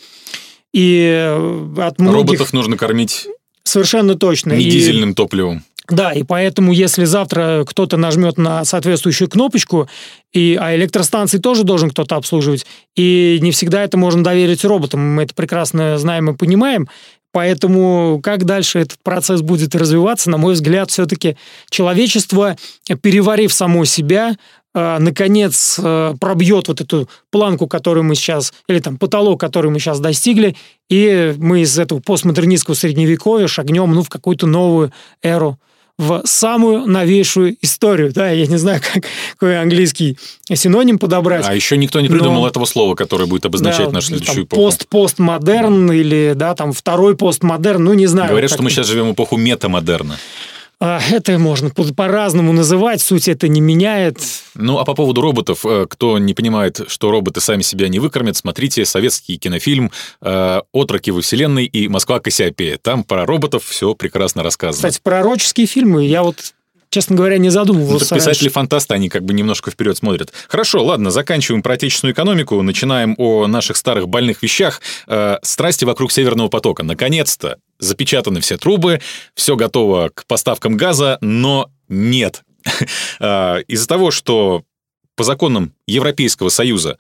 И 0.75 1.09
э, 1.09 1.75
от 1.79 1.99
многих... 1.99 2.19
Роботов 2.19 2.53
нужно 2.53 2.77
кормить... 2.77 3.29
Совершенно 3.63 4.15
точно. 4.15 4.53
Не 4.53 4.65
и... 4.65 4.71
дизельным 4.71 5.15
топливом. 5.15 5.65
Да, 5.89 6.13
и 6.13 6.23
поэтому, 6.23 6.73
если 6.73 7.05
завтра 7.05 7.65
кто-то 7.67 7.97
нажмет 7.97 8.39
на 8.39 8.65
соответствующую 8.65 9.29
кнопочку, 9.29 9.89
и, 10.33 10.59
а 10.61 10.75
электростанции 10.75 11.39
тоже 11.39 11.63
должен 11.63 11.91
кто-то 11.91 12.17
обслуживать, 12.17 12.67
и 12.97 13.39
не 13.41 13.53
всегда 13.53 13.85
это 13.85 13.97
можно 13.97 14.25
доверить 14.25 14.65
роботам, 14.65 15.01
мы 15.01 15.23
это 15.23 15.35
прекрасно 15.35 15.97
знаем 15.99 16.31
и 16.31 16.37
понимаем, 16.37 16.89
Поэтому 17.35 18.21
как 18.23 18.45
дальше 18.45 18.79
этот 18.79 19.01
процесс 19.03 19.43
будет 19.43 19.75
развиваться, 19.75 20.31
на 20.31 20.39
мой 20.39 20.55
взгляд, 20.55 20.93
все-таки 20.93 21.37
человечество, 21.69 22.57
переварив 23.03 23.53
само 23.53 23.85
себя, 23.87 24.37
наконец 24.75 25.79
э, 25.83 26.15
пробьет 26.21 26.69
вот 26.69 26.81
эту 26.81 27.09
планку, 27.31 27.67
которую 27.67 28.05
мы 28.05 28.15
сейчас, 28.15 28.53
или 28.69 28.81
там 28.81 28.99
потолок, 28.99 29.41
который 29.41 29.71
мы 29.71 29.79
сейчас 29.79 30.01
достигли, 30.01 30.57
и 30.89 31.35
мы 31.39 31.61
из 31.61 31.79
этого 31.79 32.01
постмодернистского 32.01 32.75
средневековья 32.75 33.47
шагнем 33.47 33.93
ну, 33.93 34.03
в 34.03 34.09
какую-то 34.09 34.47
новую 34.47 34.93
эру 35.23 35.59
в 35.97 36.23
самую 36.25 36.87
новейшую 36.87 37.57
историю. 37.63 38.13
Да, 38.13 38.31
я 38.31 38.47
не 38.47 38.57
знаю, 38.57 38.81
как, 38.93 39.05
какой 39.33 39.61
английский 39.61 40.19
синоним 40.53 40.99
подобрать. 40.99 41.47
А 41.47 41.55
еще 41.55 41.77
никто 41.77 42.01
не 42.01 42.09
придумал 42.09 42.43
но, 42.43 42.49
этого 42.49 42.65
слова, 42.65 42.95
которое 42.95 43.27
будет 43.27 43.47
обозначать 43.47 43.87
да, 43.87 43.93
нашу 43.93 44.09
следующую 44.09 44.35
там, 44.35 44.45
эпоху. 44.45 44.63
Пост-постмодерн 44.63 45.93
или, 45.93 46.33
да, 46.35 46.55
там, 46.55 46.73
второй 46.73 47.17
постмодерн, 47.17 47.85
ну, 47.85 47.95
не 47.95 48.07
знаю. 48.07 48.31
Говорят, 48.31 48.51
что 48.51 48.63
мы 48.63 48.71
сейчас 48.71 48.87
живем 48.87 49.11
в 49.11 49.13
эпоху 49.13 49.37
метамодерна. 49.37 50.19
А, 50.81 51.01
это 51.11 51.39
можно 51.39 51.71
по-разному 51.71 52.53
называть, 52.53 53.01
суть 53.01 53.29
это 53.29 53.49
не 53.49 53.61
меняет. 53.61 54.19
Ну, 54.55 54.79
а 54.79 54.85
по 54.85 54.95
поводу 54.95 55.21
роботов, 55.21 55.65
э, 55.65 55.87
кто 55.89 56.19
не 56.19 56.35
понимает, 56.35 56.81
что 56.89 57.11
роботы 57.11 57.41
сами 57.41 57.63
себя 57.63 57.89
не 57.89 57.99
выкормят, 57.99 58.37
смотрите 58.37 58.85
советский 58.85 59.39
кинофильм 59.39 59.91
э, 60.21 60.61
«Отроки 60.73 61.11
во 61.11 61.21
вселенной» 61.21 61.67
и 61.67 61.89
«Москва 61.89 62.21
Кассиопея». 62.21 62.79
Там 62.79 63.05
про 63.05 63.25
роботов 63.25 63.65
все 63.65 63.95
прекрасно 63.95 64.43
рассказано. 64.43 64.77
Кстати, 64.89 65.01
пророческие 65.03 65.67
фильмы 65.67 66.07
я 66.07 66.23
вот 66.23 66.55
честно 66.95 67.17
говоря, 67.17 67.39
не 67.39 67.51
задумывался. 67.51 68.15
Ну, 68.15 68.21
писатели-фантасты, 68.21 68.95
они 68.95 69.09
как 69.09 69.25
бы 69.25 69.35
немножко 69.35 69.73
вперед 69.73 69.97
смотрят. 69.97 70.33
Хорошо, 70.47 70.85
ладно, 70.85 71.11
заканчиваем 71.11 71.61
про 71.61 71.75
отечественную 71.75 72.15
экономику, 72.15 72.63
начинаем 72.63 73.17
о 73.19 73.49
наших 73.49 73.77
старых 73.77 74.09
больных 74.09 74.45
вещах. 74.45 74.81
Э, 75.09 75.39
страсти 75.43 75.85
вокруг 75.85 76.13
Северного 76.13 76.49
потока. 76.49 76.85
Наконец-то 76.85 77.59
запечатаны 77.79 78.41
все 78.41 78.57
трубы, 78.57 79.01
все 79.35 79.57
готово 79.57 80.11
к 80.13 80.27
поставкам 80.27 80.77
газа, 80.77 81.19
но 81.21 81.71
нет. 81.89 82.43
Э, 83.21 83.63
из-за 83.69 83.87
того, 83.87 84.11
что 84.11 84.65
по 85.17 85.25
законам 85.25 85.73
Европейского 85.87 86.49
Союза 86.49 86.99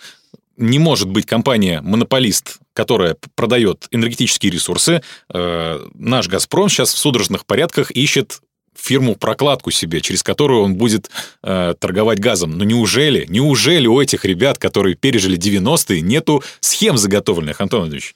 не 0.57 0.79
может 0.79 1.09
быть 1.09 1.27
компания-монополист, 1.27 2.59
которая 2.75 3.16
продает 3.35 3.89
энергетические 3.91 4.53
ресурсы. 4.53 5.03
Э, 5.33 5.85
наш 5.95 6.29
«Газпром» 6.29 6.68
сейчас 6.68 6.95
в 6.95 6.99
судорожных 6.99 7.45
порядках 7.45 7.91
ищет 7.91 8.41
фирму-прокладку 8.77 9.70
себе, 9.70 10.01
через 10.01 10.22
которую 10.22 10.62
он 10.62 10.75
будет 10.75 11.11
э, 11.43 11.75
торговать 11.79 12.18
газом. 12.18 12.59
Но 12.59 12.64
неужели, 12.64 13.27
неужели 13.29 13.87
у 13.87 14.01
этих 14.01 14.25
ребят, 14.25 14.59
которые 14.59 14.97
пережили 14.97 15.39
90-е, 15.39 16.01
нету 16.01 16.43
схем 16.61 16.97
заготовленных, 16.97 17.61
Антон 17.61 17.81
Владимирович? 17.81 18.14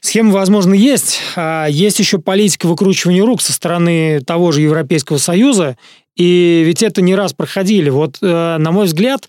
Схемы, 0.00 0.32
возможно, 0.32 0.74
есть. 0.74 1.20
А 1.36 1.66
есть 1.66 1.98
еще 1.98 2.18
политика 2.18 2.66
выкручивания 2.66 3.24
рук 3.24 3.42
со 3.42 3.52
стороны 3.52 4.20
того 4.20 4.52
же 4.52 4.60
Европейского 4.60 5.18
Союза. 5.18 5.76
И 6.16 6.62
ведь 6.64 6.82
это 6.82 7.02
не 7.02 7.14
раз 7.14 7.32
проходили. 7.32 7.90
Вот, 7.90 8.18
э, 8.20 8.56
на 8.58 8.72
мой 8.72 8.86
взгляд, 8.86 9.28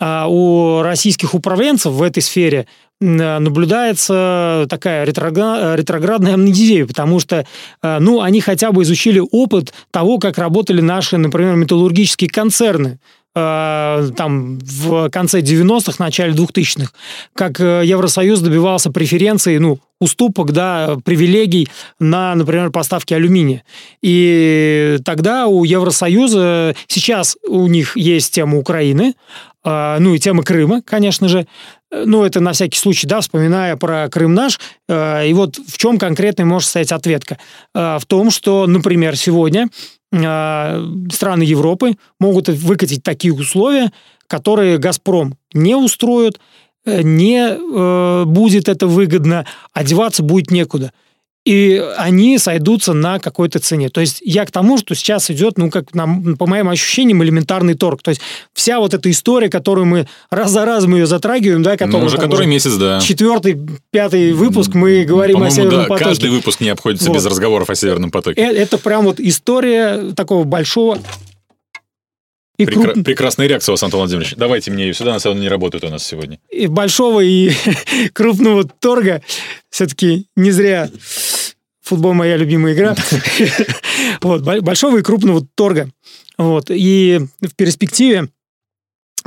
э, 0.00 0.24
у 0.28 0.82
российских 0.82 1.34
управленцев 1.34 1.92
в 1.92 2.02
этой 2.02 2.22
сфере 2.22 2.66
Э, 3.02 3.38
наблюдается 3.38 4.66
такая 4.68 5.06
ретроградная 5.06 6.34
амнезия, 6.34 6.86
потому 6.86 7.18
что, 7.18 7.46
э, 7.82 7.98
ну, 7.98 8.20
они 8.20 8.40
хотя 8.40 8.72
бы 8.72 8.82
изучили 8.82 9.22
опыт 9.30 9.72
того, 9.90 10.18
как 10.18 10.36
работали 10.38 10.80
наши, 10.80 11.16
например, 11.16 11.56
металлургические 11.56 12.28
концерны 12.28 12.98
там 13.32 14.58
в 14.58 15.08
конце 15.10 15.40
90-х, 15.40 16.02
начале 16.02 16.32
2000-х, 16.32 16.92
как 17.34 17.60
Евросоюз 17.60 18.40
добивался 18.40 18.90
преференций, 18.90 19.58
ну, 19.58 19.78
уступок, 20.00 20.52
да, 20.52 20.98
привилегий 21.04 21.68
на, 22.00 22.34
например, 22.34 22.70
поставки 22.70 23.14
алюминия. 23.14 23.62
И 24.02 24.98
тогда 25.04 25.46
у 25.46 25.62
Евросоюза, 25.62 26.74
сейчас 26.88 27.36
у 27.46 27.66
них 27.68 27.96
есть 27.96 28.34
тема 28.34 28.58
Украины, 28.58 29.14
ну 29.64 30.14
и 30.14 30.18
тема 30.18 30.42
Крыма, 30.42 30.82
конечно 30.82 31.28
же, 31.28 31.46
ну, 31.90 32.24
это 32.24 32.40
на 32.40 32.52
всякий 32.52 32.78
случай, 32.78 33.06
да, 33.06 33.20
вспоминая 33.20 33.76
про 33.76 34.08
Крым 34.08 34.34
наш, 34.34 34.60
э, 34.88 35.28
и 35.28 35.32
вот 35.32 35.56
в 35.56 35.76
чем 35.76 35.98
конкретно 35.98 36.44
может 36.44 36.68
стоять 36.68 36.92
ответка? 36.92 37.38
Э, 37.74 37.98
в 37.98 38.06
том, 38.06 38.30
что, 38.30 38.66
например, 38.66 39.16
сегодня 39.16 39.64
э, 39.64 39.68
страны 40.12 41.42
Европы 41.42 41.96
могут 42.18 42.48
выкатить 42.48 43.02
такие 43.02 43.32
условия, 43.32 43.92
которые 44.26 44.78
«Газпром» 44.78 45.36
не 45.52 45.76
устроят, 45.76 46.40
не 46.84 48.24
будет 48.24 48.68
это 48.68 48.86
выгодно, 48.86 49.46
одеваться 49.72 50.22
будет 50.22 50.50
некуда 50.50 50.92
и 51.50 51.82
они 51.96 52.38
сойдутся 52.38 52.92
на 52.92 53.18
какой-то 53.18 53.58
цене. 53.58 53.88
То 53.88 54.00
есть 54.00 54.22
я 54.24 54.44
к 54.44 54.52
тому, 54.52 54.78
что 54.78 54.94
сейчас 54.94 55.32
идет, 55.32 55.58
ну, 55.58 55.68
как 55.68 55.92
нам, 55.96 56.36
по 56.36 56.46
моим 56.46 56.68
ощущениям, 56.68 57.24
элементарный 57.24 57.74
торг. 57.74 58.02
То 58.02 58.10
есть 58.10 58.20
вся 58.54 58.78
вот 58.78 58.94
эта 58.94 59.10
история, 59.10 59.48
которую 59.48 59.86
мы 59.86 60.06
раз 60.30 60.52
за 60.52 60.64
разом 60.64 60.94
ее 60.94 61.06
затрагиваем, 61.06 61.64
да, 61.64 61.72
которую, 61.72 62.02
ну, 62.02 62.06
уже 62.06 62.18
который 62.18 62.42
уже 62.42 62.46
месяц, 62.46 62.74
да. 62.74 63.00
Четвертый, 63.00 63.58
пятый 63.90 64.32
выпуск 64.32 64.74
мы 64.74 65.02
говорим 65.02 65.42
о 65.42 65.50
Северном 65.50 65.80
да, 65.80 65.86
потоке. 65.86 66.04
Каждый 66.04 66.30
выпуск 66.30 66.60
не 66.60 66.68
обходится 66.68 67.08
вот. 67.08 67.16
без 67.16 67.26
разговоров 67.26 67.68
о 67.68 67.74
Северном 67.74 68.12
потоке. 68.12 68.40
Это, 68.40 68.56
это 68.56 68.78
прям 68.78 69.06
вот 69.06 69.18
история 69.18 70.12
такого 70.14 70.44
большого 70.44 71.00
и 72.60 72.64
Прекра- 72.66 72.92
круп... 72.92 73.04
Прекрасная 73.04 73.46
реакция 73.46 73.72
у 73.72 73.74
вас, 73.74 73.82
Антон 73.82 74.00
Владимирович. 74.00 74.34
Давайте 74.36 74.70
мне 74.70 74.88
ее 74.88 74.94
сюда, 74.94 75.14
на 75.14 75.18
самом 75.18 75.36
деле 75.36 75.44
не 75.44 75.48
работает 75.48 75.82
у 75.82 75.88
нас 75.88 76.04
сегодня. 76.06 76.38
И 76.50 76.66
большого 76.66 77.20
и 77.20 77.52
крупного 78.12 78.64
торга 78.64 79.22
все-таки 79.70 80.26
не 80.36 80.50
зря 80.50 80.90
футбол 81.90 82.14
моя 82.14 82.36
любимая 82.36 82.74
игра. 82.74 82.94
Вот, 84.22 84.42
большого 84.42 84.98
и 84.98 85.02
крупного 85.02 85.46
торга. 85.54 85.90
Вот, 86.38 86.70
и 86.70 87.20
в 87.42 87.54
перспективе 87.54 88.28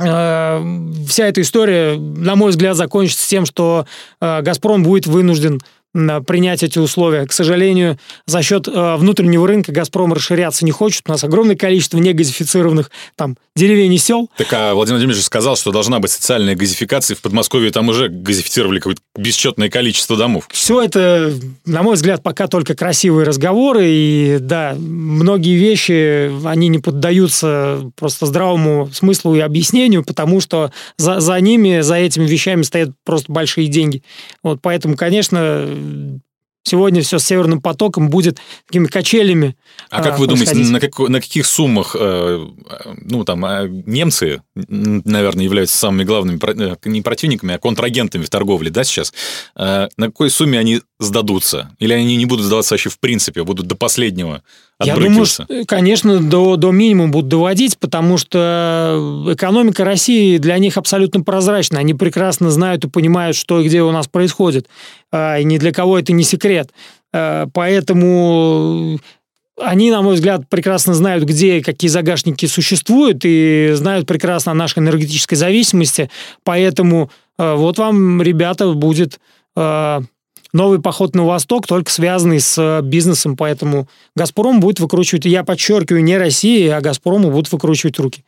э, 0.00 0.78
вся 1.08 1.26
эта 1.26 1.42
история, 1.42 1.96
на 1.96 2.34
мой 2.34 2.50
взгляд, 2.50 2.76
закончится 2.76 3.28
тем, 3.28 3.46
что 3.46 3.86
э, 4.20 4.42
«Газпром» 4.42 4.82
будет 4.82 5.06
вынужден 5.06 5.60
принять 6.26 6.62
эти 6.62 6.78
условия. 6.78 7.26
К 7.26 7.32
сожалению, 7.32 7.98
за 8.26 8.42
счет 8.42 8.66
э, 8.66 8.96
внутреннего 8.96 9.46
рынка 9.46 9.72
«Газпром» 9.72 10.12
расширяться 10.12 10.64
не 10.64 10.72
хочет. 10.72 11.04
У 11.06 11.12
нас 11.12 11.22
огромное 11.22 11.56
количество 11.56 11.98
негазифицированных 11.98 12.90
там 13.16 13.36
деревень 13.54 13.94
и 13.94 13.98
сел. 13.98 14.28
Так 14.36 14.52
а 14.52 14.74
Владимир 14.74 14.96
Владимирович 14.96 15.24
сказал, 15.24 15.56
что 15.56 15.70
должна 15.70 16.00
быть 16.00 16.10
социальная 16.10 16.56
газификация. 16.56 17.14
В 17.14 17.20
Подмосковье 17.20 17.70
там 17.70 17.88
уже 17.88 18.08
газифицировали 18.08 18.80
какое-то 18.80 19.00
бесчетное 19.16 19.70
количество 19.70 20.16
домов. 20.16 20.48
Все 20.50 20.82
это, 20.82 21.32
на 21.64 21.82
мой 21.84 21.94
взгляд, 21.94 22.22
пока 22.22 22.48
только 22.48 22.74
красивые 22.74 23.24
разговоры. 23.24 23.84
И 23.86 24.38
да, 24.40 24.74
многие 24.76 25.54
вещи, 25.54 26.32
они 26.44 26.68
не 26.68 26.80
поддаются 26.80 27.90
просто 27.96 28.26
здравому 28.26 28.90
смыслу 28.92 29.36
и 29.36 29.40
объяснению, 29.40 30.04
потому 30.04 30.40
что 30.40 30.72
за, 30.96 31.20
за 31.20 31.38
ними, 31.40 31.80
за 31.80 31.94
этими 31.94 32.26
вещами 32.26 32.62
стоят 32.62 32.90
просто 33.04 33.30
большие 33.30 33.68
деньги. 33.68 34.02
Вот 34.42 34.60
поэтому, 34.60 34.96
конечно, 34.96 35.68
сегодня 36.64 37.02
все 37.02 37.18
с 37.18 37.24
Северным 37.24 37.60
потоком 37.60 38.08
будет 38.08 38.38
такими 38.66 38.86
качелями. 38.86 39.56
А 39.90 40.02
как 40.02 40.18
вы 40.18 40.26
думаете, 40.26 40.56
на, 40.56 40.80
как, 40.80 40.98
на 40.98 41.20
каких 41.20 41.46
суммах, 41.46 41.94
э, 41.98 42.46
ну, 43.02 43.24
там, 43.24 43.44
а, 43.44 43.66
немцы, 43.68 44.42
наверное, 44.54 45.44
являются 45.44 45.76
самыми 45.76 46.04
главными, 46.04 46.40
э, 46.42 46.76
не 46.86 47.02
противниками, 47.02 47.54
а 47.54 47.58
контрагентами 47.58 48.24
в 48.24 48.30
торговле, 48.30 48.70
да, 48.70 48.82
сейчас? 48.84 49.12
Э, 49.56 49.88
на 49.96 50.06
какой 50.06 50.30
сумме 50.30 50.58
они 50.58 50.80
сдадутся? 50.98 51.70
Или 51.78 51.92
они 51.92 52.16
не 52.16 52.26
будут 52.26 52.46
сдаваться 52.46 52.74
вообще 52.74 52.90
в 52.90 52.98
принципе, 52.98 53.44
будут 53.44 53.66
до 53.66 53.76
последнего 53.76 54.42
я 54.82 54.96
думаю, 54.96 55.24
что, 55.24 55.46
конечно, 55.66 56.20
до, 56.20 56.56
до 56.56 56.72
минимума 56.72 57.10
будут 57.10 57.28
доводить, 57.28 57.78
потому 57.78 58.18
что 58.18 59.28
экономика 59.30 59.84
России 59.84 60.38
для 60.38 60.58
них 60.58 60.76
абсолютно 60.76 61.22
прозрачна. 61.22 61.78
Они 61.78 61.94
прекрасно 61.94 62.50
знают 62.50 62.84
и 62.84 62.88
понимают, 62.88 63.36
что 63.36 63.60
и 63.60 63.66
где 63.66 63.82
у 63.82 63.92
нас 63.92 64.08
происходит. 64.08 64.68
А, 65.14 65.38
и 65.38 65.44
ни 65.44 65.58
для 65.58 65.72
кого 65.72 65.96
это 65.96 66.12
не 66.12 66.24
секрет. 66.24 66.70
А, 67.12 67.46
поэтому 67.52 68.98
они, 69.62 69.92
на 69.92 70.02
мой 70.02 70.16
взгляд, 70.16 70.48
прекрасно 70.48 70.92
знают, 70.92 71.22
где 71.22 71.62
какие 71.62 71.88
загашники 71.88 72.46
существуют, 72.46 73.20
и 73.22 73.70
знают 73.74 74.08
прекрасно 74.08 74.50
о 74.50 74.56
нашей 74.56 74.80
энергетической 74.80 75.36
зависимости. 75.36 76.10
Поэтому 76.42 77.12
а, 77.38 77.54
вот 77.54 77.78
вам, 77.78 78.20
ребята, 78.22 78.72
будет 78.72 79.20
новый 79.56 80.80
поход 80.80 81.14
на 81.14 81.24
восток, 81.24 81.68
только 81.68 81.92
связанный 81.92 82.40
с 82.40 82.80
бизнесом, 82.82 83.36
поэтому 83.36 83.86
«Газпром» 84.16 84.58
будет 84.58 84.80
выкручивать, 84.80 85.26
я 85.26 85.44
подчеркиваю, 85.44 86.02
не 86.02 86.18
Россия, 86.18 86.76
а 86.76 86.80
«Газпрому» 86.80 87.30
будут 87.30 87.52
выкручивать 87.52 88.00
руки. 88.00 88.24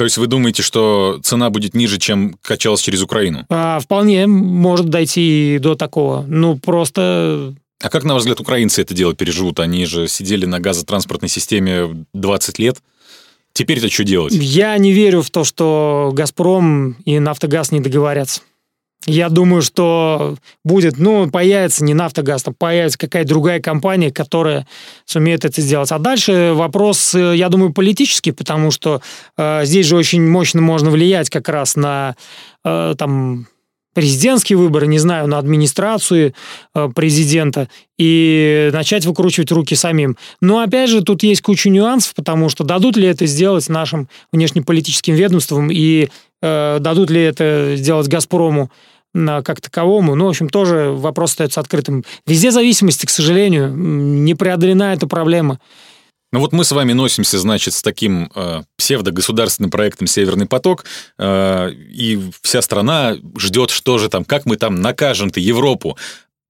То 0.00 0.04
есть 0.04 0.16
вы 0.16 0.28
думаете, 0.28 0.62
что 0.62 1.20
цена 1.22 1.50
будет 1.50 1.74
ниже, 1.74 1.98
чем 1.98 2.38
качалась 2.40 2.80
через 2.80 3.02
Украину? 3.02 3.44
А, 3.50 3.80
вполне 3.80 4.26
может 4.26 4.88
дойти 4.88 5.58
до 5.60 5.74
такого. 5.74 6.24
Ну, 6.26 6.56
просто 6.56 7.52
а 7.82 7.90
как, 7.90 8.04
на 8.04 8.14
ваш 8.14 8.20
взгляд, 8.20 8.40
украинцы 8.40 8.80
это 8.80 8.94
дело 8.94 9.14
переживут? 9.14 9.60
Они 9.60 9.84
же 9.84 10.08
сидели 10.08 10.46
на 10.46 10.58
газотранспортной 10.58 11.28
системе 11.28 12.06
20 12.14 12.58
лет. 12.58 12.78
Теперь-то 13.52 13.90
что 13.90 14.04
делать? 14.04 14.32
Я 14.32 14.78
не 14.78 14.92
верю 14.92 15.20
в 15.20 15.28
то, 15.28 15.44
что 15.44 16.12
«Газпром» 16.14 16.92
и 17.04 17.18
«Нафтогаз» 17.18 17.70
не 17.70 17.80
договорятся. 17.80 18.40
Я 19.06 19.30
думаю, 19.30 19.62
что 19.62 20.36
будет, 20.62 20.98
ну, 20.98 21.30
появится 21.30 21.84
не 21.84 21.94
«Нафтогаз», 21.94 22.42
там 22.42 22.54
появится 22.54 22.98
какая-то 22.98 23.30
другая 23.30 23.60
компания, 23.60 24.10
которая 24.10 24.66
сумеет 25.06 25.46
это 25.46 25.62
сделать. 25.62 25.90
А 25.90 25.98
дальше 25.98 26.52
вопрос, 26.54 27.14
э, 27.14 27.34
я 27.36 27.48
думаю, 27.48 27.72
политический, 27.72 28.32
потому 28.32 28.70
что 28.70 29.00
э, 29.38 29.64
здесь 29.64 29.86
же 29.86 29.96
очень 29.96 30.22
мощно 30.28 30.60
можно 30.60 30.90
влиять 30.90 31.30
как 31.30 31.48
раз 31.48 31.76
на 31.76 32.14
э, 32.62 32.94
там 32.98 33.46
президентские 33.94 34.56
выборы, 34.56 34.86
не 34.86 34.98
знаю, 34.98 35.26
на 35.26 35.38
администрацию 35.38 36.34
э, 36.74 36.88
президента 36.94 37.68
и 37.98 38.70
начать 38.72 39.04
выкручивать 39.04 39.50
руки 39.50 39.74
самим. 39.74 40.16
Но 40.40 40.60
опять 40.60 40.90
же, 40.90 41.02
тут 41.02 41.22
есть 41.22 41.42
куча 41.42 41.70
нюансов, 41.70 42.14
потому 42.14 42.48
что 42.48 42.64
дадут 42.64 42.96
ли 42.96 43.08
это 43.08 43.26
сделать 43.26 43.68
нашим 43.68 44.08
внешнеполитическим 44.32 45.14
ведомствам 45.14 45.70
и 45.72 46.08
дадут 46.42 47.10
ли 47.10 47.22
это 47.22 47.74
сделать 47.76 48.08
«Газпрому», 48.08 48.70
как 49.12 49.60
таковому. 49.60 50.14
Ну, 50.14 50.26
в 50.26 50.28
общем, 50.28 50.48
тоже 50.48 50.92
вопрос 50.92 51.32
остается 51.32 51.60
открытым. 51.60 52.04
Везде 52.26 52.52
зависимости, 52.52 53.06
к 53.06 53.10
сожалению, 53.10 53.72
не 53.74 54.34
преодолена 54.34 54.92
эта 54.92 55.08
проблема. 55.08 55.58
Ну 56.32 56.38
вот 56.38 56.52
мы 56.52 56.64
с 56.64 56.70
вами 56.70 56.92
носимся, 56.92 57.38
значит, 57.40 57.74
с 57.74 57.82
таким 57.82 58.30
э, 58.34 58.62
псевдогосударственным 58.76 59.70
проектом 59.70 60.06
«Северный 60.06 60.46
поток», 60.46 60.84
э, 61.18 61.70
и 61.72 62.20
вся 62.42 62.62
страна 62.62 63.16
ждет, 63.36 63.70
что 63.70 63.98
же 63.98 64.08
там, 64.08 64.24
как 64.24 64.46
мы 64.46 64.56
там 64.56 64.76
накажем-то 64.76 65.40
Европу. 65.40 65.98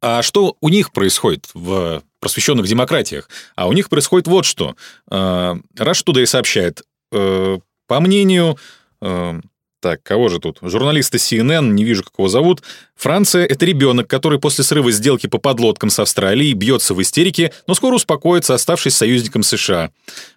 А 0.03 0.20
что 0.22 0.57
у 0.61 0.68
них 0.68 0.93
происходит 0.93 1.49
в 1.55 2.03
просвещенных 2.20 2.66
демократиях? 2.66 3.30
А 3.57 3.68
у 3.68 3.72
них 3.72 3.88
происходит 3.88 4.28
вот 4.28 4.45
что. 4.45 4.76
Э, 5.11 5.55
Rush 5.78 6.05
Today 6.05 6.26
сообщает, 6.26 6.82
э, 7.12 7.59
по 7.86 8.01
мнению 8.01 8.59
э, 9.01 9.41
так, 9.81 10.03
кого 10.03 10.28
же 10.28 10.39
тут? 10.39 10.59
Журналиста 10.61 11.16
CNN, 11.16 11.70
не 11.70 11.85
вижу, 11.85 12.05
как 12.05 12.12
его 12.18 12.28
зовут. 12.28 12.62
Франция— 12.97 13.47
это 13.47 13.64
ребенок, 13.64 14.09
который 14.09 14.39
после 14.39 14.62
срыва 14.62 14.93
сделки 14.93 15.26
по 15.26 15.39
подлодкам 15.39 15.89
с 15.89 15.99
Австралией 15.99 16.53
бьется 16.53 16.95
в 16.95 17.01
истерике, 17.01 17.53
но 17.66 17.74
скоро 17.74 17.95
успокоится, 17.95 18.55
оставшись 18.55 18.95
союзником 18.95 19.43
США. 19.43 19.91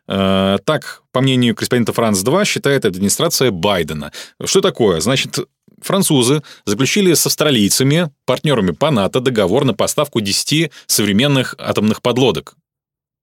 Э, 0.08 0.58
так, 0.64 1.04
по 1.12 1.22
мнению 1.22 1.56
корреспондента 1.56 1.92
«Франс-2», 1.94 2.46
считает 2.46 2.86
администрация 2.86 3.52
Байдена. 3.52 4.14
Что 4.44 4.62
такое? 4.62 5.02
Значит, 5.02 5.40
французы 5.82 6.42
заключили 6.66 7.14
с 7.14 7.26
австралийцами, 7.26 8.12
партнерами 8.26 8.72
по 8.72 8.92
НАТО, 8.92 9.20
договор 9.20 9.66
на 9.66 9.74
поставку 9.74 10.22
10 10.22 10.72
современных 10.88 11.56
атомных 11.60 12.02
подлодок 12.02 12.56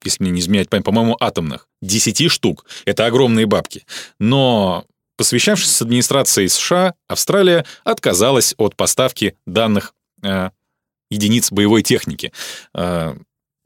если 0.03 0.23
мне 0.23 0.33
не 0.33 0.41
изменять 0.41 0.71
память, 0.71 0.87
по-моему, 0.87 1.17
атомных. 1.21 1.69
10 1.83 2.31
штук. 2.31 2.65
Это 2.87 3.05
огромные 3.05 3.45
бабки. 3.45 3.85
Но 4.19 4.87
Посвящавшись 5.21 5.77
с 5.77 5.83
администрацией 5.83 6.49
США, 6.49 6.95
Австралия 7.07 7.67
отказалась 7.85 8.55
от 8.57 8.75
поставки 8.75 9.37
данных 9.45 9.93
э, 10.23 10.49
единиц 11.11 11.53
боевой 11.53 11.83
техники. 11.83 12.33
Э, 12.73 13.17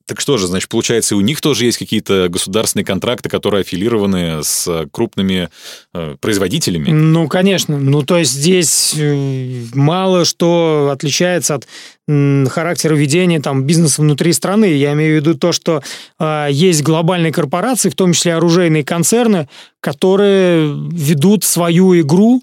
так 0.07 0.21
что 0.21 0.37
же, 0.37 0.47
значит, 0.47 0.69
получается, 0.69 1.17
у 1.17 1.21
них 1.23 1.41
тоже 1.41 1.65
есть 1.65 1.79
какие-то 1.79 2.29
государственные 2.29 2.85
контракты, 2.85 3.31
которые 3.31 3.63
аффилированы 3.63 4.45
с 4.45 4.87
крупными 4.91 5.49
э, 5.95 6.17
производителями? 6.21 6.91
Ну, 6.91 7.27
конечно. 7.27 7.79
Ну, 7.79 8.03
то 8.03 8.19
есть 8.19 8.33
здесь 8.33 8.95
э, 8.99 9.65
мало 9.73 10.27
что 10.27 10.91
отличается 10.93 11.55
от 11.55 11.67
характера 12.07 12.95
ведения 12.95 13.41
там, 13.41 13.65
бизнеса 13.65 14.03
внутри 14.03 14.35
страны. 14.35 14.67
Я 14.67 14.93
имею 14.93 15.15
в 15.15 15.17
виду 15.23 15.39
то, 15.39 15.53
что 15.53 15.83
э, 16.19 16.49
есть 16.51 16.83
глобальные 16.83 17.33
корпорации, 17.33 17.89
в 17.89 17.95
том 17.95 18.13
числе 18.13 18.35
оружейные 18.35 18.85
концерны, 18.85 19.49
которые 19.81 20.75
ведут 20.93 21.45
свою 21.45 21.99
игру. 21.99 22.43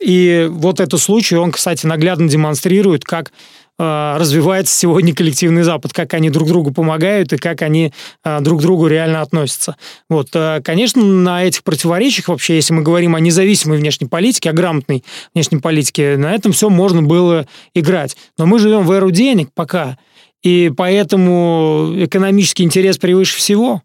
И 0.00 0.48
вот 0.50 0.80
этот 0.80 1.00
случай, 1.00 1.36
он, 1.36 1.52
кстати, 1.52 1.86
наглядно 1.86 2.28
демонстрирует, 2.28 3.04
как 3.04 3.32
развивается 3.78 4.74
сегодня 4.74 5.14
коллективный 5.14 5.62
Запад, 5.62 5.92
как 5.92 6.14
они 6.14 6.30
друг 6.30 6.48
другу 6.48 6.72
помогают 6.72 7.32
и 7.32 7.36
как 7.36 7.62
они 7.62 7.92
а, 8.24 8.40
друг 8.40 8.60
к 8.60 8.62
другу 8.62 8.86
реально 8.86 9.20
относятся. 9.20 9.76
Вот, 10.08 10.28
а, 10.34 10.60
конечно, 10.62 11.02
на 11.04 11.44
этих 11.44 11.62
противоречиях 11.62 12.28
вообще, 12.28 12.56
если 12.56 12.72
мы 12.72 12.82
говорим 12.82 13.14
о 13.14 13.20
независимой 13.20 13.78
внешней 13.78 14.08
политике, 14.08 14.50
о 14.50 14.54
грамотной 14.54 15.04
внешней 15.34 15.58
политике, 15.58 16.16
на 16.16 16.34
этом 16.34 16.52
все 16.52 16.70
можно 16.70 17.02
было 17.02 17.46
играть. 17.74 18.16
Но 18.38 18.46
мы 18.46 18.58
живем 18.58 18.86
в 18.86 18.92
эру 18.92 19.10
денег 19.10 19.50
пока, 19.54 19.98
и 20.42 20.72
поэтому 20.76 21.92
экономический 21.96 22.62
интерес 22.62 22.98
превыше 22.98 23.36
всего. 23.36 23.82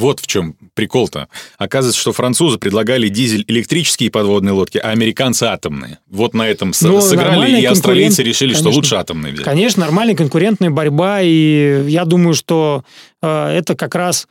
Вот 0.00 0.20
в 0.20 0.26
чем 0.26 0.56
прикол-то. 0.74 1.28
Оказывается, 1.58 2.00
что 2.00 2.12
французы 2.12 2.58
предлагали 2.58 3.08
дизель-электрические 3.08 4.10
подводные 4.10 4.52
лодки, 4.52 4.78
а 4.78 4.88
американцы 4.90 5.44
атомные. 5.44 5.98
Вот 6.08 6.32
на 6.32 6.48
этом 6.48 6.72
ну, 6.80 7.00
сыграли, 7.02 7.60
и 7.60 7.64
австралийцы 7.66 8.22
решили, 8.22 8.52
конечно, 8.52 8.70
что 8.70 8.76
лучше 8.76 8.94
атомные 8.96 9.34
взять. 9.34 9.44
Конечно, 9.44 9.84
нормальная 9.84 10.16
конкурентная 10.16 10.70
борьба, 10.70 11.20
и 11.20 11.84
я 11.86 12.06
думаю, 12.06 12.34
что 12.34 12.84
э, 13.20 13.48
это 13.48 13.74
как 13.76 13.94
раз 13.94 14.26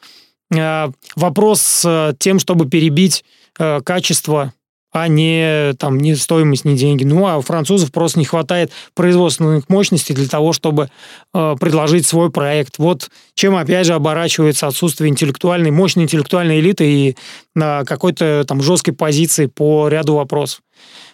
э, 0.51 0.89
вопрос 1.15 1.61
с 1.61 2.15
тем, 2.17 2.39
чтобы 2.39 2.67
перебить 2.67 3.23
э, 3.59 3.81
качество 3.81 4.53
а 4.91 5.07
не, 5.07 5.73
там, 5.77 5.97
не 5.97 6.15
стоимость, 6.15 6.65
не 6.65 6.75
деньги. 6.75 7.03
Ну, 7.03 7.27
а 7.27 7.37
у 7.37 7.41
французов 7.41 7.91
просто 7.91 8.19
не 8.19 8.25
хватает 8.25 8.71
производственных 8.95 9.69
мощностей 9.69 10.15
для 10.15 10.27
того, 10.27 10.53
чтобы 10.53 10.89
э, 11.33 11.55
предложить 11.59 12.07
свой 12.07 12.31
проект. 12.31 12.77
Вот 12.79 13.09
чем, 13.35 13.55
опять 13.55 13.85
же, 13.85 13.93
оборачивается 13.93 14.67
отсутствие 14.67 15.09
интеллектуальной, 15.09 15.71
мощной 15.71 16.05
интеллектуальной 16.05 16.59
элиты 16.59 16.91
и 16.91 17.17
э, 17.55 17.83
какой-то 17.85 18.43
там 18.47 18.61
жесткой 18.61 18.95
позиции 18.95 19.45
по 19.45 19.87
ряду 19.87 20.15
вопросов. 20.15 20.61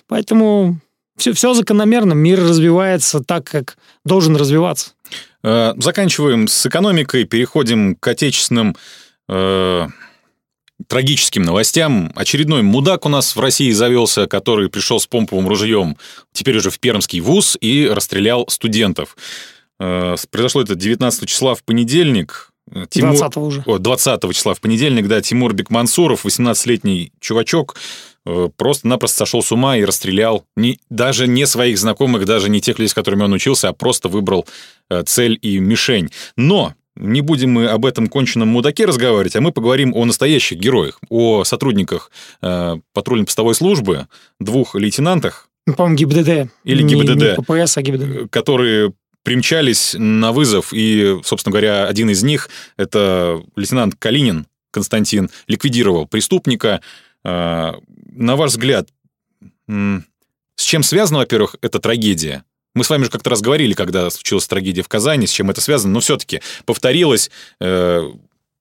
Поэтому 0.07 0.79
все, 1.17 1.33
все 1.33 1.53
закономерно, 1.53 2.13
мир 2.13 2.39
развивается 2.39 3.21
так, 3.21 3.45
как 3.45 3.77
должен 4.05 4.35
развиваться. 4.35 4.91
Э, 5.43 5.73
заканчиваем 5.77 6.47
с 6.47 6.65
экономикой, 6.65 7.25
переходим 7.25 7.95
к 7.95 8.07
отечественным 8.07 8.75
э, 9.29 9.87
трагическим 10.87 11.43
новостям. 11.43 12.11
Очередной 12.15 12.61
мудак 12.61 13.05
у 13.05 13.09
нас 13.09 13.35
в 13.35 13.39
России 13.39 13.71
завелся, 13.71 14.27
который 14.27 14.69
пришел 14.69 14.99
с 14.99 15.07
помповым 15.07 15.47
ружьем, 15.47 15.97
теперь 16.33 16.57
уже 16.57 16.69
в 16.69 16.79
Пермский 16.79 17.19
вуз, 17.19 17.57
и 17.59 17.87
расстрелял 17.87 18.45
студентов. 18.49 19.15
Э, 19.79 20.15
произошло 20.29 20.61
это 20.61 20.75
19 20.75 21.27
числа 21.27 21.55
в 21.55 21.63
понедельник. 21.63 22.51
Тимур... 22.89 23.15
20 23.15 23.37
уже. 23.37 23.63
О, 23.65 23.77
20 23.77 24.33
числа 24.33 24.53
в 24.53 24.61
понедельник, 24.61 25.07
да, 25.07 25.21
Тимур 25.21 25.53
Бекмансуров, 25.53 26.25
18-летний 26.25 27.11
чувачок, 27.19 27.75
э, 28.25 28.49
просто-напросто 28.55 29.19
сошел 29.19 29.43
с 29.43 29.51
ума 29.51 29.77
и 29.77 29.85
расстрелял 29.85 30.45
не, 30.55 30.79
даже 30.89 31.27
не 31.27 31.45
своих 31.45 31.77
знакомых, 31.77 32.25
даже 32.25 32.49
не 32.49 32.61
тех 32.61 32.79
людей, 32.79 32.89
с 32.89 32.93
которыми 32.93 33.23
он 33.23 33.33
учился, 33.33 33.69
а 33.69 33.73
просто 33.73 34.09
выбрал 34.09 34.47
э, 34.89 35.03
цель 35.03 35.37
и 35.41 35.59
мишень. 35.59 36.09
Но 36.35 36.73
не 36.95 37.21
будем 37.21 37.51
мы 37.51 37.67
об 37.67 37.85
этом 37.85 38.07
конченном 38.07 38.49
мудаке 38.49 38.85
разговаривать, 38.85 39.35
а 39.35 39.41
мы 39.41 39.51
поговорим 39.51 39.93
о 39.93 40.05
настоящих 40.05 40.59
героях, 40.59 40.99
о 41.09 41.43
сотрудниках 41.43 42.11
э, 42.41 42.77
патрульно-постовой 42.93 43.55
службы, 43.55 44.07
двух 44.39 44.75
лейтенантах. 44.75 45.49
Ну, 45.67 45.73
по-моему, 45.73 45.97
ГИБДД. 45.97 46.51
Или 46.63 46.83
не, 46.83 46.95
ГИБДД. 46.95 47.37
Не 47.37 47.43
ППС, 47.43 47.77
а 47.77 47.81
ГИБДД. 47.81 48.31
Которые 48.31 48.93
примчались 49.23 49.95
на 49.97 50.31
вызов, 50.31 50.71
и, 50.71 51.19
собственно 51.23 51.51
говоря, 51.51 51.87
один 51.87 52.09
из 52.09 52.23
них, 52.23 52.49
это 52.77 53.41
лейтенант 53.55 53.95
Калинин 53.95 54.45
Константин, 54.71 55.29
ликвидировал 55.47 56.05
преступника. 56.05 56.81
Э, 57.23 57.73
на 58.11 58.35
ваш 58.35 58.51
взгляд, 58.51 58.89
с 59.67 60.63
чем 60.63 60.83
связана, 60.83 61.19
во-первых, 61.19 61.55
эта 61.61 61.79
трагедия? 61.79 62.43
Мы 62.75 62.83
с 62.83 62.89
вами 62.89 63.05
же 63.05 63.09
как-то 63.09 63.31
раз 63.31 63.41
когда 63.73 64.09
случилась 64.09 64.47
трагедия 64.47 64.83
в 64.83 64.87
Казани, 64.87 65.25
с 65.25 65.31
чем 65.31 65.49
это 65.49 65.61
связано, 65.61 65.93
но 65.93 66.01
все-таки 66.01 66.41
повторилось. 66.65 67.31
Э, 67.59 68.03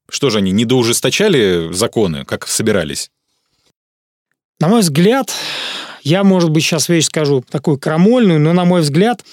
что 0.08 0.30
же 0.30 0.38
они, 0.38 0.52
недоужесточали 0.52 1.72
законы, 1.72 2.24
как 2.24 2.46
собирались? 2.46 3.10
На 4.60 4.68
мой 4.68 4.80
взгляд, 4.80 5.32
я, 6.04 6.22
может 6.22 6.50
быть, 6.50 6.62
сейчас 6.62 6.88
вещь 6.88 7.06
скажу 7.06 7.44
такую 7.50 7.78
крамольную, 7.78 8.38
но, 8.38 8.52
на 8.52 8.64
мой 8.64 8.82
взгляд, 8.82 9.24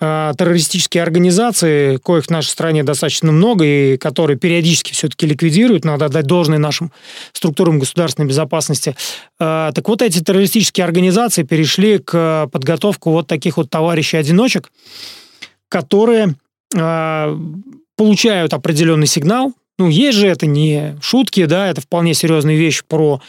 террористические 0.00 1.02
организации, 1.02 1.96
коих 1.96 2.26
в 2.26 2.30
нашей 2.30 2.50
стране 2.50 2.84
достаточно 2.84 3.32
много, 3.32 3.64
и 3.64 3.96
которые 3.96 4.38
периодически 4.38 4.92
все-таки 4.92 5.26
ликвидируют, 5.26 5.84
надо 5.84 6.04
отдать 6.04 6.26
должное 6.26 6.58
нашим 6.58 6.92
структурам 7.32 7.80
государственной 7.80 8.28
безопасности. 8.28 8.94
А, 9.40 9.72
так 9.72 9.88
вот, 9.88 10.02
эти 10.02 10.22
террористические 10.22 10.84
организации 10.84 11.42
перешли 11.42 11.98
к 11.98 12.48
подготовке 12.52 13.10
вот 13.10 13.26
таких 13.26 13.56
вот 13.56 13.70
товарищей-одиночек, 13.70 14.70
которые 15.68 16.36
а, 16.76 17.36
получают 17.96 18.54
определенный 18.54 19.08
сигнал. 19.08 19.52
Ну, 19.78 19.88
есть 19.88 20.18
же 20.18 20.28
это 20.28 20.46
не 20.46 20.96
шутки, 21.00 21.44
да, 21.44 21.68
это 21.68 21.80
вполне 21.80 22.14
серьезная 22.14 22.56
вещь 22.56 22.82
про 22.86 23.20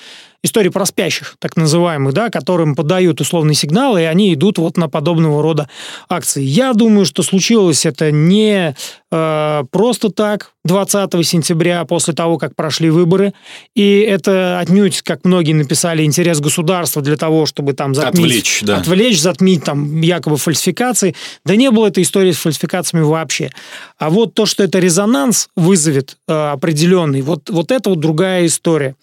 истории 0.43 0.69
про 0.69 0.85
спящих, 0.85 1.35
так 1.39 1.57
называемых, 1.57 2.13
да, 2.13 2.29
которым 2.29 2.75
подают 2.75 3.19
условный 3.19 3.53
сигнал, 3.53 3.97
и 3.97 4.03
они 4.03 4.33
идут 4.33 4.57
вот 4.57 4.77
на 4.77 4.87
подобного 4.87 5.41
рода 5.43 5.69
акции. 6.07 6.41
Я 6.41 6.73
думаю, 6.73 7.05
что 7.05 7.23
случилось 7.23 7.85
это 7.85 8.11
не 8.11 8.75
э, 9.11 9.63
просто 9.71 10.09
так 10.09 10.51
20 10.63 11.27
сентября, 11.27 11.83
после 11.85 12.13
того, 12.13 12.37
как 12.37 12.55
прошли 12.55 12.89
выборы, 12.89 13.33
и 13.75 13.99
это 13.99 14.59
отнюдь, 14.59 15.01
как 15.01 15.25
многие 15.25 15.53
написали, 15.53 16.03
интерес 16.03 16.39
государства 16.39 17.01
для 17.01 17.17
того, 17.17 17.45
чтобы 17.45 17.73
там 17.73 17.93
затмить... 17.93 18.25
Отвлечь, 18.25 18.61
да. 18.63 18.77
Отвлечь, 18.77 19.19
затмить 19.19 19.63
там 19.63 20.01
якобы 20.01 20.37
фальсификации. 20.37 21.15
Да 21.45 21.55
не 21.55 21.71
было 21.71 21.87
этой 21.87 22.03
истории 22.03 22.31
с 22.31 22.37
фальсификациями 22.37 23.03
вообще. 23.03 23.51
А 23.97 24.09
вот 24.09 24.33
то, 24.33 24.45
что 24.45 24.63
это 24.63 24.79
резонанс 24.79 25.49
вызовет 25.55 26.17
э, 26.27 26.33
определенный, 26.33 27.21
вот, 27.21 27.49
вот 27.49 27.71
это 27.71 27.89
вот 27.89 27.99
другая 27.99 28.45
история. 28.45 28.95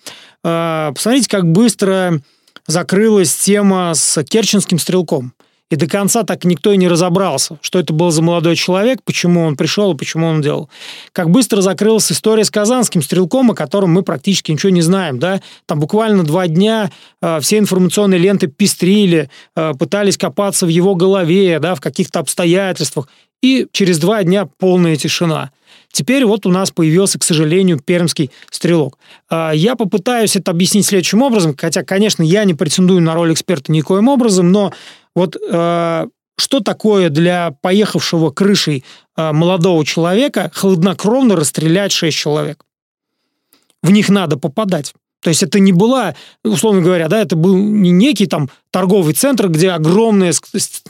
А, 0.49 0.93
посмотрите, 0.93 1.29
как 1.29 1.45
быстро 1.45 2.21
закрылась 2.69 3.35
тема 3.35 3.95
с 3.95 4.23
керченским 4.23 4.79
стрелком. 4.79 5.33
И 5.71 5.75
до 5.75 5.89
конца 5.89 6.23
так 6.23 6.45
никто 6.45 6.73
и 6.73 6.77
не 6.77 6.87
разобрался, 6.87 7.59
что 7.61 7.81
это 7.81 7.93
был 7.93 8.13
за 8.13 8.23
молодой 8.23 8.55
человек, 8.55 9.01
почему 9.05 9.45
он 9.45 9.57
пришел 9.57 9.93
и 9.93 9.97
почему 9.97 10.29
он 10.29 10.41
делал. 10.41 10.71
Как 11.11 11.31
быстро 11.31 11.61
закрылась 11.63 12.13
история 12.13 12.45
с 12.45 12.51
казанским 12.53 13.03
стрелком, 13.03 13.51
о 13.51 13.55
котором 13.57 13.91
мы 13.91 14.05
практически 14.05 14.53
ничего 14.53 14.71
не 14.71 14.83
знаем. 14.83 15.19
Да? 15.19 15.41
Там 15.67 15.81
буквально 15.81 16.23
два 16.23 16.47
дня 16.47 16.93
э, 17.21 17.41
все 17.41 17.59
информационные 17.59 18.21
ленты 18.21 18.47
пестрили, 18.47 19.29
э, 19.57 19.73
пытались 19.77 20.17
копаться 20.17 20.67
в 20.67 20.69
его 20.69 20.95
голове, 20.95 21.59
да, 21.59 21.75
в 21.75 21.81
каких-то 21.81 22.21
обстоятельствах. 22.21 23.09
И 23.43 23.67
через 23.73 23.99
два 23.99 24.23
дня 24.23 24.49
полная 24.59 24.95
тишина. 24.95 25.51
Теперь 25.97 26.27
вот 26.27 26.45
у 26.45 26.51
нас 26.51 26.71
появился, 26.71 27.19
к 27.19 27.25
сожалению, 27.25 27.81
пермский 27.81 28.31
стрелок. 28.51 28.99
А, 29.31 29.53
я 29.53 29.77
попытаюсь 29.77 30.37
это 30.37 30.51
объяснить 30.51 30.85
следующим 30.85 31.23
образом, 31.23 31.57
хотя, 31.57 31.85
конечно, 31.85 32.23
я 32.23 32.45
не 32.45 32.53
претендую 32.53 33.01
на 33.01 33.15
роль 33.15 33.33
эксперта 33.33 33.73
никоим 33.73 34.09
образом, 34.09 34.53
но 34.53 34.75
вот 35.15 35.39
а, 35.51 36.09
что 36.37 36.61
такое 36.61 37.09
для 37.09 37.53
поехавшего 37.63 38.31
крышей 38.31 38.85
а, 39.17 39.33
молодого 39.33 39.87
человека 39.87 40.51
хладнокровно 40.55 41.35
расстрелять 41.35 41.93
шесть 41.93 42.19
человек? 42.19 42.63
В 43.83 43.91
них 43.91 44.11
надо 44.11 44.37
попадать. 44.37 44.93
То 45.23 45.31
есть 45.31 45.43
это 45.43 45.59
не 45.59 45.73
была, 45.73 46.15
условно 46.45 46.83
говоря, 46.83 47.09
да, 47.09 47.21
это 47.21 47.37
был 47.37 47.57
не 47.57 47.91
некий 47.91 48.27
там 48.27 48.49
торговый 48.71 49.15
центр, 49.15 49.49
где 49.49 49.71
огромное 49.71 50.33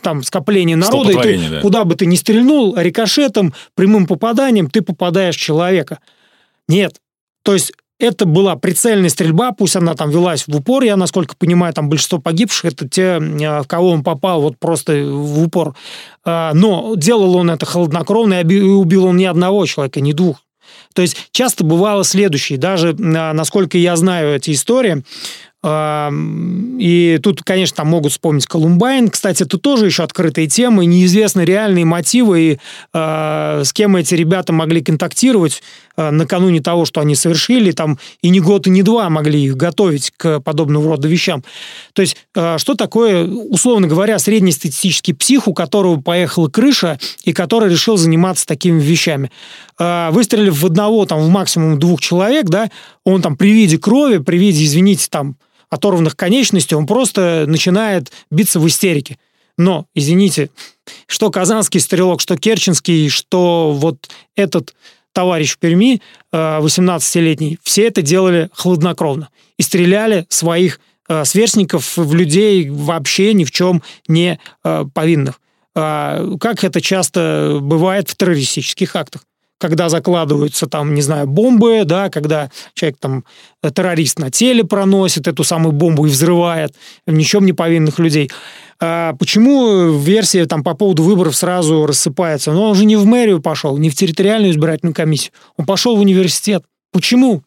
там 0.02 0.22
скопление 0.22 0.76
народа, 0.76 1.12
и 1.12 1.22
ты, 1.22 1.48
да. 1.48 1.60
куда 1.60 1.84
бы 1.84 1.94
ты 1.94 2.06
ни 2.06 2.16
стрельнул, 2.16 2.76
рикошетом, 2.76 3.54
прямым 3.74 4.06
попаданием, 4.06 4.68
ты 4.68 4.82
попадаешь 4.82 5.36
в 5.36 5.40
человека. 5.40 6.00
Нет. 6.68 6.96
То 7.44 7.54
есть 7.54 7.72
это 7.98 8.26
была 8.26 8.56
прицельная 8.56 9.08
стрельба, 9.08 9.52
пусть 9.52 9.76
она 9.76 9.94
там 9.94 10.10
велась 10.10 10.46
в 10.46 10.54
упор, 10.54 10.82
я, 10.82 10.96
насколько 10.96 11.34
понимаю, 11.34 11.72
там 11.72 11.88
большинство 11.88 12.18
погибших, 12.18 12.72
это 12.72 12.88
те, 12.88 13.18
а, 13.18 13.62
в 13.62 13.66
кого 13.66 13.90
он 13.90 14.04
попал 14.04 14.42
вот 14.42 14.58
просто 14.58 14.92
в 15.02 15.42
упор. 15.42 15.74
А, 16.24 16.52
но 16.52 16.94
делал 16.96 17.36
он 17.36 17.50
это 17.50 17.64
холоднокровно, 17.64 18.42
и 18.42 18.60
убил 18.60 19.06
он 19.06 19.16
ни 19.16 19.24
одного 19.24 19.64
человека, 19.64 20.00
ни 20.00 20.12
двух. 20.12 20.42
То 20.94 21.02
есть 21.02 21.28
часто 21.30 21.64
бывало 21.64 22.04
следующее, 22.04 22.58
даже 22.58 22.94
насколько 22.94 23.78
я 23.78 23.96
знаю 23.96 24.36
эти 24.36 24.52
истории, 24.52 25.02
и 25.66 27.18
тут, 27.22 27.42
конечно, 27.42 27.76
там 27.78 27.88
могут 27.88 28.12
вспомнить 28.12 28.46
Колумбайн. 28.46 29.08
Кстати, 29.08 29.42
это 29.42 29.58
тоже 29.58 29.86
еще 29.86 30.04
открытые 30.04 30.46
темы, 30.46 30.86
неизвестны 30.86 31.40
реальные 31.40 31.84
мотивы 31.84 32.40
и 32.40 32.58
э, 32.92 33.62
с 33.64 33.72
кем 33.72 33.96
эти 33.96 34.14
ребята 34.14 34.52
могли 34.52 34.80
контактировать 34.82 35.62
накануне 35.96 36.60
того, 36.60 36.84
что 36.84 37.00
они 37.00 37.14
совершили, 37.14 37.72
там 37.72 37.98
и 38.22 38.28
не 38.28 38.40
год, 38.40 38.66
и 38.66 38.70
не 38.70 38.82
два 38.82 39.08
могли 39.08 39.44
их 39.44 39.56
готовить 39.56 40.12
к 40.16 40.40
подобного 40.40 40.90
рода 40.90 41.08
вещам. 41.08 41.42
То 41.92 42.02
есть, 42.02 42.16
э, 42.34 42.58
что 42.58 42.74
такое, 42.74 43.26
условно 43.26 43.86
говоря, 43.86 44.18
среднестатистический 44.18 45.12
псих, 45.12 45.48
у 45.48 45.54
которого 45.54 46.00
поехала 46.00 46.48
крыша 46.48 46.98
и 47.24 47.32
который 47.32 47.70
решил 47.70 47.96
заниматься 47.96 48.46
такими 48.46 48.80
вещами? 48.80 49.30
Э, 49.78 50.10
выстрелив 50.10 50.58
в 50.58 50.66
одного, 50.66 51.06
там, 51.06 51.20
в 51.20 51.28
максимум 51.28 51.78
двух 51.78 52.00
человек, 52.00 52.46
да, 52.46 52.70
он 53.04 53.22
там 53.22 53.36
при 53.36 53.52
виде 53.52 53.78
крови, 53.78 54.18
при 54.18 54.36
виде, 54.36 54.64
извините, 54.64 55.06
там, 55.10 55.36
оторванных 55.70 56.16
конечностей, 56.16 56.74
он 56.74 56.86
просто 56.86 57.44
начинает 57.46 58.12
биться 58.30 58.60
в 58.60 58.66
истерике. 58.66 59.18
Но, 59.58 59.86
извините, 59.94 60.50
что 61.06 61.30
казанский 61.30 61.80
стрелок, 61.80 62.20
что 62.20 62.36
керченский, 62.36 63.08
что 63.08 63.72
вот 63.72 64.08
этот 64.36 64.74
товарищ 65.16 65.54
в 65.54 65.58
Перми, 65.58 66.02
18-летний, 66.30 67.54
э, 67.54 67.56
все 67.62 67.86
это 67.86 68.02
делали 68.02 68.50
хладнокровно. 68.52 69.30
И 69.56 69.62
стреляли 69.62 70.26
своих 70.28 70.78
э, 71.08 71.24
сверстников 71.24 71.96
в 71.96 72.14
людей 72.14 72.68
вообще 72.68 73.32
ни 73.32 73.44
в 73.44 73.50
чем 73.50 73.82
не 74.08 74.38
э, 74.62 74.84
повинных. 74.92 75.40
А, 75.74 76.36
как 76.38 76.64
это 76.64 76.82
часто 76.82 77.60
бывает 77.62 78.10
в 78.10 78.16
террористических 78.16 78.94
актах 78.94 79.22
когда 79.58 79.88
закладываются 79.88 80.66
там, 80.66 80.94
не 80.94 81.02
знаю, 81.02 81.26
бомбы, 81.26 81.82
да, 81.84 82.10
когда 82.10 82.50
человек 82.74 82.98
там, 83.00 83.24
э, 83.62 83.70
террорист 83.70 84.18
на 84.18 84.30
теле 84.30 84.64
проносит 84.64 85.28
эту 85.28 85.44
самую 85.44 85.72
бомбу 85.72 86.06
и 86.06 86.10
взрывает 86.10 86.74
ни 87.06 87.24
в 87.24 87.26
чем 87.26 87.46
не 87.46 87.52
повинных 87.52 87.98
людей. 87.98 88.30
А 88.80 89.14
почему 89.14 89.98
версия 89.98 90.44
там 90.46 90.62
по 90.62 90.74
поводу 90.74 91.02
выборов 91.02 91.34
сразу 91.34 91.86
рассыпается? 91.86 92.52
Но 92.52 92.68
он 92.70 92.74
же 92.74 92.84
не 92.84 92.96
в 92.96 93.06
мэрию 93.06 93.40
пошел, 93.40 93.78
не 93.78 93.88
в 93.88 93.94
территориальную 93.94 94.52
избирательную 94.52 94.94
комиссию, 94.94 95.32
он 95.56 95.64
пошел 95.64 95.96
в 95.96 96.00
университет. 96.00 96.62
Почему? 96.92 97.42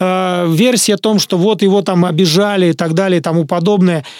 А, 0.00 0.46
версия 0.48 0.94
о 0.94 0.98
том, 0.98 1.20
что 1.20 1.38
вот 1.38 1.62
его 1.62 1.82
там 1.82 2.04
обижали 2.04 2.70
и 2.70 2.72
так 2.72 2.94
далее 2.94 3.20
и 3.20 3.22
тому 3.22 3.44
подобное– 3.44 4.04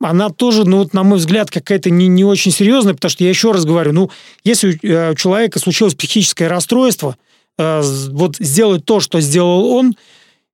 она 0.00 0.30
тоже, 0.30 0.64
ну 0.64 0.78
вот, 0.78 0.94
на 0.94 1.02
мой 1.02 1.18
взгляд, 1.18 1.50
какая-то 1.50 1.90
не, 1.90 2.06
не 2.06 2.24
очень 2.24 2.52
серьезная, 2.52 2.94
потому 2.94 3.10
что 3.10 3.24
я 3.24 3.30
еще 3.30 3.52
раз 3.52 3.64
говорю, 3.64 3.92
ну, 3.92 4.10
если 4.44 4.78
у 5.10 5.14
человека 5.14 5.58
случилось 5.58 5.94
психическое 5.94 6.48
расстройство, 6.48 7.16
э, 7.58 7.82
вот 8.10 8.36
сделать 8.36 8.84
то, 8.84 9.00
что 9.00 9.20
сделал 9.20 9.66
он, 9.66 9.96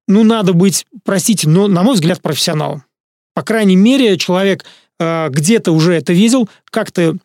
ну, 0.09 0.24
надо 0.24 0.53
быть, 0.53 0.86
простите, 1.05 1.49
но, 1.49 1.68
на 1.68 1.82
мой 1.82 1.95
взгляд, 1.95 2.22
профессионалом. 2.22 2.84
По 3.34 3.42
крайней 3.42 3.76
мере, 3.76 4.16
человек 4.16 4.64
э, 4.99 5.28
где-то 5.30 5.72
уже 5.72 5.95
это 5.95 6.12
видел, 6.12 6.49
как-то 6.70 7.16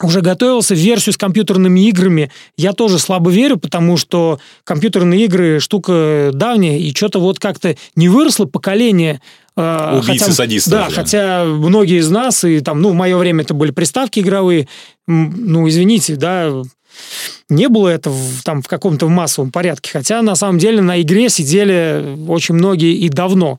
уже 0.00 0.20
готовился 0.20 0.74
версию 0.74 1.12
с 1.12 1.16
компьютерными 1.16 1.80
играми. 1.88 2.30
Я 2.56 2.72
тоже 2.72 2.98
слабо 2.98 3.30
верю, 3.30 3.58
потому 3.58 3.96
что 3.96 4.40
компьютерные 4.64 5.24
игры 5.24 5.60
штука 5.60 6.30
давняя, 6.32 6.78
и 6.78 6.94
что-то 6.94 7.20
вот 7.20 7.38
как-то 7.38 7.76
не 7.94 8.08
выросло 8.08 8.46
поколение 8.46 9.14
э, 9.14 9.20
Убийцы-садисты. 9.56 10.70
Да, 10.70 10.86
уже. 10.86 10.96
хотя 10.96 11.44
многие 11.44 11.98
из 11.98 12.10
нас, 12.10 12.44
и 12.44 12.60
там, 12.60 12.80
ну, 12.80 12.90
в 12.90 12.94
мое 12.94 13.16
время 13.16 13.42
это 13.42 13.54
были 13.54 13.70
приставки 13.70 14.20
игровые, 14.20 14.68
ну, 15.06 15.68
извините, 15.68 16.16
да, 16.16 16.50
не 17.48 17.68
было 17.68 17.88
это 17.88 18.10
в, 18.10 18.42
там 18.44 18.62
в 18.62 18.68
каком-то 18.68 19.08
массовом 19.08 19.50
порядке, 19.50 19.90
хотя 19.92 20.22
на 20.22 20.34
самом 20.34 20.58
деле 20.58 20.80
на 20.80 21.00
игре 21.02 21.28
сидели 21.28 22.16
очень 22.28 22.54
многие 22.54 22.94
и 22.94 23.08
давно. 23.08 23.58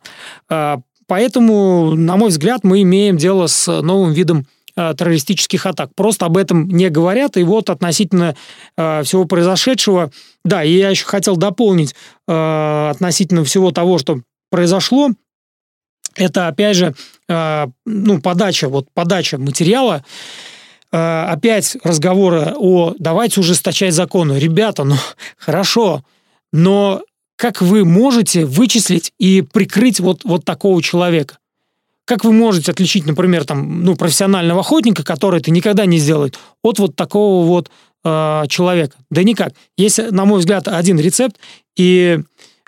А, 0.50 0.80
поэтому, 1.08 1.96
на 1.96 2.18
мой 2.18 2.30
взгляд, 2.30 2.64
мы 2.64 2.82
имеем 2.82 3.18
дело 3.18 3.48
с 3.48 3.82
новым 3.82 4.14
видом 4.14 4.48
а, 4.76 4.94
террористических 4.94 5.66
атак. 5.66 5.92
Просто 5.96 6.26
об 6.26 6.38
этом 6.38 6.68
не 6.68 6.90
говорят. 6.90 7.38
И 7.38 7.44
вот 7.44 7.70
относительно 7.70 8.36
э, 8.76 9.04
всего 9.04 9.26
произошедшего, 9.26 10.12
да, 10.44 10.64
и 10.64 10.74
я 10.74 10.90
еще 10.90 11.06
хотел 11.06 11.38
дополнить 11.38 11.94
э, 12.28 12.90
относительно 12.90 13.44
всего 13.44 13.72
того, 13.72 14.00
что 14.00 14.22
произошло, 14.50 15.10
это 16.16 16.48
опять 16.48 16.78
же, 16.78 16.96
э, 17.28 17.68
ну, 17.86 18.22
подача, 18.22 18.70
вот 18.70 18.88
подача 18.94 19.38
материала, 19.38 20.04
э, 20.92 21.26
опять 21.30 21.78
разговоры 21.84 22.54
о 22.56 22.94
давайте 23.00 23.40
ужесточать 23.40 23.94
законы. 23.94 24.40
Ребята, 24.40 24.84
ну, 24.84 24.96
хорошо, 25.38 26.04
но 26.52 27.02
как 27.36 27.62
вы 27.62 27.84
можете 27.84 28.46
вычислить 28.46 29.12
и 29.20 29.42
прикрыть 29.42 30.00
вот, 30.00 30.24
вот 30.24 30.46
такого 30.46 30.82
человека? 30.82 31.38
Как 32.06 32.26
вы 32.26 32.34
можете 32.34 32.72
отличить, 32.72 33.06
например, 33.06 33.46
там, 33.46 33.84
ну, 33.84 33.96
профессионального 33.96 34.60
охотника, 34.60 35.04
который 35.04 35.40
это 35.40 35.52
никогда 35.52 35.86
не 35.86 35.98
сделает, 35.98 36.38
от 36.62 36.80
вот 36.80 36.96
такого 36.96 37.46
вот 37.46 37.72
э, 38.04 38.44
человека? 38.50 38.98
Да 39.10 39.24
никак. 39.24 39.54
Есть, 39.78 40.12
на 40.12 40.26
мой 40.26 40.40
взгляд, 40.40 40.68
один 40.68 41.00
рецепт, 41.00 41.38
и 41.78 42.20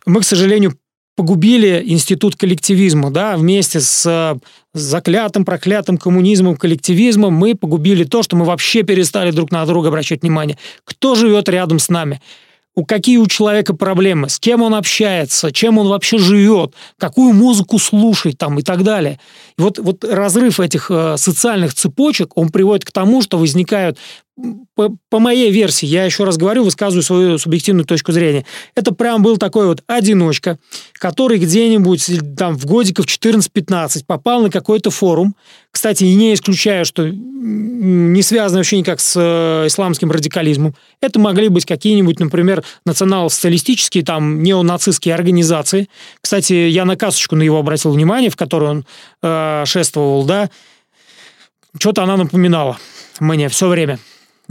мы, 0.05 0.21
к 0.21 0.25
сожалению, 0.25 0.77
погубили 1.15 1.81
институт 1.85 2.35
коллективизма, 2.35 3.09
да, 3.09 3.37
вместе 3.37 3.79
с 3.79 4.37
заклятым, 4.73 5.45
проклятым 5.45 5.97
коммунизмом, 5.97 6.57
коллективизмом 6.57 7.33
мы 7.33 7.55
погубили 7.55 8.03
то, 8.03 8.23
что 8.23 8.35
мы 8.35 8.45
вообще 8.45 8.83
перестали 8.83 9.31
друг 9.31 9.51
на 9.51 9.65
друга 9.65 9.87
обращать 9.87 10.21
внимание. 10.21 10.57
Кто 10.83 11.15
живет 11.15 11.47
рядом 11.49 11.79
с 11.79 11.89
нами? 11.89 12.21
у 12.75 12.83
какие 12.85 13.17
у 13.17 13.27
человека 13.27 13.73
проблемы, 13.73 14.29
с 14.29 14.37
кем 14.37 14.61
он 14.61 14.75
общается, 14.75 15.51
чем 15.51 15.77
он 15.77 15.87
вообще 15.87 16.17
живет, 16.17 16.73
какую 16.99 17.33
музыку 17.33 17.79
слушает 17.79 18.37
там 18.37 18.59
и 18.59 18.63
так 18.63 18.83
далее. 18.83 19.19
И 19.57 19.61
вот, 19.61 19.79
вот 19.79 20.03
разрыв 20.03 20.59
этих 20.59 20.91
э, 20.91 21.15
социальных 21.17 21.73
цепочек, 21.73 22.35
он 22.35 22.49
приводит 22.49 22.83
к 22.83 22.91
тому, 22.91 23.21
что 23.21 23.37
возникают 23.37 23.97
по, 24.75 24.95
по 25.09 25.19
моей 25.19 25.49
версии, 25.49 25.85
я 25.85 26.03
еще 26.03 26.25
раз 26.25 26.37
говорю, 26.37 26.63
высказываю 26.63 27.03
свою 27.03 27.37
субъективную 27.37 27.85
точку 27.85 28.11
зрения, 28.11 28.45
это 28.75 28.93
прям 28.93 29.23
был 29.23 29.37
такой 29.37 29.67
вот 29.67 29.81
одиночка, 29.87 30.59
который 30.93 31.37
где-нибудь 31.37 32.35
там 32.37 32.57
в 32.57 32.65
годиков 32.65 33.05
14-15 33.05 34.03
попал 34.05 34.41
на 34.41 34.49
какой-то 34.49 34.91
форум. 34.91 35.35
Кстати, 35.71 36.03
не 36.03 36.33
исключаю, 36.33 36.85
что 36.85 37.09
не 37.09 38.21
связано 38.21 38.59
вообще 38.59 38.77
никак 38.77 38.99
с 38.99 39.13
э, 39.17 39.67
исламским 39.67 40.11
радикализмом. 40.11 40.75
Это 41.01 41.19
могли 41.19 41.47
быть 41.47 41.65
какие-нибудь, 41.65 42.19
например, 42.19 42.63
национал-социалистические, 42.85 44.03
там, 44.03 44.43
неонацистские 44.43 45.15
организации. 45.15 45.89
Кстати, 46.21 46.53
я 46.53 46.85
на 46.85 46.97
касочку 46.97 47.35
на 47.35 47.43
его 47.43 47.59
обратил 47.59 47.91
внимание, 47.91 48.29
в 48.29 48.35
которой 48.35 48.71
он 48.71 48.85
э, 49.21 49.63
шествовал, 49.65 50.25
да. 50.25 50.49
Что-то 51.77 52.03
она 52.03 52.17
напоминала 52.17 52.77
мне 53.19 53.49
все 53.49 53.67
время 53.67 53.99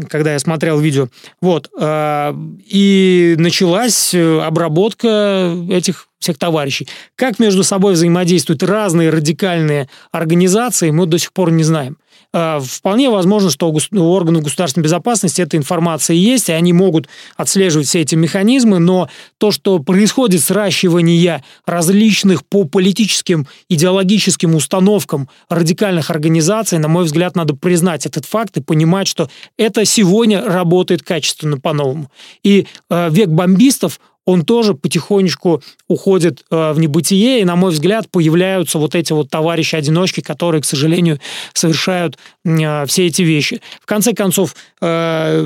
когда 0.09 0.33
я 0.33 0.39
смотрел 0.39 0.79
видео. 0.79 1.09
Вот. 1.41 1.71
Э, 1.79 2.35
и 2.67 3.35
началась 3.39 4.15
э, 4.15 4.41
обработка 4.41 5.55
этих 5.71 6.09
всех 6.19 6.39
товарищей. 6.39 6.89
Как 7.17 7.39
между 7.39 7.63
собой 7.63 7.93
взаимодействуют 7.95 8.63
разные 8.63 9.11
радикальные 9.11 9.89
организации, 10.11 10.91
мы 10.91 11.07
до 11.07 11.19
сих 11.19 11.33
пор 11.33 11.51
не 11.51 11.63
знаем. 11.63 11.99
А, 12.37 12.59
вполне 12.59 13.11
возможно, 13.11 13.49
что 13.49 13.71
у 13.71 14.03
органов 14.11 14.43
государственной 14.43 14.83
безопасности 14.83 15.41
эта 15.41 15.57
информация 15.57 16.17
есть, 16.17 16.49
и 16.49 16.53
они 16.53 16.73
могут 16.73 17.09
отслеживать 17.37 17.87
все 17.87 18.01
эти 18.01 18.17
механизмы, 18.17 18.81
но 18.81 19.09
то, 19.39 19.53
что 19.53 19.79
происходит 19.79 20.43
сращивание 20.43 21.45
различных 21.65 22.45
по 22.45 22.65
политическим, 22.65 23.47
идеологическим 23.69 24.57
установкам 24.57 25.29
радикальных 25.49 26.11
организаций, 26.11 26.79
на 26.79 26.89
мой 26.89 27.05
взгляд, 27.05 27.37
надо 27.37 27.55
признать 27.55 28.05
этот 28.05 28.25
факт 28.25 28.57
и 28.57 28.61
понимать, 28.61 29.07
что 29.07 29.31
это 29.57 29.85
сегодня 29.85 30.45
работает 30.45 31.05
качественно 31.05 31.61
по-новому. 31.61 32.11
И 32.43 32.67
э, 32.91 33.11
век 33.11 33.29
бомбистов 33.29 34.01
он 34.27 34.45
тоже 34.45 34.75
потихонечку 34.75 35.63
уходит 35.89 36.45
э, 36.51 36.73
в 36.73 36.79
небытие, 36.79 37.41
и, 37.41 37.45
на 37.45 37.57
мой 37.57 37.73
взгляд, 37.73 38.11
появляются 38.11 38.79
вот 38.79 38.95
эти 38.95 39.13
вот 39.13 39.29
товарищи-одиночки, 39.31 40.21
которые, 40.21 40.63
к 40.63 40.65
сожалению, 40.65 41.21
совершают 41.53 42.19
э, 42.45 42.87
все 42.87 43.07
эти 43.07 43.23
вещи. 43.23 43.61
В 43.83 43.87
конце 43.87 44.15
концов, 44.15 44.55
э, 44.81 45.41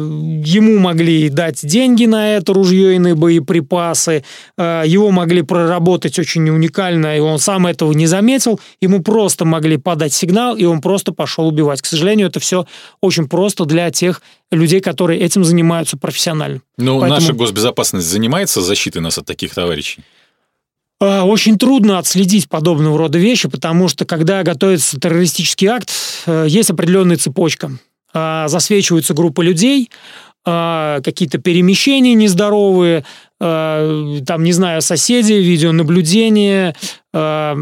ему 0.44 0.78
могли 0.78 1.28
дать 1.28 1.66
деньги 1.66 2.04
на 2.04 2.36
это 2.36 2.52
ружье 2.52 2.94
и 2.94 2.98
на 2.98 3.16
боеприпасы, 3.16 4.24
э, 4.56 4.82
его 4.86 5.10
могли 5.10 5.42
проработать 5.42 6.18
очень 6.18 6.48
уникально, 6.48 7.16
и 7.16 7.20
он 7.20 7.38
сам 7.38 7.66
этого 7.66 7.92
не 7.92 8.06
заметил, 8.06 8.60
ему 8.80 9.02
просто 9.02 9.44
могли 9.44 9.76
подать 9.76 10.12
сигнал, 10.12 10.56
и 10.56 10.64
он 10.64 10.80
просто 10.80 11.12
пошел 11.12 11.48
убивать. 11.48 11.82
К 11.82 11.86
сожалению, 11.86 12.28
это 12.28 12.38
все 12.38 12.66
очень 13.00 13.28
просто 13.28 13.64
для 13.64 13.90
тех 13.90 14.22
людей, 14.50 14.80
которые 14.80 15.20
этим 15.20 15.44
занимаются 15.44 15.96
профессионально. 15.96 16.62
Ну, 16.76 17.00
Поэтому... 17.00 17.20
наша 17.20 17.32
госбезопасность 17.32 18.06
занимается 18.06 18.60
защитой 18.60 18.98
нас 18.98 19.18
от 19.18 19.26
таких 19.26 19.54
товарищей? 19.54 20.02
А, 21.00 21.24
очень 21.24 21.58
трудно 21.58 21.98
отследить 21.98 22.48
подобного 22.48 22.98
рода 22.98 23.18
вещи, 23.18 23.48
потому 23.48 23.88
что 23.88 24.04
когда 24.04 24.42
готовится 24.42 24.98
террористический 24.98 25.68
акт, 25.68 25.90
э, 26.26 26.46
есть 26.48 26.70
определенная 26.70 27.16
цепочка. 27.16 27.72
А, 28.12 28.48
засвечиваются 28.48 29.14
группы 29.14 29.44
людей, 29.44 29.90
а, 30.44 31.00
какие-то 31.02 31.38
перемещения 31.38 32.14
нездоровые, 32.14 33.04
там, 33.40 34.42
не 34.42 34.52
знаю, 34.52 34.82
соседи, 34.82 35.34
видеонаблюдение, 35.34 36.74
э, 37.12 37.56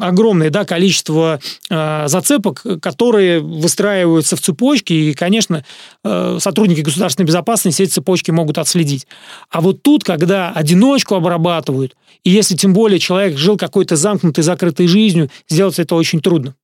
огромное 0.00 0.50
да, 0.50 0.64
количество 0.64 1.38
э, 1.70 2.08
зацепок, 2.08 2.64
которые 2.82 3.38
выстраиваются 3.38 4.34
в 4.34 4.40
цепочки, 4.40 4.92
и, 4.92 5.14
конечно, 5.14 5.64
сотрудники 6.02 6.80
государственной 6.80 7.26
безопасности 7.26 7.82
эти 7.82 7.90
цепочки 7.90 8.32
могут 8.32 8.58
отследить. 8.58 9.06
А 9.50 9.60
вот 9.60 9.82
тут, 9.82 10.02
когда 10.02 10.50
одиночку 10.50 11.14
обрабатывают, 11.14 11.94
и 12.24 12.30
если 12.30 12.56
тем 12.56 12.72
более 12.72 12.98
человек 12.98 13.38
жил 13.38 13.56
какой-то 13.56 13.94
замкнутой, 13.94 14.42
закрытой 14.42 14.88
жизнью, 14.88 15.30
сделать 15.48 15.78
это 15.78 15.94
очень 15.94 16.20
трудно. 16.20 16.56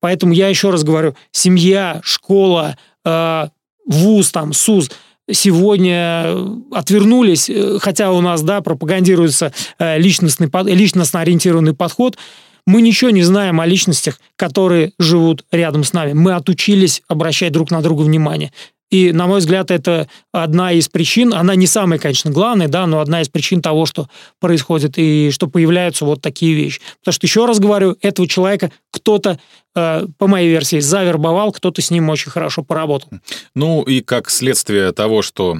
Поэтому 0.00 0.32
я 0.32 0.48
еще 0.48 0.70
раз 0.70 0.82
говорю, 0.82 1.14
семья, 1.30 2.00
школа, 2.02 2.76
вуз, 3.04 4.30
там, 4.32 4.52
СУЗ– 4.52 4.90
сегодня 5.30 6.36
отвернулись, 6.70 7.48
э, 7.48 7.78
хотя 7.80 8.12
у 8.12 8.20
нас, 8.20 8.42
да, 8.42 8.60
пропагандируется 8.60 9.52
э, 9.78 9.98
личностный, 9.98 10.48
личностно 10.64 11.20
ориентированный 11.20 11.74
подход, 11.74 12.18
мы 12.66 12.80
ничего 12.80 13.10
не 13.10 13.22
знаем 13.22 13.60
о 13.60 13.66
личностях, 13.66 14.20
которые 14.36 14.92
живут 14.98 15.44
рядом 15.50 15.84
с 15.84 15.92
нами. 15.92 16.12
Мы 16.12 16.32
отучились 16.32 17.02
обращать 17.08 17.52
друг 17.52 17.70
на 17.70 17.82
друга 17.82 18.02
внимание. 18.02 18.52
И, 18.92 19.10
на 19.10 19.26
мой 19.26 19.38
взгляд, 19.38 19.70
это 19.70 20.06
одна 20.32 20.70
из 20.70 20.86
причин, 20.90 21.32
она 21.32 21.54
не 21.54 21.66
самая, 21.66 21.98
конечно, 21.98 22.30
главная, 22.30 22.68
да, 22.68 22.86
но 22.86 23.00
одна 23.00 23.22
из 23.22 23.30
причин 23.30 23.62
того, 23.62 23.86
что 23.86 24.06
происходит 24.38 24.98
и 24.98 25.30
что 25.30 25.46
появляются 25.48 26.04
вот 26.04 26.20
такие 26.20 26.54
вещи. 26.54 26.82
Потому 27.00 27.14
что, 27.14 27.26
еще 27.26 27.46
раз 27.46 27.58
говорю, 27.58 27.96
этого 28.02 28.28
человека 28.28 28.70
кто-то, 28.90 29.40
э, 29.74 30.06
по 30.18 30.26
моей 30.26 30.50
версии, 30.50 30.78
завербовал, 30.78 31.52
кто-то 31.52 31.80
с 31.80 31.90
ним 31.90 32.10
очень 32.10 32.30
хорошо 32.30 32.62
поработал. 32.62 33.08
Ну 33.54 33.82
и 33.82 34.02
как 34.02 34.28
следствие 34.28 34.92
того, 34.92 35.22
что 35.22 35.56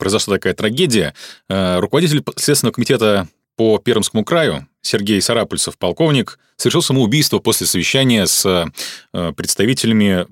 произошла 0.00 0.34
такая 0.34 0.54
трагедия, 0.54 1.14
э, 1.48 1.78
руководитель 1.78 2.24
Следственного 2.34 2.74
комитета 2.74 3.28
по 3.56 3.78
Пермскому 3.78 4.24
краю 4.24 4.66
Сергей 4.82 5.22
Сарапульцев, 5.22 5.78
полковник, 5.78 6.40
совершил 6.56 6.82
самоубийство 6.82 7.38
после 7.38 7.68
совещания 7.68 8.26
с 8.26 8.44
э, 9.12 9.32
представителями 9.36 10.26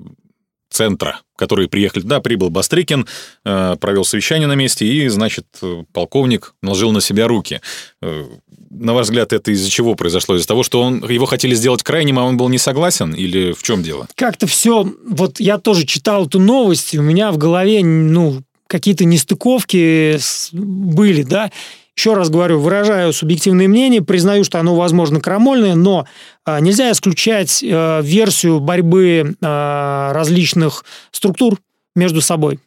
центра, 0.71 1.21
которые 1.37 1.69
приехали 1.69 2.03
туда, 2.03 2.21
прибыл 2.21 2.51
Бастрыкин, 2.51 3.07
э, 3.45 3.77
провел 3.81 4.05
совещание 4.05 4.49
на 4.49 4.55
месте, 4.55 4.87
и, 4.87 5.09
значит, 5.09 5.47
полковник 5.93 6.55
наложил 6.63 6.93
на 6.93 7.01
себя 7.01 7.29
руки. 7.29 7.61
Э, 8.03 8.25
на 8.71 8.95
ваш 8.95 9.07
взгляд, 9.07 9.33
это 9.33 9.51
из-за 9.53 9.71
чего 9.71 9.95
произошло? 9.95 10.37
Из-за 10.37 10.49
того, 10.49 10.63
что 10.63 10.83
он, 10.83 11.09
его 11.09 11.27
хотели 11.27 11.55
сделать 11.55 11.83
крайним, 11.83 12.19
а 12.19 12.25
он 12.25 12.37
был 12.37 12.49
не 12.49 12.59
согласен? 12.59 13.15
Или 13.15 13.53
в 13.53 13.63
чем 13.63 13.83
дело? 13.83 14.09
Как-то 14.15 14.47
все... 14.47 14.87
Вот 15.09 15.41
я 15.41 15.59
тоже 15.59 15.87
читал 15.87 16.27
эту 16.27 16.39
новость, 16.39 16.95
и 16.95 16.99
у 16.99 17.03
меня 17.03 17.33
в 17.33 17.39
голове, 17.39 17.85
ну, 17.85 18.43
какие-то 18.67 19.05
нестыковки 19.05 20.19
были, 20.53 21.23
да, 21.23 21.51
еще 21.97 22.15
раз 22.15 22.29
говорю, 22.29 22.61
выражаю 22.61 23.13
субъективное 23.13 23.69
мнение, 23.69 24.03
признаю, 24.03 24.45
что 24.45 24.61
оно, 24.61 24.75
возможно, 24.77 25.21
крамольное, 25.21 25.75
но 25.75 26.07
э, 26.45 26.61
нельзя 26.61 26.93
исключать 26.93 27.63
э, 27.63 28.01
версию 28.03 28.61
борьбы 28.61 29.35
э, 29.41 30.13
различных 30.13 30.85
структур 31.11 31.59
между 31.95 32.21
собой. 32.21 32.61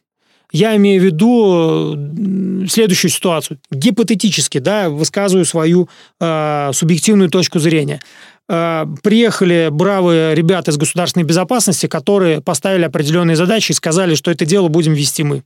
Я 0.52 0.74
имею 0.76 1.00
в 1.00 1.04
виду 1.04 2.66
следующую 2.68 3.12
ситуацию. 3.12 3.60
Гипотетически, 3.70 4.58
да, 4.58 4.90
высказываю 4.90 5.44
свою 5.44 5.88
э, 6.20 6.70
субъективную 6.72 7.30
точку 7.30 7.60
зрения. 7.60 8.00
Э, 8.48 8.84
приехали 9.04 9.68
бравые 9.70 10.34
ребята 10.34 10.72
из 10.72 10.76
государственной 10.76 11.24
безопасности, 11.24 11.86
которые 11.86 12.40
поставили 12.40 12.82
определенные 12.82 13.36
задачи 13.36 13.70
и 13.70 13.76
сказали, 13.76 14.16
что 14.16 14.32
это 14.32 14.44
дело 14.44 14.66
будем 14.66 14.92
вести 14.92 15.22
мы. 15.22 15.44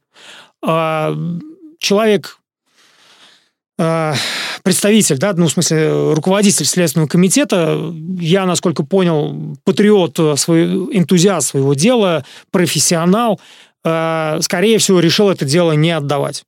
Э, 0.67 1.15
человек 1.79 2.39
представитель, 3.77 5.19
да, 5.19 5.33
ну, 5.33 5.47
в 5.47 5.51
смысле, 5.51 6.13
руководитель 6.15 6.65
Следственного 6.65 7.09
комитета, 7.09 7.93
я, 8.21 8.47
насколько 8.47 8.85
понял, 8.85 9.57
патриот, 9.65 10.39
свой, 10.39 10.65
энтузиаст 10.97 11.49
своего 11.49 11.75
дела, 11.75 12.25
профессионал, 12.53 13.41
Э, 13.85 14.39
скорее 14.41 14.79
всего, 14.79 15.01
решил 15.01 15.31
это 15.31 15.45
дело 15.45 15.73
не 15.73 15.91
отдавать. 15.91 16.45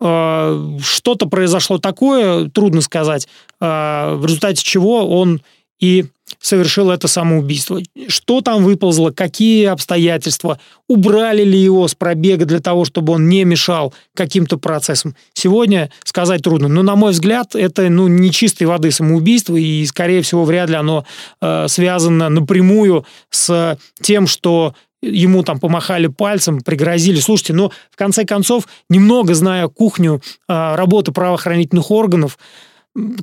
Э, 0.00 0.78
что-то 0.82 1.26
произошло 1.26 1.78
такое, 1.78 2.48
трудно 2.50 2.80
сказать, 2.80 3.28
э, 3.60 4.14
в 4.16 4.26
результате 4.26 4.62
чего 4.62 5.08
он 5.08 5.40
и 5.78 6.06
совершил 6.40 6.90
это 6.90 7.06
самоубийство. 7.08 7.80
Что 8.08 8.40
там 8.40 8.64
выползло, 8.64 9.10
какие 9.10 9.66
обстоятельства, 9.66 10.58
убрали 10.88 11.44
ли 11.44 11.58
его 11.58 11.86
с 11.86 11.94
пробега 11.94 12.46
для 12.46 12.60
того, 12.60 12.84
чтобы 12.84 13.12
он 13.12 13.28
не 13.28 13.44
мешал 13.44 13.92
каким-то 14.14 14.56
процессам. 14.56 15.14
Сегодня 15.34 15.90
сказать 16.04 16.42
трудно. 16.42 16.68
Но, 16.68 16.82
на 16.82 16.96
мой 16.96 17.12
взгляд, 17.12 17.54
это 17.54 17.88
ну, 17.90 18.08
не 18.08 18.30
чистой 18.30 18.64
воды 18.64 18.90
самоубийство, 18.90 19.56
и, 19.56 19.84
скорее 19.86 20.22
всего, 20.22 20.44
вряд 20.44 20.70
ли 20.70 20.76
оно 20.76 21.04
э, 21.40 21.68
связано 21.68 22.28
напрямую 22.28 23.04
с 23.30 23.78
тем, 24.00 24.26
что 24.26 24.74
ему 25.02 25.42
там 25.42 25.58
помахали 25.58 26.06
пальцем, 26.06 26.60
пригрозили. 26.60 27.20
Слушайте, 27.20 27.54
но 27.54 27.70
в 27.90 27.96
конце 27.96 28.24
концов, 28.24 28.66
немного 28.88 29.34
зная 29.34 29.68
кухню 29.68 30.22
э, 30.48 30.74
работы 30.74 31.12
правоохранительных 31.12 31.90
органов, 31.90 32.38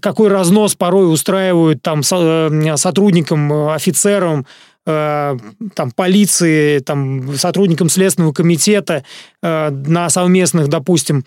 какой 0.02 0.30
разнос 0.30 0.76
порой 0.76 1.12
устраивают 1.12 1.82
там 1.82 2.02
э, 2.02 2.78
сотрудникам, 2.78 3.52
э, 3.52 3.74
офицерам, 3.74 4.46
э, 4.86 5.38
там, 5.76 5.92
полиции, 5.92 6.80
там, 6.80 7.36
сотрудникам 7.36 7.90
Следственного 7.90 8.34
комитета 8.34 9.04
на 9.42 10.10
совместных, 10.10 10.68
допустим, 10.70 11.26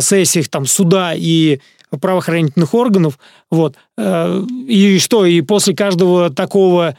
сессиях 0.00 0.48
там, 0.48 0.66
суда 0.66 1.12
и 1.14 1.60
правоохранительных 1.98 2.74
органов, 2.74 3.18
вот, 3.50 3.76
и 3.98 4.98
что, 5.00 5.26
и 5.26 5.40
после 5.40 5.74
каждого 5.74 6.30
такого, 6.30 6.96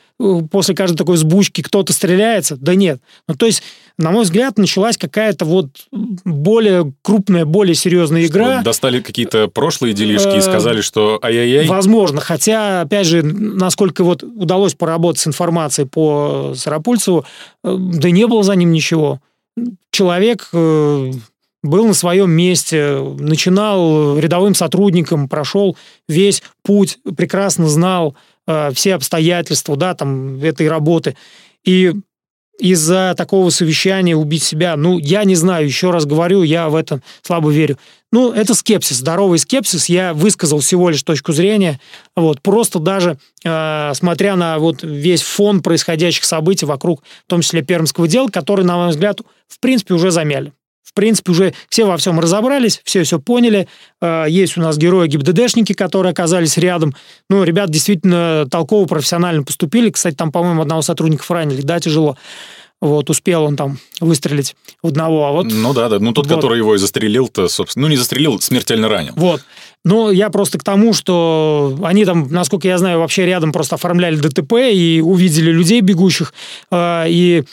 после 0.51 0.75
каждой 0.75 0.97
такой 0.97 1.17
сбучки 1.17 1.61
кто-то 1.61 1.93
стреляется? 1.93 2.57
Да 2.57 2.75
нет. 2.75 3.01
Ну, 3.27 3.35
то 3.35 3.45
есть 3.45 3.63
на 4.01 4.11
мой 4.11 4.23
взгляд, 4.23 4.57
началась 4.57 4.97
какая-то 4.97 5.45
вот 5.45 5.67
более 6.25 6.93
крупная, 7.01 7.45
более 7.45 7.75
серьезная 7.75 8.23
что, 8.25 8.31
игра. 8.31 8.61
Достали 8.61 8.99
какие-то 8.99 9.47
прошлые 9.47 9.93
делишки 9.93 10.35
и 10.35 10.39
э, 10.39 10.41
сказали, 10.41 10.81
что 10.81 11.19
ай-яй-яй? 11.21 11.67
Возможно. 11.67 12.19
Хотя, 12.19 12.81
опять 12.81 13.07
же, 13.07 13.21
насколько 13.23 14.03
вот 14.03 14.23
удалось 14.23 14.73
поработать 14.73 15.21
с 15.21 15.27
информацией 15.27 15.87
по 15.87 16.53
Сарапульцеву, 16.55 17.25
э, 17.63 17.75
да 17.77 18.11
не 18.11 18.27
было 18.27 18.43
за 18.43 18.55
ним 18.55 18.71
ничего. 18.71 19.19
Человек 19.91 20.49
э, 20.53 21.11
был 21.63 21.87
на 21.87 21.93
своем 21.93 22.31
месте, 22.31 22.97
начинал 23.19 24.17
рядовым 24.17 24.55
сотрудником, 24.55 25.29
прошел 25.29 25.77
весь 26.07 26.41
путь, 26.63 26.99
прекрасно 27.15 27.67
знал 27.67 28.15
все 28.73 28.95
обстоятельства, 28.95 29.75
да, 29.75 29.93
там, 29.93 30.41
этой 30.43 30.67
работы. 30.67 31.15
И 31.63 31.93
из-за 32.61 33.15
такого 33.17 33.49
совещания 33.49 34.15
убить 34.15 34.43
себя. 34.43 34.75
Ну, 34.75 34.99
я 34.99 35.23
не 35.23 35.35
знаю, 35.35 35.65
еще 35.65 35.89
раз 35.89 36.05
говорю, 36.05 36.43
я 36.43 36.69
в 36.69 36.75
это 36.75 37.01
слабо 37.23 37.51
верю. 37.51 37.77
Ну, 38.11 38.31
это 38.31 38.53
скепсис, 38.53 38.97
здоровый 38.97 39.39
скепсис. 39.39 39.89
Я 39.89 40.13
высказал 40.13 40.59
всего 40.59 40.89
лишь 40.89 41.01
точку 41.01 41.33
зрения. 41.33 41.79
Вот, 42.15 42.41
просто 42.41 42.79
даже 42.79 43.17
э, 43.43 43.91
смотря 43.95 44.35
на 44.35 44.59
вот 44.59 44.83
весь 44.83 45.23
фон 45.23 45.61
происходящих 45.61 46.23
событий 46.23 46.65
вокруг, 46.65 47.01
в 47.25 47.29
том 47.29 47.41
числе 47.41 47.63
пермского 47.63 48.07
дела, 48.07 48.27
который, 48.27 48.63
на 48.63 48.75
мой 48.77 48.89
взгляд, 48.89 49.21
в 49.47 49.59
принципе, 49.59 49.95
уже 49.95 50.11
замяли. 50.11 50.53
В 50.91 50.93
принципе, 50.93 51.31
уже 51.31 51.53
все 51.69 51.85
во 51.85 51.95
всем 51.95 52.19
разобрались, 52.19 52.81
все 52.83 53.03
все 53.03 53.17
поняли. 53.17 53.67
Э, 54.01 54.25
есть 54.27 54.57
у 54.57 54.61
нас 54.61 54.77
герои 54.77 55.07
ГИБДДшники, 55.07 55.73
которые 55.73 56.11
оказались 56.11 56.57
рядом. 56.57 56.93
Ну, 57.29 57.43
ребят 57.43 57.69
действительно 57.69 58.45
толково, 58.51 58.85
профессионально 58.87 59.43
поступили. 59.43 59.89
Кстати, 59.89 60.15
там, 60.15 60.31
по-моему, 60.31 60.61
одного 60.61 60.81
сотрудника 60.81 61.23
ранили, 61.33 61.61
да, 61.61 61.79
тяжело. 61.79 62.17
Вот, 62.81 63.11
успел 63.11 63.43
он 63.43 63.55
там 63.55 63.77
выстрелить 63.99 64.55
в 64.81 64.87
одного. 64.87 65.27
А 65.27 65.31
вот, 65.31 65.45
ну 65.51 65.71
да, 65.73 65.87
да. 65.87 65.99
Ну 65.99 66.13
тот, 66.13 66.25
вот. 66.25 66.35
который 66.35 66.57
его 66.57 66.73
и 66.73 66.79
застрелил-то, 66.79 67.47
собственно, 67.47 67.83
ну 67.83 67.91
не 67.91 67.95
застрелил, 67.95 68.41
смертельно 68.41 68.89
ранил. 68.89 69.13
Вот. 69.15 69.41
Но 69.85 70.11
я 70.11 70.31
просто 70.31 70.57
к 70.57 70.63
тому, 70.63 70.91
что 70.93 71.77
они 71.83 72.05
там, 72.05 72.27
насколько 72.31 72.67
я 72.67 72.79
знаю, 72.79 72.99
вообще 72.99 73.25
рядом 73.27 73.51
просто 73.51 73.75
оформляли 73.75 74.15
ДТП 74.15 74.53
и 74.73 74.99
увидели 74.99 75.51
людей 75.51 75.81
бегущих. 75.81 76.33
Э, 76.71 77.05
и 77.07 77.43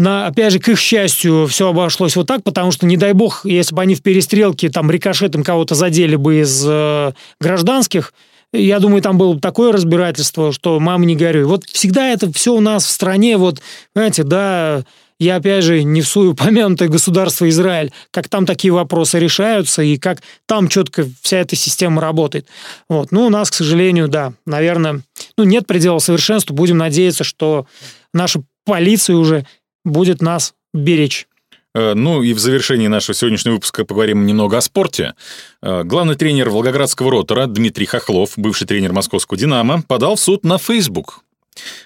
на, 0.00 0.26
опять 0.26 0.54
же, 0.54 0.58
к 0.60 0.68
их 0.70 0.78
счастью, 0.78 1.46
все 1.46 1.68
обошлось 1.68 2.16
вот 2.16 2.26
так, 2.26 2.42
потому 2.42 2.72
что, 2.72 2.86
не 2.86 2.96
дай 2.96 3.12
бог, 3.12 3.44
если 3.44 3.74
бы 3.74 3.82
они 3.82 3.94
в 3.94 4.02
перестрелке 4.02 4.70
там 4.70 4.90
рикошетом 4.90 5.44
кого-то 5.44 5.74
задели 5.74 6.16
бы 6.16 6.40
из 6.40 6.64
э, 6.66 7.12
гражданских, 7.38 8.14
я 8.54 8.78
думаю, 8.78 9.02
там 9.02 9.18
было 9.18 9.38
такое 9.38 9.72
разбирательство, 9.72 10.52
что 10.52 10.80
мама 10.80 11.04
не 11.04 11.16
горюй. 11.16 11.44
Вот 11.44 11.64
всегда 11.66 12.08
это 12.08 12.32
все 12.32 12.54
у 12.54 12.60
нас 12.60 12.86
в 12.86 12.90
стране, 12.90 13.36
вот, 13.36 13.60
знаете, 13.94 14.22
да, 14.22 14.84
я, 15.18 15.36
опять 15.36 15.64
же, 15.64 15.82
не 15.82 16.00
всую 16.00 16.32
упомянутое 16.32 16.88
государство 16.88 17.46
Израиль, 17.50 17.92
как 18.10 18.26
там 18.30 18.46
такие 18.46 18.72
вопросы 18.72 19.18
решаются 19.18 19.82
и 19.82 19.98
как 19.98 20.22
там 20.46 20.68
четко 20.68 21.06
вся 21.20 21.40
эта 21.40 21.56
система 21.56 22.00
работает. 22.00 22.46
Вот. 22.88 23.12
Ну, 23.12 23.26
у 23.26 23.28
нас, 23.28 23.50
к 23.50 23.54
сожалению, 23.54 24.08
да, 24.08 24.32
наверное, 24.46 25.02
ну, 25.36 25.44
нет 25.44 25.66
предела 25.66 25.98
совершенству. 25.98 26.56
Будем 26.56 26.78
надеяться, 26.78 27.22
что 27.22 27.66
наша 28.14 28.42
полиция 28.64 29.16
уже 29.16 29.46
будет 29.90 30.22
нас 30.22 30.54
беречь. 30.72 31.26
Э, 31.74 31.94
ну 31.94 32.22
и 32.22 32.32
в 32.32 32.38
завершении 32.38 32.88
нашего 32.88 33.14
сегодняшнего 33.14 33.54
выпуска 33.54 33.84
поговорим 33.84 34.26
немного 34.26 34.58
о 34.58 34.60
спорте. 34.60 35.14
Э, 35.62 35.82
главный 35.84 36.16
тренер 36.16 36.50
Волгоградского 36.50 37.10
ротора 37.10 37.46
Дмитрий 37.46 37.86
Хохлов, 37.86 38.32
бывший 38.36 38.66
тренер 38.66 38.92
московского 38.92 39.38
«Динамо», 39.38 39.82
подал 39.86 40.16
в 40.16 40.20
суд 40.20 40.44
на 40.44 40.58
Facebook. 40.58 41.24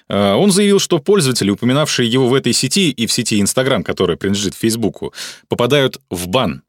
Э, 0.09 0.33
он 0.33 0.51
заявил, 0.51 0.79
что 0.79 0.99
пользователи, 0.99 1.49
упоминавшие 1.49 2.09
его 2.09 2.27
в 2.27 2.33
этой 2.33 2.53
сети 2.53 2.89
и 2.91 3.05
в 3.05 3.11
сети 3.11 3.39
Instagram, 3.39 3.83
которая 3.83 4.17
принадлежит 4.17 4.55
Фейсбуку, 4.55 5.13
попадают 5.47 5.99
в 6.09 6.27
бан. 6.27 6.63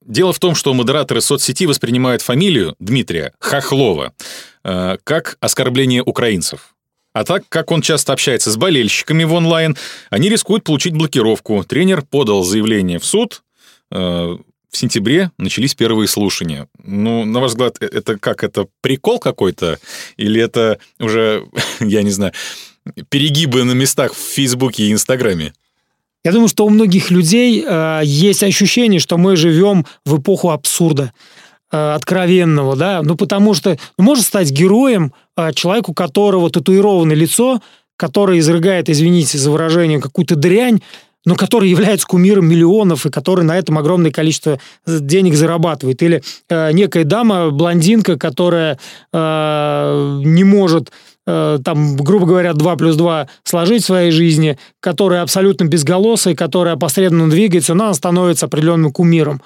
Дело 0.00 0.32
в 0.32 0.38
том, 0.38 0.54
что 0.54 0.72
модераторы 0.72 1.20
соцсети 1.20 1.66
воспринимают 1.66 2.22
фамилию 2.22 2.74
Дмитрия 2.78 3.34
Хохлова 3.38 4.14
как 4.62 5.36
оскорбление 5.40 6.02
украинцев. 6.02 6.73
А 7.14 7.24
так 7.24 7.44
как 7.48 7.70
он 7.70 7.80
часто 7.80 8.12
общается 8.12 8.50
с 8.50 8.56
болельщиками 8.56 9.22
в 9.22 9.32
онлайн, 9.32 9.76
они 10.10 10.28
рискуют 10.28 10.64
получить 10.64 10.94
блокировку. 10.94 11.62
Тренер 11.64 12.02
подал 12.02 12.42
заявление 12.42 12.98
в 12.98 13.04
суд. 13.04 13.44
Э, 13.92 14.36
в 14.68 14.76
сентябре 14.76 15.30
начались 15.38 15.76
первые 15.76 16.08
слушания. 16.08 16.66
Ну, 16.82 17.24
на 17.24 17.38
ваш 17.38 17.52
взгляд, 17.52 17.76
э, 17.80 17.86
это 17.86 18.18
как? 18.18 18.42
Это 18.42 18.66
прикол 18.80 19.20
какой-то? 19.20 19.78
Или 20.16 20.42
это 20.42 20.80
уже, 20.98 21.46
я 21.80 22.02
не 22.02 22.10
знаю, 22.10 22.32
перегибы 23.08 23.62
на 23.62 23.72
местах 23.72 24.12
в 24.12 24.18
Фейсбуке 24.18 24.82
и 24.82 24.92
Инстаграме? 24.92 25.54
Я 26.24 26.32
думаю, 26.32 26.48
что 26.48 26.66
у 26.66 26.70
многих 26.70 27.12
людей 27.12 27.64
э, 27.64 28.00
есть 28.02 28.42
ощущение, 28.42 28.98
что 28.98 29.18
мы 29.18 29.36
живем 29.36 29.86
в 30.04 30.18
эпоху 30.18 30.50
абсурда. 30.50 31.12
Э, 31.74 31.94
откровенного, 31.94 32.76
да, 32.76 33.02
ну 33.02 33.16
потому 33.16 33.52
что 33.52 33.76
ну, 33.98 34.04
может 34.04 34.24
стать 34.24 34.52
героем 34.52 35.12
э, 35.36 35.52
человеку, 35.54 35.90
у 35.90 35.94
которого 35.94 36.48
татуированное 36.48 37.16
лицо, 37.16 37.60
который 37.96 38.38
изрыгает, 38.38 38.88
извините 38.88 39.38
за 39.38 39.50
выражение, 39.50 40.00
какую-то 40.00 40.36
дрянь, 40.36 40.82
но 41.24 41.34
который 41.34 41.68
является 41.68 42.06
кумиром 42.06 42.46
миллионов 42.46 43.06
и 43.06 43.10
который 43.10 43.44
на 43.44 43.58
этом 43.58 43.76
огромное 43.76 44.12
количество 44.12 44.60
денег 44.86 45.34
зарабатывает. 45.34 46.00
Или 46.00 46.22
э, 46.48 46.70
некая 46.70 47.02
дама, 47.02 47.50
блондинка, 47.50 48.16
которая 48.16 48.78
э, 49.12 50.20
не 50.24 50.44
может 50.44 50.92
там, 51.26 51.96
грубо 51.96 52.26
говоря, 52.26 52.52
2 52.52 52.76
плюс 52.76 52.96
2 52.96 53.28
сложить 53.44 53.82
в 53.82 53.86
своей 53.86 54.10
жизни, 54.10 54.58
которая 54.80 55.22
абсолютно 55.22 55.64
безголосая, 55.64 56.34
которая 56.34 56.76
посредственно 56.76 57.30
двигается, 57.30 57.72
она 57.72 57.92
становится 57.94 58.46
определенным 58.46 58.92
кумиром. 58.92 59.40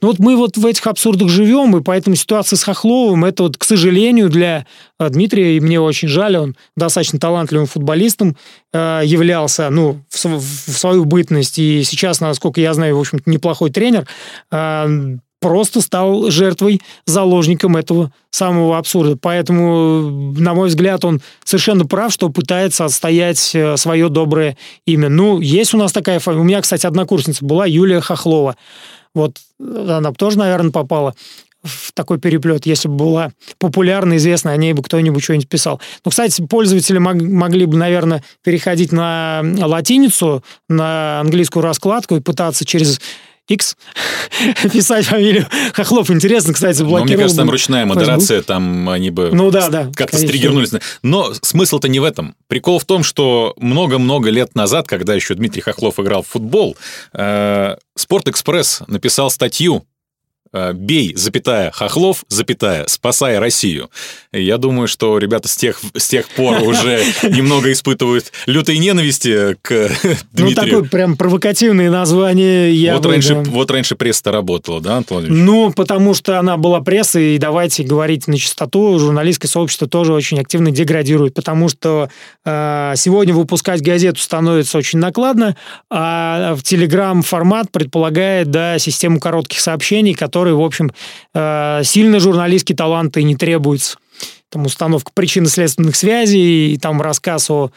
Но 0.00 0.08
вот 0.08 0.18
мы 0.18 0.36
вот 0.36 0.56
в 0.56 0.66
этих 0.66 0.86
абсурдах 0.86 1.28
живем, 1.28 1.76
и 1.76 1.82
поэтому 1.82 2.16
ситуация 2.16 2.56
с 2.56 2.64
Хохловым, 2.64 3.24
это 3.24 3.44
вот, 3.44 3.56
к 3.56 3.64
сожалению, 3.64 4.28
для 4.28 4.66
э, 4.98 5.08
Дмитрия, 5.08 5.56
и 5.56 5.60
мне 5.60 5.80
очень 5.80 6.08
жаль, 6.08 6.36
он 6.36 6.56
достаточно 6.76 7.18
талантливым 7.18 7.66
футболистом 7.66 8.36
э, 8.72 9.02
являлся, 9.04 9.70
ну, 9.70 10.02
в, 10.10 10.24
в 10.24 10.78
свою 10.78 11.04
бытность, 11.04 11.58
и 11.58 11.82
сейчас, 11.84 12.20
насколько 12.20 12.60
я 12.60 12.74
знаю, 12.74 12.96
в 12.96 13.00
общем-то, 13.00 13.30
неплохой 13.30 13.70
тренер, 13.70 14.06
просто 15.42 15.80
стал 15.82 16.30
жертвой, 16.30 16.80
заложником 17.04 17.76
этого 17.76 18.12
самого 18.30 18.78
абсурда. 18.78 19.18
Поэтому, 19.20 20.32
на 20.38 20.54
мой 20.54 20.68
взгляд, 20.68 21.04
он 21.04 21.20
совершенно 21.44 21.84
прав, 21.84 22.12
что 22.12 22.30
пытается 22.30 22.86
отстоять 22.86 23.50
э, 23.54 23.76
свое 23.76 24.08
доброе 24.08 24.56
имя. 24.86 25.10
Ну, 25.10 25.40
есть 25.40 25.74
у 25.74 25.78
нас 25.78 25.92
такая 25.92 26.20
фамилия. 26.20 26.42
У 26.42 26.44
меня, 26.46 26.62
кстати, 26.62 26.86
однокурсница 26.86 27.44
была 27.44 27.66
Юлия 27.66 28.00
Хохлова. 28.00 28.56
Вот 29.14 29.36
она 29.60 30.12
тоже, 30.12 30.38
наверное, 30.38 30.70
попала 30.70 31.14
в 31.62 31.92
такой 31.92 32.18
переплет, 32.18 32.66
если 32.66 32.88
бы 32.88 32.94
была 32.94 33.32
популярна, 33.58 34.16
известна, 34.16 34.52
о 34.52 34.56
ней 34.56 34.72
бы 34.72 34.82
кто-нибудь 34.82 35.22
что-нибудь 35.22 35.48
писал. 35.48 35.80
Ну, 36.04 36.10
кстати, 36.10 36.42
пользователи 36.42 36.98
мог, 36.98 37.14
могли 37.14 37.66
бы, 37.66 37.76
наверное, 37.76 38.24
переходить 38.42 38.92
на 38.92 39.42
латиницу, 39.42 40.42
на 40.68 41.20
английскую 41.20 41.62
раскладку 41.62 42.16
и 42.16 42.20
пытаться 42.20 42.64
через 42.64 43.00
X 43.48 43.76
писать 44.72 45.06
фамилию 45.06 45.46
Хохлов. 45.74 46.10
Интересно, 46.10 46.54
кстати, 46.54 46.82
блокировал. 46.82 47.00
Но 47.00 47.04
мне 47.06 47.16
кажется, 47.16 47.36
там 47.38 47.50
ручная 47.50 47.86
модерация, 47.86 48.38
Facebook. 48.38 48.46
там 48.46 48.88
они 48.88 49.10
бы 49.10 49.30
ну, 49.32 49.50
да, 49.50 49.68
да, 49.68 49.90
как-то 49.94 50.18
стригернулись. 50.18 50.72
Но 51.02 51.32
смысл-то 51.34 51.88
не 51.88 52.00
в 52.00 52.04
этом. 52.04 52.34
Прикол 52.48 52.78
в 52.78 52.84
том, 52.84 53.02
что 53.02 53.54
много-много 53.56 54.30
лет 54.30 54.54
назад, 54.54 54.86
когда 54.86 55.14
еще 55.14 55.34
Дмитрий 55.34 55.62
Хохлов 55.62 55.98
играл 55.98 56.22
в 56.22 56.28
футбол, 56.28 56.76
э, 57.12 57.76
Спорт-экспресс 57.94 58.82
написал 58.86 59.30
статью 59.30 59.84
бей, 60.74 61.14
запятая, 61.16 61.70
Хохлов, 61.70 62.24
запятая, 62.28 62.86
спасай 62.88 63.38
Россию. 63.38 63.90
Я 64.32 64.58
думаю, 64.58 64.88
что 64.88 65.18
ребята 65.18 65.48
с 65.48 65.56
тех, 65.56 65.80
с 65.96 66.08
тех 66.08 66.28
пор 66.28 66.62
уже 66.62 67.04
немного 67.22 67.72
испытывают 67.72 68.32
лютой 68.46 68.78
ненависти 68.78 69.56
к 69.62 69.70
Дмитрию. 70.32 70.32
Ну, 70.32 70.54
такое 70.54 70.82
прям 70.84 71.16
провокативное 71.16 71.90
название. 71.90 72.74
Я 72.74 72.96
вот, 72.96 73.06
раньше, 73.06 73.34
вот 73.34 73.70
раньше 73.70 73.94
пресса 73.94 74.32
работала, 74.32 74.80
да, 74.80 74.96
Антон 74.96 75.26
Ну, 75.28 75.72
потому 75.72 76.14
что 76.14 76.38
она 76.38 76.56
была 76.56 76.80
прессой, 76.80 77.36
и 77.36 77.38
давайте 77.38 77.82
говорить 77.82 78.28
на 78.28 78.36
чистоту, 78.38 78.98
журналистское 78.98 79.48
сообщество 79.48 79.88
тоже 79.88 80.12
очень 80.12 80.38
активно 80.40 80.70
деградирует, 80.70 81.34
потому 81.34 81.68
что 81.68 82.08
э, 82.44 82.92
сегодня 82.96 83.34
выпускать 83.34 83.82
газету 83.82 84.20
становится 84.20 84.78
очень 84.78 84.98
накладно, 84.98 85.56
а 85.90 86.54
в 86.54 86.62
Телеграм-формат 86.62 87.70
предполагает, 87.70 88.50
да, 88.50 88.78
систему 88.78 89.20
коротких 89.20 89.60
сообщений, 89.60 90.14
которые 90.14 90.41
которой, 90.42 90.54
в 90.54 90.62
общем, 90.62 90.90
э, 91.34 91.82
сильно 91.84 92.18
журналистские 92.18 92.76
таланты 92.76 93.22
не 93.22 93.36
требуются. 93.36 93.96
Там 94.50 94.66
установка 94.66 95.12
причинно-следственных 95.14 95.94
связей, 95.94 96.74
и 96.74 96.78
там 96.78 97.00
рассказ 97.00 97.48
о 97.48 97.70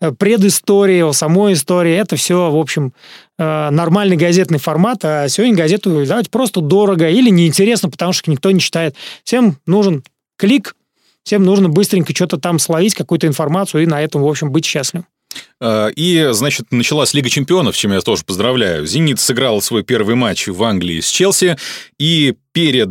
э, 0.00 0.12
предыстории, 0.12 1.02
о 1.02 1.12
самой 1.12 1.54
истории. 1.54 1.92
Это 1.92 2.14
все, 2.14 2.50
в 2.50 2.56
общем, 2.56 2.92
э, 3.38 3.70
нормальный 3.70 4.16
газетный 4.16 4.60
формат. 4.60 5.04
А 5.04 5.28
сегодня 5.28 5.56
газету 5.56 6.06
давать 6.06 6.30
просто 6.30 6.60
дорого 6.60 7.08
или 7.08 7.28
неинтересно, 7.28 7.90
потому 7.90 8.12
что 8.12 8.30
никто 8.30 8.52
не 8.52 8.60
читает. 8.60 8.94
Всем 9.24 9.56
нужен 9.66 10.04
клик, 10.38 10.76
всем 11.24 11.42
нужно 11.42 11.68
быстренько 11.68 12.14
что-то 12.14 12.36
там 12.38 12.60
словить, 12.60 12.94
какую-то 12.94 13.26
информацию, 13.26 13.82
и 13.82 13.86
на 13.86 14.00
этом, 14.00 14.22
в 14.22 14.28
общем, 14.28 14.52
быть 14.52 14.64
счастливым. 14.64 15.06
А, 15.60 15.88
и, 15.88 16.28
значит, 16.32 16.66
началась 16.70 17.14
Лига 17.14 17.30
чемпионов, 17.30 17.76
чем 17.76 17.92
я 17.92 18.00
тоже 18.00 18.24
поздравляю. 18.24 18.86
«Зенит» 18.86 19.20
сыграл 19.20 19.60
свой 19.60 19.82
первый 19.82 20.14
матч 20.14 20.48
в 20.48 20.62
Англии 20.62 21.00
с 21.00 21.08
Челси, 21.08 21.56
и 21.98 22.34
перед 22.52 22.90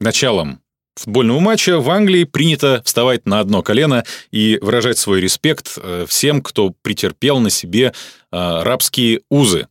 началом 0.00 0.60
футбольного 0.96 1.40
матча 1.40 1.78
в 1.78 1.88
Англии 1.90 2.24
принято 2.24 2.82
вставать 2.84 3.26
на 3.26 3.40
одно 3.40 3.62
колено 3.62 4.04
и 4.30 4.58
выражать 4.60 4.98
свой 4.98 5.20
респект 5.20 5.72
э, 5.76 6.04
всем, 6.08 6.42
кто 6.42 6.74
претерпел 6.82 7.38
на 7.40 7.50
себе 7.50 7.92
э, 8.32 8.62
рабские 8.62 9.22
узы. 9.30 9.68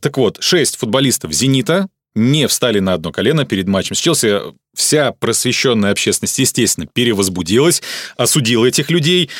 Так 0.00 0.18
вот, 0.18 0.38
шесть 0.40 0.76
футболистов 0.76 1.32
«Зенита» 1.32 1.88
не 2.14 2.46
встали 2.48 2.80
на 2.80 2.94
одно 2.94 3.12
колено 3.12 3.44
перед 3.44 3.68
матчем 3.68 3.94
с 3.94 4.00
Челси. 4.00 4.40
Вся 4.74 5.12
просвещенная 5.12 5.92
общественность, 5.92 6.38
естественно, 6.38 6.86
перевозбудилась, 6.86 7.82
осудила 8.16 8.66
этих 8.66 8.90
людей. 8.90 9.30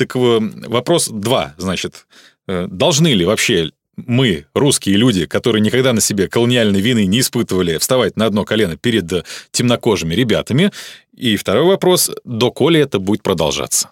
Э, 0.00 0.04
так 0.04 0.14
вопрос 0.14 1.08
два, 1.08 1.54
значит, 1.58 2.06
э, 2.48 2.66
должны 2.68 3.08
ли 3.08 3.24
вообще 3.24 3.70
мы, 3.96 4.46
русские 4.54 4.96
люди, 4.96 5.26
которые 5.26 5.60
никогда 5.60 5.92
на 5.92 6.00
себе 6.00 6.28
колониальной 6.28 6.80
вины 6.80 7.04
не 7.06 7.20
испытывали, 7.20 7.76
вставать 7.78 8.16
на 8.16 8.26
одно 8.26 8.44
колено 8.44 8.76
перед 8.76 9.26
темнокожими 9.50 10.14
ребятами? 10.14 10.70
И 11.14 11.36
второй 11.36 11.64
вопрос, 11.64 12.10
доколе 12.24 12.80
это 12.80 12.98
будет 12.98 13.22
продолжаться? 13.22 13.90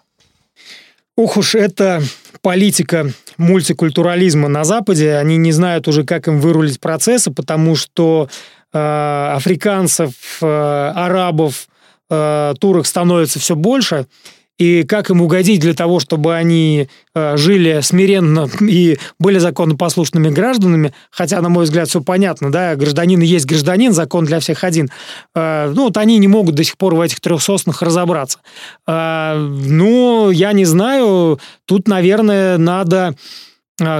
Ух 1.15 1.37
уж 1.37 1.53
это 1.55 2.01
политика 2.41 3.11
мультикультурализма 3.37 4.47
на 4.47 4.63
Западе. 4.63 5.15
Они 5.15 5.37
не 5.37 5.51
знают 5.51 5.87
уже, 5.87 6.05
как 6.05 6.27
им 6.27 6.39
вырулить 6.39 6.79
процессы, 6.79 7.29
потому 7.29 7.75
что 7.75 8.29
э, 8.73 8.77
африканцев, 9.35 10.13
э, 10.41 10.45
арабов, 10.95 11.67
э, 12.09 12.53
турок 12.59 12.87
становится 12.87 13.37
все 13.39 13.55
больше 13.55 14.07
и 14.59 14.83
как 14.83 15.09
им 15.09 15.21
угодить 15.21 15.61
для 15.61 15.73
того, 15.73 15.99
чтобы 15.99 16.35
они 16.35 16.89
э, 17.15 17.37
жили 17.37 17.79
смиренно 17.81 18.47
и 18.61 18.99
были 19.17 19.39
законопослушными 19.39 20.29
гражданами, 20.29 20.93
хотя, 21.09 21.41
на 21.41 21.49
мой 21.49 21.63
взгляд, 21.63 21.87
все 21.87 22.01
понятно, 22.01 22.51
да, 22.51 22.75
гражданин 22.75 23.21
есть 23.21 23.45
гражданин, 23.45 23.93
закон 23.93 24.25
для 24.25 24.39
всех 24.39 24.63
один. 24.65 24.89
Э, 25.33 25.71
ну, 25.73 25.85
вот 25.85 25.97
они 25.97 26.17
не 26.17 26.27
могут 26.27 26.55
до 26.55 26.63
сих 26.63 26.77
пор 26.77 26.93
в 26.93 27.01
этих 27.01 27.21
трех 27.21 27.41
соснах 27.41 27.81
разобраться. 27.81 28.39
Э, 28.85 29.37
ну, 29.37 30.29
я 30.29 30.51
не 30.51 30.65
знаю, 30.65 31.39
тут, 31.65 31.87
наверное, 31.87 32.57
надо 32.57 33.15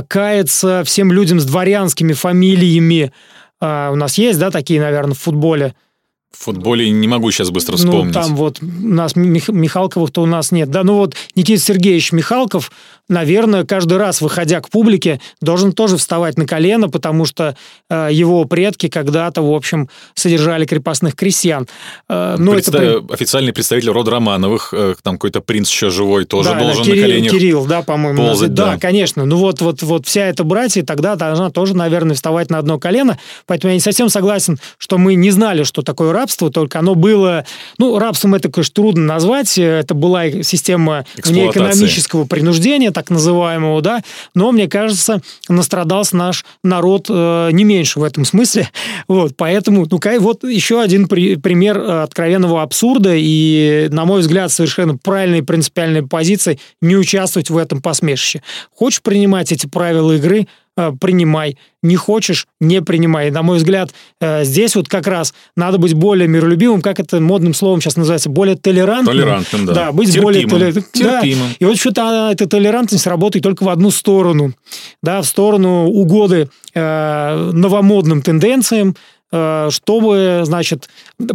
каяться 0.10 0.84
всем 0.86 1.14
людям 1.14 1.40
с 1.40 1.46
дворянскими 1.46 2.12
фамилиями. 2.12 3.14
У 3.62 3.66
нас 3.66 4.18
есть, 4.18 4.38
да, 4.38 4.52
такие, 4.52 4.82
наверное, 4.82 5.14
в 5.14 5.20
футболе– 5.20 5.74
в 6.32 6.44
футболе 6.44 6.90
не 6.90 7.08
могу 7.08 7.32
сейчас 7.32 7.50
быстро 7.50 7.74
ну, 7.74 7.78
вспомнить. 7.78 8.16
Ну, 8.16 8.22
там 8.22 8.36
вот 8.36 8.62
у 8.62 8.66
нас 8.66 9.16
Мих- 9.16 9.52
Михалковых-то 9.52 10.22
у 10.22 10.26
нас 10.26 10.52
нет. 10.52 10.70
Да, 10.70 10.84
ну 10.84 10.96
вот 10.96 11.16
Никита 11.36 11.62
Сергеевич 11.62 12.12
Михалков, 12.12 12.72
наверное, 13.10 13.66
каждый 13.66 13.98
раз, 13.98 14.22
выходя 14.22 14.62
к 14.62 14.70
публике, 14.70 15.20
должен 15.42 15.74
тоже 15.74 15.98
вставать 15.98 16.38
на 16.38 16.46
колено, 16.46 16.90
потому 16.90 17.26
что 17.26 17.56
э, 17.90 18.10
его 18.12 18.46
предки 18.46 18.88
когда-то, 18.88 19.42
в 19.42 19.54
общем, 19.54 19.90
содержали 20.14 20.66
крепостных 20.66 21.16
крестьян. 21.16 21.68
Э, 22.08 22.36
но 22.38 22.54
Представ... 22.54 22.82
это... 22.82 23.14
Официальный 23.14 23.52
представитель 23.52 23.90
рода 23.90 24.12
Романовых, 24.12 24.74
э, 24.74 24.96
там 25.02 25.16
какой-то 25.16 25.42
принц 25.42 25.70
еще 25.70 25.90
живой, 25.90 26.26
тоже 26.26 26.50
да, 26.50 26.60
должен 26.60 26.84
да, 26.84 26.92
Кирилл, 26.92 27.02
на 27.02 27.08
коленях 27.08 27.32
Кирилл, 27.32 27.66
да, 27.66 27.82
по-моему. 27.82 28.18
Ползать, 28.18 28.54
да. 28.54 28.72
да, 28.72 28.78
конечно. 28.78 29.26
Ну 29.26 29.38
вот, 29.38 29.62
вот, 29.62 29.82
вот 29.82 30.06
вся 30.06 30.28
эта 30.28 30.44
братья 30.44 30.84
тогда 30.84 31.16
должна 31.16 31.50
тоже, 31.50 31.76
наверное, 31.76 32.16
вставать 32.16 32.50
на 32.50 32.60
одно 32.60 32.80
колено. 32.80 33.18
Поэтому 33.48 33.72
я 33.72 33.76
не 33.76 33.82
совсем 33.82 34.10
согласен, 34.10 34.60
что 34.78 34.98
мы 34.98 35.16
не 35.16 35.32
знали, 35.32 35.64
что 35.64 35.82
такое 35.82 36.14
рабство, 36.14 36.52
только 36.52 36.80
оно 36.80 36.96
было... 36.96 37.46
Ну, 37.78 37.98
рабством 37.98 38.36
это, 38.36 38.50
конечно, 38.50 38.74
трудно 38.74 39.06
назвать. 39.06 39.58
Это 39.58 39.94
была 39.94 40.44
система 40.44 41.06
внеэкономического 41.24 42.26
принуждения, 42.26 42.92
так 43.00 43.10
называемого, 43.10 43.82
да. 43.82 44.02
Но, 44.36 44.52
мне 44.52 44.68
кажется, 44.68 45.22
настрадался 45.48 46.18
наш 46.18 46.46
народ 46.64 47.06
э, 47.10 47.50
не 47.52 47.64
меньше 47.64 48.00
в 48.00 48.04
этом 48.04 48.26
смысле. 48.26 48.70
Вот, 49.08 49.36
поэтому, 49.36 49.88
ну, 49.90 50.20
вот 50.20 50.44
еще 50.44 50.82
один 50.82 51.08
при, 51.08 51.36
пример 51.36 51.80
откровенного 51.80 52.62
абсурда 52.62 53.14
и, 53.16 53.88
на 53.92 54.06
мой 54.06 54.22
взгляд, 54.22 54.52
совершенно 54.52 54.98
правильной 54.98 55.42
принципиальной 55.42 56.06
позиции 56.06 56.60
не 56.82 56.96
участвовать 56.96 57.50
в 57.50 57.58
этом 57.58 57.82
посмешище. 57.82 58.42
Хочешь 58.76 59.02
принимать 59.02 59.52
эти 59.52 59.66
правила 59.68 60.14
игры, 60.14 60.48
Э, 60.69 60.69
принимай. 60.76 61.58
Не 61.82 61.96
хочешь, 61.96 62.48
не 62.60 62.82
принимай. 62.82 63.32
На 63.32 63.42
мой 63.42 63.58
взгляд, 63.58 63.92
э, 64.20 64.44
здесь 64.44 64.76
вот 64.76 64.88
как 64.88 65.08
раз 65.08 65.34
надо 65.56 65.78
быть 65.78 65.94
более 65.94 66.28
миролюбивым, 66.28 66.82
как 66.82 67.00
это 67.00 67.20
модным 67.20 67.54
словом 67.54 67.82
сейчас 67.82 67.96
называется, 67.96 68.30
более 68.30 68.56
толерантным. 68.56 69.16
Толерантным, 69.16 69.66
да. 69.66 69.74
Да, 69.74 69.92
быть 69.92 70.12
Терпимым. 70.12 70.24
более 70.26 70.48
толерантным. 70.48 70.84
Терпимым. 70.92 71.48
Да. 71.50 71.56
И 71.60 71.66
вот 71.66 71.78
что-то 71.78 72.30
эта 72.32 72.48
толерантность 72.48 73.08
работает 73.08 73.44
только 73.44 73.64
в 73.64 73.70
одну 73.70 73.92
сторону. 73.92 74.54
Да, 75.02 75.22
в 75.22 75.26
сторону 75.26 75.88
угоды 75.88 76.50
э, 76.74 77.52
новомодным 77.54 78.22
тенденциям, 78.22 78.96
Э, 78.96 79.19
чтобы, 79.32 80.42
значит, 80.44 80.90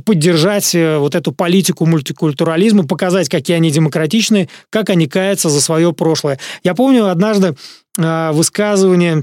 поддержать 0.05 0.75
э, 0.75 0.99
вот 0.99 1.15
эту 1.15 1.31
политику 1.31 1.87
мультикультурализма, 1.87 2.85
показать, 2.87 3.29
какие 3.29 3.57
они 3.57 3.71
демократичные, 3.71 4.49
как 4.71 4.91
они 4.91 5.07
каются 5.07 5.49
за 5.49 5.61
свое 5.61 5.93
прошлое. 5.93 6.41
Я 6.65 6.75
помню 6.75 7.09
однажды 7.09 7.55
э, 7.97 8.31
высказывание 8.33 9.23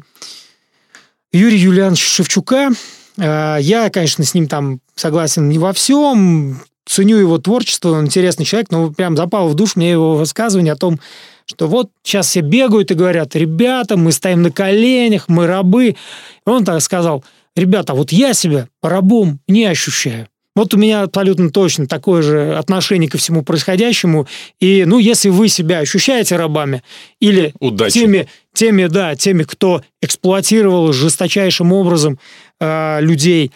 Юрия 1.33 1.57
Юлиановича 1.57 2.05
Шевчука. 2.05 2.69
Я, 3.17 3.89
конечно, 3.91 4.23
с 4.23 4.33
ним 4.33 4.47
там 4.47 4.79
согласен 4.95 5.49
не 5.49 5.59
во 5.59 5.73
всем, 5.73 6.61
ценю 6.85 7.17
его 7.17 7.37
творчество, 7.37 7.91
он 7.91 8.05
интересный 8.05 8.45
человек, 8.45 8.71
но 8.71 8.89
прям 8.89 9.17
запал 9.17 9.49
в 9.49 9.53
душ 9.53 9.75
мне 9.75 9.91
его 9.91 10.15
высказывание 10.15 10.73
о 10.73 10.77
том, 10.77 10.97
что 11.45 11.67
вот 11.67 11.89
сейчас 12.03 12.27
все 12.27 12.39
бегают 12.39 12.89
и 12.89 12.95
говорят, 12.95 13.35
ребята, 13.35 13.97
мы 13.97 14.13
стоим 14.13 14.41
на 14.41 14.51
коленях, 14.51 15.27
мы 15.27 15.45
рабы. 15.45 15.97
Он 16.45 16.63
так 16.63 16.81
сказал– 16.81 17.23
ребята, 17.55 17.93
вот 17.93 18.11
я 18.11 18.33
себя 18.33 18.67
рабом 18.81 19.39
не 19.47 19.65
ощущаю. 19.65 20.27
Вот 20.53 20.73
у 20.73 20.77
меня 20.77 21.03
абсолютно 21.03 21.49
точно 21.49 21.87
такое 21.87 22.21
же 22.21 22.55
отношение 22.55 23.09
ко 23.09 23.17
всему 23.17 23.41
происходящему. 23.41 24.27
И, 24.59 24.83
ну, 24.85 24.99
если 24.99 25.29
вы 25.29 25.47
себя 25.47 25.79
ощущаете 25.79 26.35
рабами 26.35 26.83
или 27.21 27.53
Удачи. 27.59 27.93
теми, 27.93 28.27
теми, 28.53 28.87
да, 28.87 29.15
теми, 29.15 29.43
кто 29.43 29.81
эксплуатировал 30.01 30.91
жесточайшим 30.91 31.71
образом 31.71 32.19
э, 32.59 32.99
людей 32.99 33.51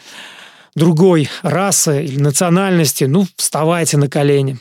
другой 0.74 1.30
расы 1.42 2.04
или 2.06 2.18
национальности, 2.18 3.04
ну, 3.04 3.28
вставайте 3.36 3.98
на 3.98 4.08
колени. 4.08 4.58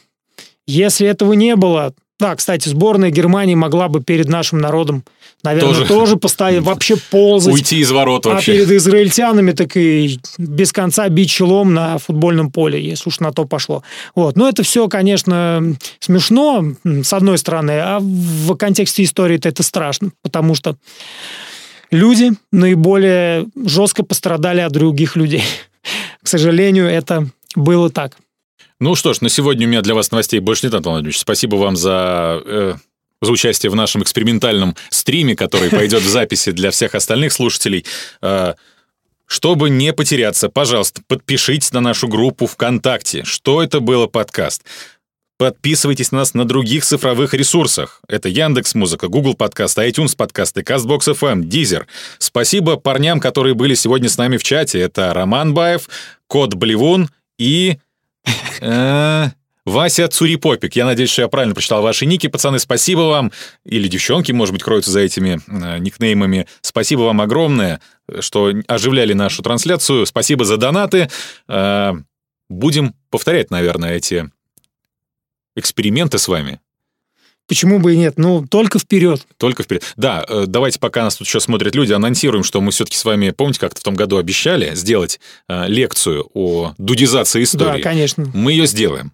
Если 0.66 1.06
этого 1.06 1.35
не 1.35 1.55
было, 1.55 1.94
да, 2.19 2.35
кстати, 2.35 2.69
сборная 2.69 3.11
Германии 3.11 3.55
могла 3.55 3.89
бы 3.89 4.02
перед 4.02 4.28
нашим 4.28 4.59
народом, 4.59 5.05
наверное, 5.45 5.75
тоже, 5.75 5.87
тоже 5.87 6.16
постоять, 6.16 6.62
вообще 6.62 6.97
ползать. 6.97 7.53
Уйти 7.53 7.79
из 7.79 7.91
ворот 7.91 8.27
вообще. 8.27 8.53
А 8.53 8.55
перед 8.55 8.71
израильтянами 8.73 9.53
так 9.53 9.77
и 9.77 10.19
без 10.39 10.73
конца 10.73 11.09
бить 11.09 11.31
челом 11.31 11.75
на 11.75 11.99
футбольном 11.99 12.51
поле, 12.51 12.83
если 12.83 13.09
уж 13.09 13.21
на 13.21 13.33
то 13.33 13.45
пошло. 13.45 13.83
Вот. 14.15 14.37
Но 14.37 14.49
это 14.49 14.62
все, 14.62 14.89
конечно, 14.89 15.77
смешно, 16.01 16.65
с 16.85 17.12
одной 17.12 17.39
стороны, 17.39 17.73
а 17.73 17.99
в 18.01 18.55
контексте 18.57 19.05
истории 19.05 19.39
это 19.45 19.62
страшно, 19.62 20.11
потому 20.23 20.55
что 20.55 20.77
люди 21.91 22.33
наиболее 22.51 23.47
жестко 23.65 24.03
пострадали 24.05 24.61
от 24.61 24.73
других 24.73 25.16
людей. 25.16 25.45
К 26.23 26.27
сожалению, 26.29 26.87
это 26.87 27.29
было 27.55 27.91
так. 27.91 28.16
Ну 28.81 28.95
что 28.97 29.12
ж, 29.15 29.21
на 29.21 29.29
сегодня 29.29 29.66
у 29.66 29.71
меня 29.71 29.83
для 29.83 29.95
вас 29.95 30.11
новостей 30.11 30.41
больше 30.41 30.66
нет, 30.66 30.75
Антон 30.75 30.95
Владимирович. 30.95 31.21
Спасибо 31.21 31.57
вам 31.57 31.77
за, 31.77 32.43
э, 32.45 32.75
за 33.25 33.33
участие 33.33 33.71
в 33.71 33.75
нашем 33.75 34.03
экспериментальном 34.03 34.77
стриме, 34.91 35.37
который 35.37 35.71
пойдет 35.71 36.03
в 36.03 36.09
записи 36.09 36.53
для 36.53 36.71
всех 36.71 36.95
остальных 36.95 37.33
слушателей. 37.33 37.85
Э, 38.23 38.55
чтобы 39.27 39.71
не 39.71 39.93
потеряться, 39.93 40.49
пожалуйста, 40.49 41.01
подпишитесь 41.07 41.73
на 41.73 41.81
нашу 41.81 42.09
группу 42.09 42.47
ВКонтакте. 42.47 43.25
Что 43.25 43.63
это 43.63 43.81
было 43.81 44.07
подкаст? 44.07 44.63
Подписывайтесь 45.39 46.13
на 46.13 46.19
нас 46.19 46.35
на 46.35 46.45
других 46.45 46.85
цифровых 46.85 47.35
ресурсах. 47.35 48.01
Это 48.07 48.29
Яндекс 48.29 48.75
Музыка, 48.75 49.09
Google 49.09 49.35
Подкаст, 49.35 49.77
iTunes 49.79 50.15
подкасты, 50.17 50.61
CastBox 50.61 51.15
FM, 51.19 51.43
Deezer. 51.49 51.87
Спасибо 52.19 52.77
парням, 52.77 53.19
которые 53.19 53.55
были 53.55 53.75
сегодня 53.75 54.09
с 54.09 54.17
нами 54.17 54.37
в 54.37 54.45
чате. 54.45 54.79
Это 54.79 55.13
Роман 55.13 55.53
Баев, 55.53 55.89
Кот 56.29 56.55
Блевун 56.55 57.09
и 57.39 57.79
Э, 58.61 59.29
Вася 59.65 60.09
Цурипопик. 60.09 60.77
Я 60.77 60.85
надеюсь, 60.85 61.11
что 61.11 61.23
я 61.23 61.28
правильно 61.28 61.55
прочитал 61.55 61.82
ваши 61.82 62.07
ники, 62.07 62.27
пацаны. 62.27 62.59
Спасибо 62.59 63.01
вам. 63.01 63.32
Или 63.65 63.89
девчонки, 63.89 64.32
может 64.32 64.53
быть, 64.53 64.62
кроются 64.62 64.91
за 64.91 65.01
этими 65.01 65.41
э, 65.47 65.78
никнеймами. 65.78 66.47
Спасибо 66.61 67.03
вам 67.03 67.20
огромное, 67.20 67.81
что 68.20 68.53
оживляли 68.66 69.15
нашу 69.15 69.43
трансляцию. 69.43 70.05
Спасибо 70.07 70.45
за 70.45 70.59
донаты. 70.59 71.09
Э, 71.49 71.93
будем 72.51 72.95
повторять, 73.11 73.51
наверное, 73.51 73.97
эти 73.97 74.31
эксперименты 75.57 76.19
с 76.19 76.28
вами. 76.28 76.61
Почему 77.47 77.78
бы 77.78 77.95
и 77.95 77.99
нет? 77.99 78.15
Ну, 78.16 78.47
только 78.47 78.78
вперед. 78.78 79.27
Только 79.36 79.62
вперед. 79.62 79.82
Да, 79.97 80.24
э, 80.27 80.45
давайте, 80.47 80.78
пока 80.78 81.05
нас 81.05 81.16
тут 81.16 81.27
еще 81.27 81.41
смотрят 81.41 81.74
люди, 81.74 81.93
анонсируем, 81.93 82.43
что 82.43 82.61
мы 82.61 82.70
все-таки 82.70 82.97
с 82.97 83.05
вами, 83.05 83.31
помните, 83.31 83.61
как-то 83.61 83.81
в 83.81 83.85
том 83.85 83.95
году 83.95 84.16
обещали 84.16 84.74
сделать 84.74 85.20
э, 85.49 85.69
лекцию 85.69 86.27
о 86.32 86.74
дудизации 86.78 87.43
истории? 87.43 87.82
Да, 87.82 87.89
конечно. 87.89 88.31
Мы 88.32 88.53
ее 88.53 88.66
сделаем. 88.66 89.12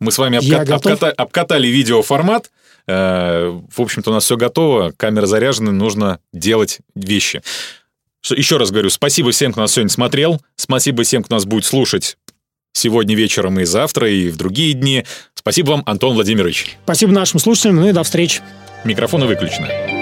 Мы 0.00 0.12
с 0.12 0.18
вами 0.18 0.38
обкат, 0.38 0.70
обката, 0.70 1.10
обкатали 1.10 1.68
видеоформат. 1.68 2.50
Э, 2.86 3.60
в 3.74 3.80
общем-то, 3.80 4.10
у 4.10 4.14
нас 4.14 4.24
все 4.24 4.36
готово. 4.36 4.92
Камера 4.96 5.26
заряжена, 5.26 5.72
нужно 5.72 6.18
делать 6.32 6.78
вещи. 6.94 7.42
Еще 8.28 8.56
раз 8.56 8.70
говорю, 8.70 8.90
спасибо 8.90 9.30
всем, 9.30 9.52
кто 9.52 9.62
нас 9.62 9.72
сегодня 9.72 9.90
смотрел. 9.90 10.40
Спасибо 10.56 11.02
всем, 11.02 11.22
кто 11.22 11.34
нас 11.34 11.44
будет 11.44 11.64
слушать 11.64 12.16
сегодня 12.72 13.14
вечером 13.14 13.58
и 13.60 13.64
завтра, 13.64 14.10
и 14.10 14.28
в 14.28 14.36
другие 14.36 14.74
дни. 14.74 15.04
Спасибо 15.34 15.70
вам, 15.70 15.82
Антон 15.86 16.14
Владимирович. 16.14 16.78
Спасибо 16.84 17.12
нашим 17.12 17.40
слушателям, 17.40 17.76
ну 17.76 17.88
и 17.88 17.92
до 17.92 18.02
встречи. 18.02 18.42
Микрофоны 18.84 19.26
выключены. 19.26 19.99